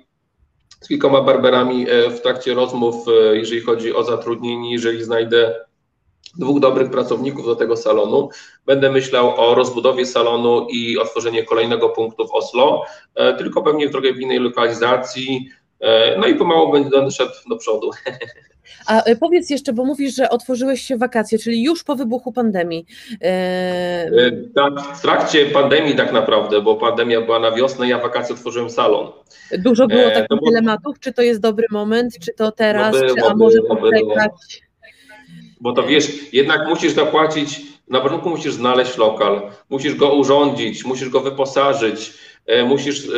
z 0.80 0.88
kilkoma 0.88 1.20
barberami 1.20 1.86
w 2.10 2.20
trakcie 2.20 2.54
rozmów, 2.54 2.94
jeżeli 3.32 3.60
chodzi 3.60 3.94
o 3.94 4.04
zatrudnienie, 4.04 4.72
jeżeli 4.72 5.04
znajdę 5.04 5.67
dwóch 6.36 6.60
dobrych 6.60 6.90
pracowników 6.90 7.46
do 7.46 7.56
tego 7.56 7.76
salonu. 7.76 8.28
Będę 8.66 8.90
myślał 8.90 9.40
o 9.40 9.54
rozbudowie 9.54 10.06
salonu 10.06 10.66
i 10.70 10.98
otworzeniu 10.98 11.44
kolejnego 11.44 11.88
punktu 11.88 12.28
w 12.28 12.34
Oslo, 12.34 12.84
e, 13.14 13.34
tylko 13.34 13.62
pewnie 13.62 13.88
w 13.88 13.92
trochę 13.92 14.12
w 14.12 14.20
innej 14.20 14.38
lokalizacji. 14.38 15.48
E, 15.80 16.18
no 16.18 16.26
i 16.26 16.34
pomału 16.34 16.72
będę 16.72 17.10
szedł 17.10 17.32
do 17.48 17.56
przodu. 17.56 17.90
A 18.86 19.02
e, 19.02 19.16
powiedz 19.16 19.50
jeszcze, 19.50 19.72
bo 19.72 19.84
mówisz, 19.84 20.14
że 20.14 20.30
otworzyłeś 20.30 20.82
się 20.82 20.96
wakacje, 20.96 21.38
czyli 21.38 21.62
już 21.62 21.84
po 21.84 21.96
wybuchu 21.96 22.32
pandemii. 22.32 22.86
Tak, 24.54 24.96
w 24.96 25.02
trakcie 25.02 25.46
pandemii 25.46 25.96
tak 25.96 26.12
naprawdę, 26.12 26.62
bo 26.62 26.76
pandemia 26.76 27.20
była 27.20 27.38
na 27.38 27.52
wiosnę, 27.52 27.88
ja 27.88 27.98
wakacje 27.98 28.34
otworzyłem 28.34 28.70
salon. 28.70 29.12
Dużo 29.58 29.86
było 29.86 30.10
takich 30.10 30.26
no 30.30 30.36
bo... 30.36 30.46
dylematów, 30.46 31.00
czy 31.00 31.12
to 31.12 31.22
jest 31.22 31.40
dobry 31.40 31.66
moment, 31.70 32.18
czy 32.24 32.34
to 32.34 32.52
teraz, 32.52 32.94
no 32.94 33.00
było, 33.00 33.14
czy, 33.14 33.24
a 33.26 33.34
może 33.34 33.58
poczekać? 33.62 34.67
Bo 35.60 35.72
to 35.72 35.82
wiesz, 35.82 36.32
jednak 36.32 36.68
musisz 36.68 36.92
zapłacić, 36.92 37.60
na 37.88 38.00
początku 38.00 38.30
musisz 38.30 38.52
znaleźć 38.52 38.96
lokal, 38.96 39.50
musisz 39.70 39.94
go 39.94 40.12
urządzić, 40.12 40.84
musisz 40.84 41.08
go 41.08 41.20
wyposażyć, 41.20 42.12
e, 42.46 42.64
musisz, 42.64 43.08
e, 43.08 43.10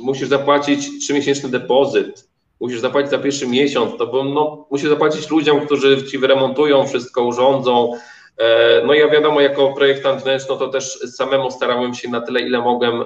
musisz 0.00 0.28
zapłacić 0.28 1.00
trzymiesięczny 1.00 1.48
depozyt, 1.48 2.28
musisz 2.60 2.80
zapłacić 2.80 3.10
za 3.10 3.18
pierwszy 3.18 3.46
miesiąc, 3.46 3.98
to 3.98 4.06
bo, 4.06 4.24
no, 4.24 4.66
musisz 4.70 4.88
zapłacić 4.88 5.30
ludziom, 5.30 5.60
którzy 5.60 6.06
ci 6.10 6.18
wyremontują 6.18 6.86
wszystko, 6.86 7.24
urządzą. 7.24 7.92
E, 8.40 8.82
no 8.86 8.94
ja 8.94 9.08
wiadomo, 9.08 9.40
jako 9.40 9.72
projektant 9.72 10.22
wnętrz, 10.22 10.48
no 10.48 10.56
to 10.56 10.68
też 10.68 10.98
samemu 10.98 11.50
starałem 11.50 11.94
się 11.94 12.08
na 12.08 12.20
tyle, 12.20 12.40
ile 12.40 12.58
mogłem 12.58 13.04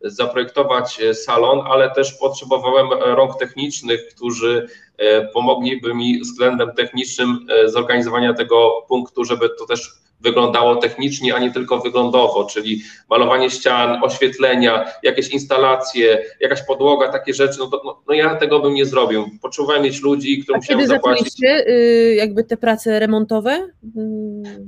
zaprojektować 0.00 1.00
salon, 1.12 1.60
ale 1.66 1.90
też 1.90 2.12
potrzebowałem 2.12 2.88
rąk 2.92 3.38
technicznych, 3.38 4.08
którzy 4.14 4.68
E, 5.02 5.26
pomogliby 5.26 5.94
mi 5.94 6.20
względem 6.20 6.72
technicznym 6.74 7.46
e, 7.50 7.68
zorganizowania 7.68 8.34
tego 8.34 8.84
punktu, 8.88 9.24
żeby 9.24 9.48
to 9.58 9.66
też 9.66 9.92
wyglądało 10.22 10.76
technicznie, 10.76 11.34
a 11.34 11.38
nie 11.38 11.52
tylko 11.52 11.78
wyglądowo, 11.78 12.44
czyli 12.44 12.82
malowanie 13.10 13.50
ścian, 13.50 13.98
oświetlenia, 14.02 14.84
jakieś 15.02 15.28
instalacje, 15.28 16.24
jakaś 16.40 16.62
podłoga, 16.62 17.08
takie 17.08 17.34
rzeczy, 17.34 17.58
no, 17.58 17.66
to, 17.66 17.82
no, 17.84 18.02
no 18.08 18.14
ja 18.14 18.34
tego 18.34 18.60
bym 18.60 18.74
nie 18.74 18.86
zrobił. 18.86 19.26
Potrzebowałem 19.42 19.82
mieć 19.82 20.02
ludzi, 20.02 20.42
którym 20.42 20.60
chciałem 20.60 20.86
zapłacić. 20.86 21.36
Kiedy 21.36 21.66
y, 21.68 22.14
jakby 22.14 22.44
te 22.44 22.56
prace 22.56 23.00
remontowe? 23.00 23.68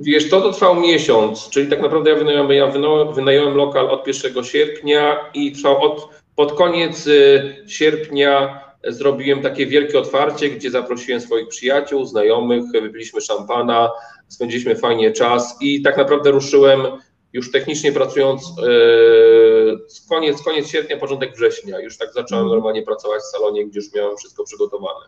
Wiesz, 0.00 0.30
to, 0.30 0.40
to 0.40 0.52
trwał 0.52 0.80
miesiąc, 0.80 1.48
czyli 1.48 1.70
tak 1.70 1.82
naprawdę 1.82 2.10
ja 2.10 2.16
wynająłem, 2.16 2.52
ja 2.52 2.66
wynająłem 3.12 3.54
lokal 3.54 3.90
od 3.90 4.06
1 4.06 4.44
sierpnia 4.44 5.16
i 5.34 5.52
trwał 5.52 5.82
od, 5.82 6.08
pod 6.36 6.52
koniec 6.52 7.06
y, 7.06 7.56
sierpnia 7.66 8.64
zrobiłem 8.88 9.42
takie 9.42 9.66
wielkie 9.66 9.98
otwarcie, 9.98 10.50
gdzie 10.50 10.70
zaprosiłem 10.70 11.20
swoich 11.20 11.48
przyjaciół, 11.48 12.04
znajomych, 12.04 12.64
wypiliśmy 12.72 13.20
szampana, 13.20 13.90
spędziliśmy 14.28 14.76
fajnie 14.76 15.12
czas 15.12 15.56
i 15.60 15.82
tak 15.82 15.96
naprawdę 15.96 16.30
ruszyłem 16.30 16.80
już 17.32 17.52
technicznie 17.52 17.92
pracując 17.92 18.42
koniec, 20.08 20.42
koniec 20.42 20.68
sierpnia, 20.68 20.96
początek 20.96 21.36
września. 21.36 21.80
Już 21.80 21.98
tak 21.98 22.12
zacząłem 22.12 22.44
mhm. 22.44 22.56
normalnie 22.56 22.82
pracować 22.82 23.20
w 23.20 23.36
salonie, 23.36 23.66
gdzie 23.66 23.80
już 23.80 23.94
miałem 23.94 24.16
wszystko 24.16 24.44
przygotowane. 24.44 25.06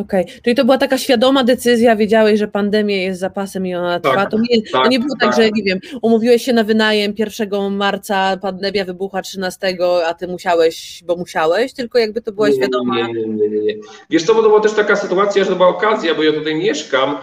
Okej, 0.00 0.24
okay. 0.24 0.40
czyli 0.42 0.56
to 0.56 0.64
była 0.64 0.78
taka 0.78 0.98
świadoma 0.98 1.44
decyzja, 1.44 1.96
wiedziałeś, 1.96 2.38
że 2.38 2.48
pandemia 2.48 2.96
jest 2.96 3.20
zapasem 3.20 3.66
i 3.66 3.74
ona 3.74 4.00
trwa. 4.00 4.14
Tak, 4.14 4.30
to, 4.30 4.38
nie, 4.38 4.62
tak, 4.72 4.82
to 4.82 4.88
nie 4.88 4.98
było 4.98 5.14
tak, 5.20 5.28
tak, 5.28 5.36
że 5.36 5.50
nie 5.50 5.62
wiem, 5.62 5.78
umówiłeś 6.02 6.44
się 6.44 6.52
na 6.52 6.64
wynajem 6.64 7.14
1 7.18 7.76
marca, 7.76 8.36
pandemia 8.36 8.84
wybuchła 8.84 9.22
13, 9.22 9.76
a 10.06 10.14
ty 10.14 10.28
musiałeś, 10.28 11.02
bo 11.06 11.16
musiałeś, 11.16 11.72
tylko 11.72 11.98
jakby 11.98 12.22
to 12.22 12.32
była 12.32 12.52
świadoma. 12.52 12.96
Nie, 12.96 13.12
nie, 13.12 13.26
nie, 13.26 13.48
nie, 13.48 13.60
nie. 13.60 13.74
Wiesz, 14.10 14.24
to 14.24 14.34
była 14.34 14.60
też 14.60 14.72
taka 14.72 14.96
sytuacja, 14.96 15.44
że 15.44 15.50
to 15.50 15.56
była 15.56 15.68
okazja, 15.68 16.14
bo 16.14 16.22
ja 16.22 16.32
tutaj 16.32 16.54
mieszkam, 16.54 17.16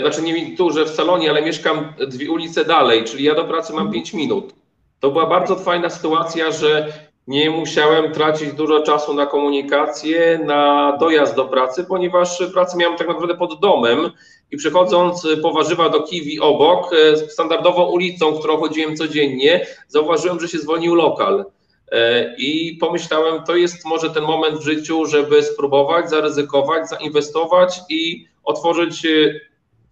znaczy 0.00 0.22
nie 0.22 0.56
tu, 0.56 0.70
że 0.70 0.84
w 0.84 0.90
salonie, 0.90 1.30
ale 1.30 1.42
mieszkam 1.42 1.92
dwie 2.08 2.30
ulice 2.30 2.64
dalej, 2.64 3.04
czyli 3.04 3.24
ja 3.24 3.34
do 3.34 3.44
pracy 3.44 3.72
mam 3.72 3.92
5 3.92 4.12
minut. 4.12 4.54
To 5.00 5.10
była 5.10 5.26
bardzo 5.26 5.56
fajna 5.56 5.90
sytuacja, 5.90 6.50
że 6.50 6.92
nie 7.26 7.50
musiałem 7.50 8.12
tracić 8.12 8.52
dużo 8.52 8.82
czasu 8.82 9.14
na 9.14 9.26
komunikację, 9.26 10.40
na 10.44 10.96
dojazd 11.00 11.36
do 11.36 11.44
pracy, 11.44 11.84
ponieważ 11.88 12.42
pracę 12.52 12.76
miałem 12.76 12.98
tak 12.98 13.08
naprawdę 13.08 13.36
pod 13.36 13.60
domem 13.60 14.10
i 14.50 14.56
przechodząc 14.56 15.26
po 15.42 15.52
warzywa 15.52 15.88
do 15.88 16.02
Kiwi 16.02 16.40
obok, 16.40 16.92
e, 16.92 17.16
standardową 17.16 17.84
ulicą, 17.84 18.38
którą 18.38 18.56
chodziłem 18.56 18.96
codziennie, 18.96 19.66
zauważyłem, 19.88 20.40
że 20.40 20.48
się 20.48 20.58
zwolnił 20.58 20.94
lokal. 20.94 21.44
E, 21.92 22.34
I 22.38 22.76
pomyślałem, 22.80 23.44
to 23.44 23.56
jest 23.56 23.84
może 23.84 24.10
ten 24.10 24.24
moment 24.24 24.58
w 24.58 24.64
życiu, 24.64 25.06
żeby 25.06 25.42
spróbować, 25.42 26.10
zaryzykować, 26.10 26.88
zainwestować 26.88 27.80
i 27.88 28.28
otworzyć 28.44 29.06
e, 29.06 29.10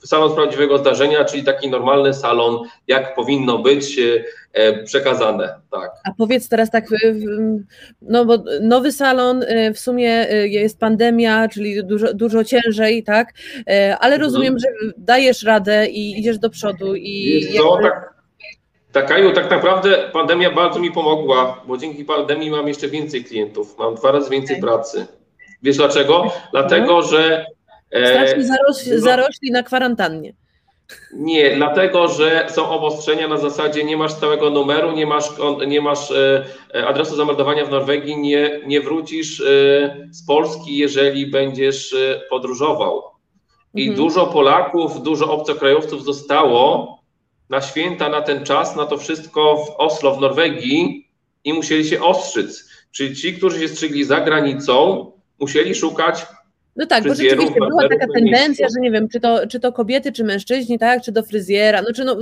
salon 0.05 0.33
z 0.33 0.35
prawdziwego 0.35 0.79
zdarzenia, 0.79 1.25
czyli 1.25 1.45
taki 1.45 1.71
normalny 1.71 2.15
salon, 2.15 2.59
jak 2.87 3.15
powinno 3.15 3.59
być 3.59 3.99
e, 4.53 4.83
przekazane. 4.83 5.55
Tak. 5.71 5.91
A 6.05 6.13
powiedz 6.19 6.49
teraz 6.49 6.71
tak, 6.71 6.85
no 8.03 8.25
bo 8.25 8.39
nowy 8.61 8.93
salon 8.93 9.43
e, 9.43 9.73
w 9.73 9.79
sumie 9.79 10.31
e, 10.31 10.49
jest 10.49 10.79
pandemia, 10.79 11.49
czyli 11.49 11.85
dużo, 11.85 12.15
dużo 12.15 12.45
ciężej, 12.45 13.03
tak? 13.03 13.33
Ale 14.01 14.19
rozumiem, 14.19 14.55
mhm. 14.55 14.59
że 14.59 14.93
dajesz 14.99 15.43
radę 15.43 15.87
i 15.87 16.21
idziesz 16.21 16.39
do 16.39 16.51
przodu 16.51 16.95
i. 16.95 17.47
Co, 17.57 17.79
tak, 17.83 18.15
tak, 18.93 19.09
Kaju, 19.09 19.33
tak 19.33 19.51
naprawdę 19.51 20.11
pandemia 20.13 20.51
bardzo 20.51 20.81
mi 20.81 20.93
pomogła, 20.93 21.63
bo 21.67 21.77
dzięki 21.77 22.05
pandemii 22.05 22.51
mam 22.51 22.69
jeszcze 22.69 22.89
więcej 22.89 23.25
klientów, 23.25 23.79
mam 23.79 23.95
dwa 23.95 24.13
razy 24.13 24.31
więcej 24.31 24.59
okay. 24.59 24.69
pracy. 24.71 25.07
Wiesz 25.63 25.77
dlaczego? 25.77 26.33
Dlatego, 26.53 27.03
że 27.03 27.47
Strasznie 27.95 28.37
e, 28.37 28.45
zarośli, 28.45 28.93
no. 28.93 29.01
zarośli 29.01 29.51
na 29.51 29.63
kwarantannie. 29.63 30.35
Nie, 31.13 31.57
dlatego, 31.57 32.09
że 32.09 32.47
są 32.51 32.69
obostrzenia 32.69 33.29
na 33.29 33.39
zasadzie 33.39 33.85
nie 33.85 33.97
masz 33.97 34.13
stałego 34.13 34.51
numeru, 34.51 34.93
nie 34.93 35.07
masz, 35.07 35.25
nie 35.67 35.81
masz 35.81 36.11
e, 36.11 36.45
e, 36.75 36.87
adresu 36.87 37.17
zameldowania 37.17 37.65
w 37.65 37.71
Norwegii, 37.71 38.17
nie, 38.17 38.61
nie 38.67 38.81
wrócisz 38.81 39.43
z 40.11 40.27
Polski, 40.27 40.77
jeżeli 40.77 41.27
będziesz 41.27 41.97
podróżował. 42.31 43.03
I 43.75 43.83
mhm. 43.89 43.97
dużo 43.97 44.27
Polaków, 44.27 45.03
dużo 45.03 45.33
obcokrajowców 45.33 46.05
zostało 46.05 46.95
na 47.51 47.61
święta, 47.61 48.09
na 48.09 48.23
ten 48.23 48.45
czas, 48.45 48.77
na 48.77 48.87
to 48.87 48.99
wszystko 48.99 49.57
w 49.57 49.81
Oslo, 49.81 50.15
w 50.15 50.21
Norwegii 50.21 51.09
i 51.45 51.53
musieli 51.53 51.85
się 51.85 52.03
ostrzyc. 52.03 52.71
Czyli 52.93 53.17
ci, 53.17 53.35
którzy 53.35 53.61
się 53.61 53.69
strzygli 53.69 54.05
za 54.05 54.21
granicą, 54.21 55.13
musieli 55.41 55.75
szukać 55.75 56.27
no 56.77 56.87
tak, 56.87 57.05
bo 57.05 57.15
rzeczywiście 57.15 57.61
była 57.69 57.89
taka 57.89 58.07
tendencja, 58.15 58.69
że 58.69 58.81
nie 58.81 58.91
wiem, 58.91 59.09
czy 59.09 59.21
to, 59.21 59.47
czy 59.47 59.61
to 59.61 59.73
kobiety, 59.73 60.13
czy 60.13 60.25
mężczyźni, 60.25 60.79
tak, 60.79 61.03
czy 61.03 61.13
do 61.13 61.23
fryzjera, 61.23 61.83
no 61.83 61.93
czy 61.95 62.05
no, 62.05 62.17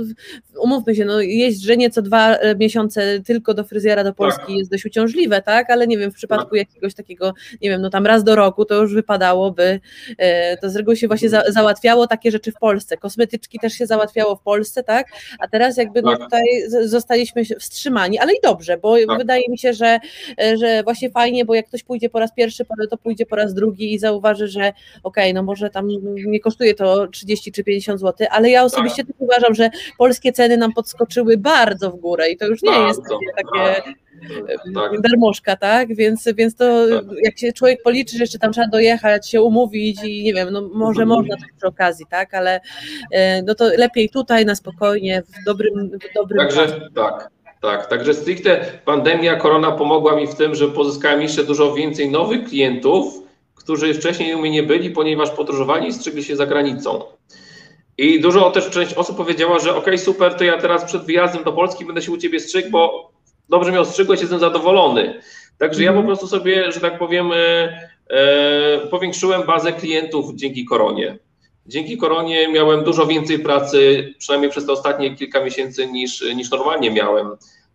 umówmy 0.59 0.95
się, 0.95 1.05
no 1.05 1.21
jeźdzenie 1.21 1.89
co 1.89 2.01
dwa 2.01 2.35
e, 2.35 2.55
miesiące 2.55 3.19
tylko 3.19 3.53
do 3.53 3.63
fryzjera 3.63 4.03
do 4.03 4.13
Polski 4.13 4.41
tak. 4.47 4.55
jest 4.55 4.71
dość 4.71 4.85
uciążliwe, 4.85 5.41
tak, 5.41 5.69
ale 5.69 5.87
nie 5.87 5.97
wiem, 5.97 6.11
w 6.11 6.15
przypadku 6.15 6.49
tak. 6.49 6.57
jakiegoś 6.57 6.93
takiego, 6.93 7.33
nie 7.61 7.69
wiem, 7.69 7.81
no 7.81 7.89
tam 7.89 8.05
raz 8.05 8.23
do 8.23 8.35
roku 8.35 8.65
to 8.65 8.81
już 8.81 8.93
wypadałoby, 8.93 9.79
e, 10.17 10.57
to 10.57 10.69
z 10.69 10.75
reguły 10.75 10.97
się 10.97 11.07
właśnie 11.07 11.29
za, 11.29 11.43
załatwiało 11.51 12.07
takie 12.07 12.31
rzeczy 12.31 12.51
w 12.51 12.59
Polsce, 12.59 12.97
kosmetyczki 12.97 13.59
też 13.59 13.73
się 13.73 13.85
załatwiało 13.85 14.35
w 14.35 14.41
Polsce, 14.41 14.83
tak, 14.83 15.07
a 15.39 15.47
teraz 15.47 15.77
jakby 15.77 16.01
no 16.01 16.17
tak. 16.17 16.23
tutaj 16.23 16.43
zostaliśmy 16.83 17.45
wstrzymani, 17.59 18.19
ale 18.19 18.33
i 18.33 18.41
dobrze, 18.43 18.77
bo 18.77 18.95
tak. 19.07 19.17
wydaje 19.17 19.43
mi 19.49 19.57
się, 19.57 19.73
że, 19.73 19.99
e, 20.41 20.57
że 20.57 20.83
właśnie 20.83 21.09
fajnie, 21.09 21.45
bo 21.45 21.55
jak 21.55 21.67
ktoś 21.67 21.83
pójdzie 21.83 22.09
po 22.09 22.19
raz 22.19 22.33
pierwszy, 22.33 22.65
to 22.89 22.97
pójdzie 22.97 23.25
po 23.25 23.35
raz 23.35 23.53
drugi 23.53 23.93
i 23.93 23.99
zauważy, 23.99 24.42
że 24.47 24.59
okej, 24.59 24.73
okay, 25.03 25.33
no 25.33 25.43
może 25.43 25.69
tam 25.69 25.87
nie 26.15 26.39
kosztuje 26.39 26.73
to 26.73 27.07
30 27.07 27.51
czy 27.51 27.63
50 27.63 27.99
zł, 27.99 28.27
ale 28.31 28.49
ja 28.49 28.63
osobiście 28.63 29.05
tak. 29.05 29.15
uważam, 29.17 29.55
że 29.55 29.69
polskie 29.97 30.31
ceny 30.31 30.57
nam 30.57 30.73
podskoczyły 30.73 31.37
bardzo 31.37 31.91
w 31.91 31.95
górę 31.95 32.29
i 32.29 32.37
to 32.37 32.47
już 32.47 32.63
nie 32.63 32.71
bardzo, 32.71 32.87
jest 32.87 33.01
takie, 33.01 33.47
takie 33.47 33.93
tak. 34.73 35.01
darmożka, 35.01 35.55
tak? 35.55 35.95
Więc, 35.95 36.29
więc 36.35 36.55
to 36.55 36.87
tak. 36.89 37.05
jak 37.23 37.39
się 37.39 37.53
człowiek 37.53 37.83
policzy, 37.83 38.17
że 38.17 38.23
jeszcze 38.23 38.39
tam 38.39 38.53
trzeba 38.53 38.67
dojechać, 38.67 39.29
się 39.29 39.41
umówić 39.41 40.03
i 40.03 40.23
nie 40.23 40.33
wiem, 40.33 40.49
no 40.51 40.69
może 40.73 41.05
można 41.05 41.37
tak 41.37 41.49
przy 41.57 41.67
okazji, 41.67 42.05
tak? 42.09 42.33
Ale 42.33 42.61
e, 43.11 43.41
no 43.41 43.55
to 43.55 43.65
lepiej 43.77 44.09
tutaj 44.09 44.45
na 44.45 44.55
spokojnie, 44.55 45.21
w 45.21 45.45
dobrym, 45.45 45.89
w 45.89 46.13
dobrym 46.15 46.39
Także 46.39 46.89
tak. 46.95 47.33
Tak, 47.61 47.87
także 47.87 48.13
stricte 48.13 48.65
pandemia, 48.85 49.35
korona 49.35 49.71
pomogła 49.71 50.15
mi 50.15 50.27
w 50.27 50.35
tym, 50.35 50.55
że 50.55 50.67
pozyskałem 50.67 51.21
jeszcze 51.21 51.43
dużo 51.43 51.73
więcej 51.73 52.11
nowych 52.11 52.43
klientów, 52.49 53.22
którzy 53.63 53.93
wcześniej 53.93 54.35
u 54.35 54.39
mnie 54.39 54.49
nie 54.49 54.63
byli, 54.63 54.89
ponieważ 54.89 55.29
podróżowali 55.29 55.87
i 55.87 55.93
strzygli 55.93 56.23
się 56.23 56.35
za 56.35 56.45
granicą. 56.45 57.03
I 57.97 58.21
dużo 58.21 58.51
też 58.51 58.69
część 58.69 58.93
osób 58.93 59.17
powiedziała, 59.17 59.59
że 59.59 59.75
ok, 59.75 59.87
super, 59.97 60.33
to 60.33 60.43
ja 60.43 60.61
teraz 60.61 60.85
przed 60.85 61.05
wyjazdem 61.05 61.43
do 61.43 61.53
Polski 61.53 61.85
będę 61.85 62.01
się 62.01 62.11
u 62.11 62.17
Ciebie 62.17 62.39
strzygł, 62.39 62.69
bo 62.69 63.11
dobrze 63.49 63.71
mnie 63.71 63.79
ostrzygłeś, 63.79 64.19
jestem 64.19 64.39
zadowolony. 64.39 65.21
Także 65.57 65.83
ja 65.83 65.89
po 65.89 65.99
mhm. 65.99 66.07
prostu 66.07 66.27
sobie, 66.27 66.71
że 66.71 66.79
tak 66.79 66.99
powiem, 66.99 67.31
e, 67.31 67.35
e, 68.09 68.87
powiększyłem 68.91 69.43
bazę 69.43 69.73
klientów 69.73 70.35
dzięki 70.35 70.65
koronie. 70.65 71.17
Dzięki 71.65 71.97
koronie 71.97 72.47
miałem 72.47 72.83
dużo 72.83 73.05
więcej 73.05 73.39
pracy, 73.39 74.13
przynajmniej 74.17 74.51
przez 74.51 74.65
te 74.65 74.71
ostatnie 74.71 75.15
kilka 75.15 75.43
miesięcy, 75.43 75.87
niż, 75.87 76.35
niż 76.35 76.51
normalnie 76.51 76.91
miałem. 76.91 77.27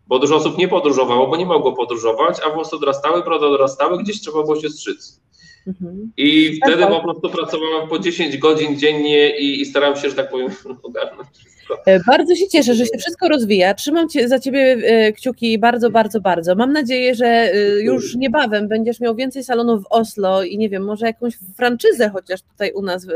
Bo 0.06 0.18
dużo 0.18 0.36
osób 0.36 0.58
nie 0.58 0.68
podróżowało, 0.68 1.26
bo 1.26 1.36
nie 1.36 1.46
mogło 1.46 1.72
podróżować, 1.72 2.36
a 2.46 2.50
włosy 2.50 2.76
odrastały, 2.76 3.22
broda 3.22 3.50
dorastały, 3.50 4.02
gdzieś 4.02 4.20
trzeba 4.20 4.42
było 4.42 4.60
się 4.60 4.68
strzyc. 4.68 5.20
Mhm. 5.66 6.12
I 6.16 6.60
wtedy 6.64 6.86
po 6.86 7.00
prostu 7.00 7.30
pracowałem 7.30 7.88
po 7.88 7.98
10 7.98 8.38
godzin 8.38 8.78
dziennie 8.78 9.38
i, 9.38 9.60
i 9.60 9.66
starałem 9.66 9.96
się, 9.96 10.10
że 10.10 10.16
tak 10.16 10.30
powiem, 10.30 10.48
ogarnąć 10.82 11.28
wszystko. 11.68 11.82
E, 11.86 12.00
bardzo 12.00 12.34
się 12.34 12.48
cieszę, 12.48 12.74
że 12.74 12.86
się 12.86 12.98
wszystko 12.98 13.28
rozwija. 13.28 13.74
Trzymam 13.74 14.08
cię, 14.08 14.28
za 14.28 14.38
Ciebie 14.38 14.76
e, 14.84 15.12
kciuki 15.12 15.58
bardzo, 15.58 15.90
bardzo, 15.90 16.20
bardzo. 16.20 16.54
Mam 16.54 16.72
nadzieję, 16.72 17.14
że 17.14 17.26
e, 17.26 17.80
już 17.80 18.16
niebawem 18.16 18.68
będziesz 18.68 19.00
miał 19.00 19.14
więcej 19.14 19.44
salonów 19.44 19.82
w 19.82 19.86
Oslo 19.90 20.42
i 20.42 20.58
nie 20.58 20.68
wiem, 20.68 20.84
może 20.84 21.06
jakąś 21.06 21.34
franczyzę 21.56 22.10
chociaż 22.10 22.42
tutaj 22.42 22.72
u 22.72 22.82
nas 22.82 23.06
w, 23.06 23.10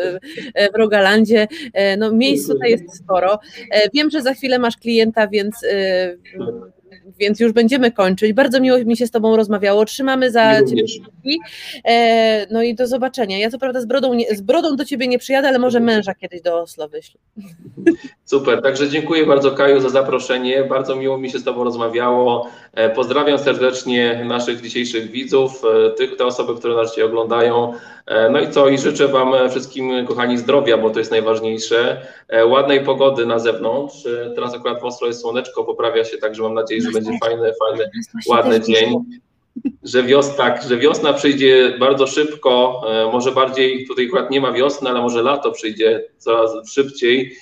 w 0.74 0.76
Rogalandzie. 0.76 1.48
No, 1.98 2.12
miejsc 2.12 2.48
tutaj 2.48 2.70
jest 2.70 2.96
sporo. 2.96 3.38
Wiem, 3.94 4.10
że 4.10 4.22
za 4.22 4.34
chwilę 4.34 4.58
masz 4.58 4.76
klienta, 4.76 5.28
więc 5.28 5.56
więc 7.18 7.40
już 7.40 7.52
będziemy 7.52 7.92
kończyć. 7.92 8.32
Bardzo 8.32 8.60
miło 8.60 8.78
mi 8.78 8.96
się 8.96 9.06
z 9.06 9.10
Tobą 9.10 9.36
rozmawiało. 9.36 9.84
Trzymamy 9.84 10.30
za 10.30 10.64
Ciebie. 10.64 10.84
E, 11.84 12.46
no 12.50 12.62
i 12.62 12.74
do 12.74 12.86
zobaczenia. 12.86 13.38
Ja 13.38 13.50
co 13.50 13.58
prawda 13.58 13.80
z 13.80 13.86
brodą, 13.86 14.14
nie, 14.14 14.36
z 14.36 14.40
brodą 14.40 14.76
do 14.76 14.84
Ciebie 14.84 15.08
nie 15.08 15.18
przyjadę, 15.18 15.48
ale 15.48 15.58
może 15.58 15.80
męża 15.80 16.14
kiedyś 16.14 16.42
do 16.42 16.60
Oslo 16.60 16.88
wyślę. 16.88 17.20
Super, 18.24 18.62
także 18.62 18.88
dziękuję 18.88 19.26
bardzo 19.26 19.50
Kaju 19.50 19.80
za 19.80 19.88
zaproszenie. 19.88 20.64
Bardzo 20.64 20.96
miło 20.96 21.18
mi 21.18 21.30
się 21.30 21.38
z 21.38 21.44
Tobą 21.44 21.64
rozmawiało. 21.64 22.48
E, 22.74 22.90
pozdrawiam 22.90 23.38
serdecznie 23.38 24.24
naszych 24.24 24.60
dzisiejszych 24.60 25.10
widzów, 25.10 25.62
e, 25.64 25.90
tych, 25.90 26.16
te 26.16 26.26
osoby, 26.26 26.54
które 26.54 26.74
nas 26.74 26.90
dzisiaj 26.90 27.04
oglądają. 27.04 27.72
E, 28.06 28.30
no 28.30 28.40
i 28.40 28.50
co, 28.50 28.68
i 28.68 28.78
życzę 28.78 29.08
Wam 29.08 29.50
wszystkim, 29.50 30.06
kochani, 30.06 30.38
zdrowia, 30.38 30.78
bo 30.78 30.90
to 30.90 30.98
jest 30.98 31.10
najważniejsze. 31.10 32.06
Ładnej 32.46 32.84
pogody 32.84 33.26
na 33.26 33.38
zewnątrz. 33.38 34.08
Teraz 34.34 34.54
akurat 34.54 34.80
w 34.80 34.84
Oslo 34.84 35.06
jest 35.06 35.20
słoneczko, 35.20 35.64
poprawia 35.64 36.04
się, 36.04 36.18
także 36.18 36.42
mam 36.42 36.54
nadzieję, 36.54 36.82
że 36.82 36.90
będzie 36.90 37.18
fajny, 37.24 37.52
fajny, 37.68 37.90
ładny 38.28 38.60
dzień. 38.60 38.94
Że 39.82 40.02
wiosna, 40.02 40.34
tak, 40.34 40.62
że 40.62 40.76
wiosna 40.76 41.12
przyjdzie 41.12 41.76
bardzo 41.80 42.06
szybko, 42.06 42.82
może 43.12 43.32
bardziej, 43.32 43.86
tutaj 43.86 44.06
akurat 44.06 44.30
nie 44.30 44.40
ma 44.40 44.52
wiosny, 44.52 44.90
ale 44.90 45.00
może 45.00 45.22
lato 45.22 45.52
przyjdzie 45.52 46.04
coraz 46.18 46.70
szybciej, 46.70 47.32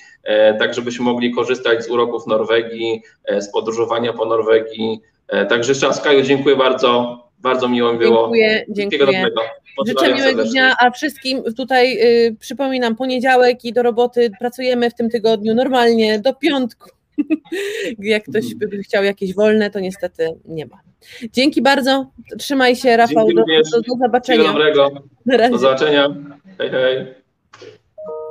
tak 0.59 0.73
żebyśmy 0.73 1.05
mogli 1.05 1.33
korzystać 1.33 1.83
z 1.85 1.89
uroków 1.89 2.27
Norwegii, 2.27 3.01
z 3.39 3.51
podróżowania 3.51 4.13
po 4.13 4.25
Norwegii, 4.25 5.01
także 5.49 5.71
jeszcze 5.71 5.87
raz 5.87 6.01
Kaju, 6.01 6.21
dziękuję 6.21 6.55
bardzo. 6.55 7.21
Bardzo 7.39 7.69
miło 7.69 7.93
mi 7.93 7.99
było. 7.99 8.21
Dziękuję, 8.21 8.65
dziękuję. 8.69 9.27
Życzę 9.87 10.13
miłego 10.13 10.43
dnia, 10.43 10.75
a 10.79 10.91
wszystkim 10.91 11.43
tutaj 11.57 11.97
y, 12.27 12.35
przypominam, 12.39 12.95
poniedziałek 12.95 13.65
i 13.65 13.73
do 13.73 13.83
roboty 13.83 14.31
pracujemy 14.39 14.89
w 14.89 14.93
tym 14.93 15.09
tygodniu 15.09 15.55
normalnie 15.55 16.19
do 16.19 16.33
piątku. 16.33 16.89
Jak 17.99 18.23
ktoś 18.23 18.55
by 18.55 18.77
chciał 18.77 19.03
jakieś 19.03 19.35
wolne, 19.35 19.69
to 19.69 19.79
niestety 19.79 20.27
nie 20.45 20.65
ma. 20.65 20.77
Dzięki 21.33 21.61
bardzo. 21.61 22.11
Trzymaj 22.39 22.75
się, 22.75 22.97
Rafał. 22.97 23.27
Do, 23.27 23.33
do, 23.33 23.81
do, 23.81 23.95
zobaczenia. 24.05 24.43
Wszystkiego 24.43 24.43
dobrego. 24.43 24.91
Do 25.51 25.57
zobaczenia. 25.57 26.15
Hej, 26.57 26.69
hej. 26.69 27.20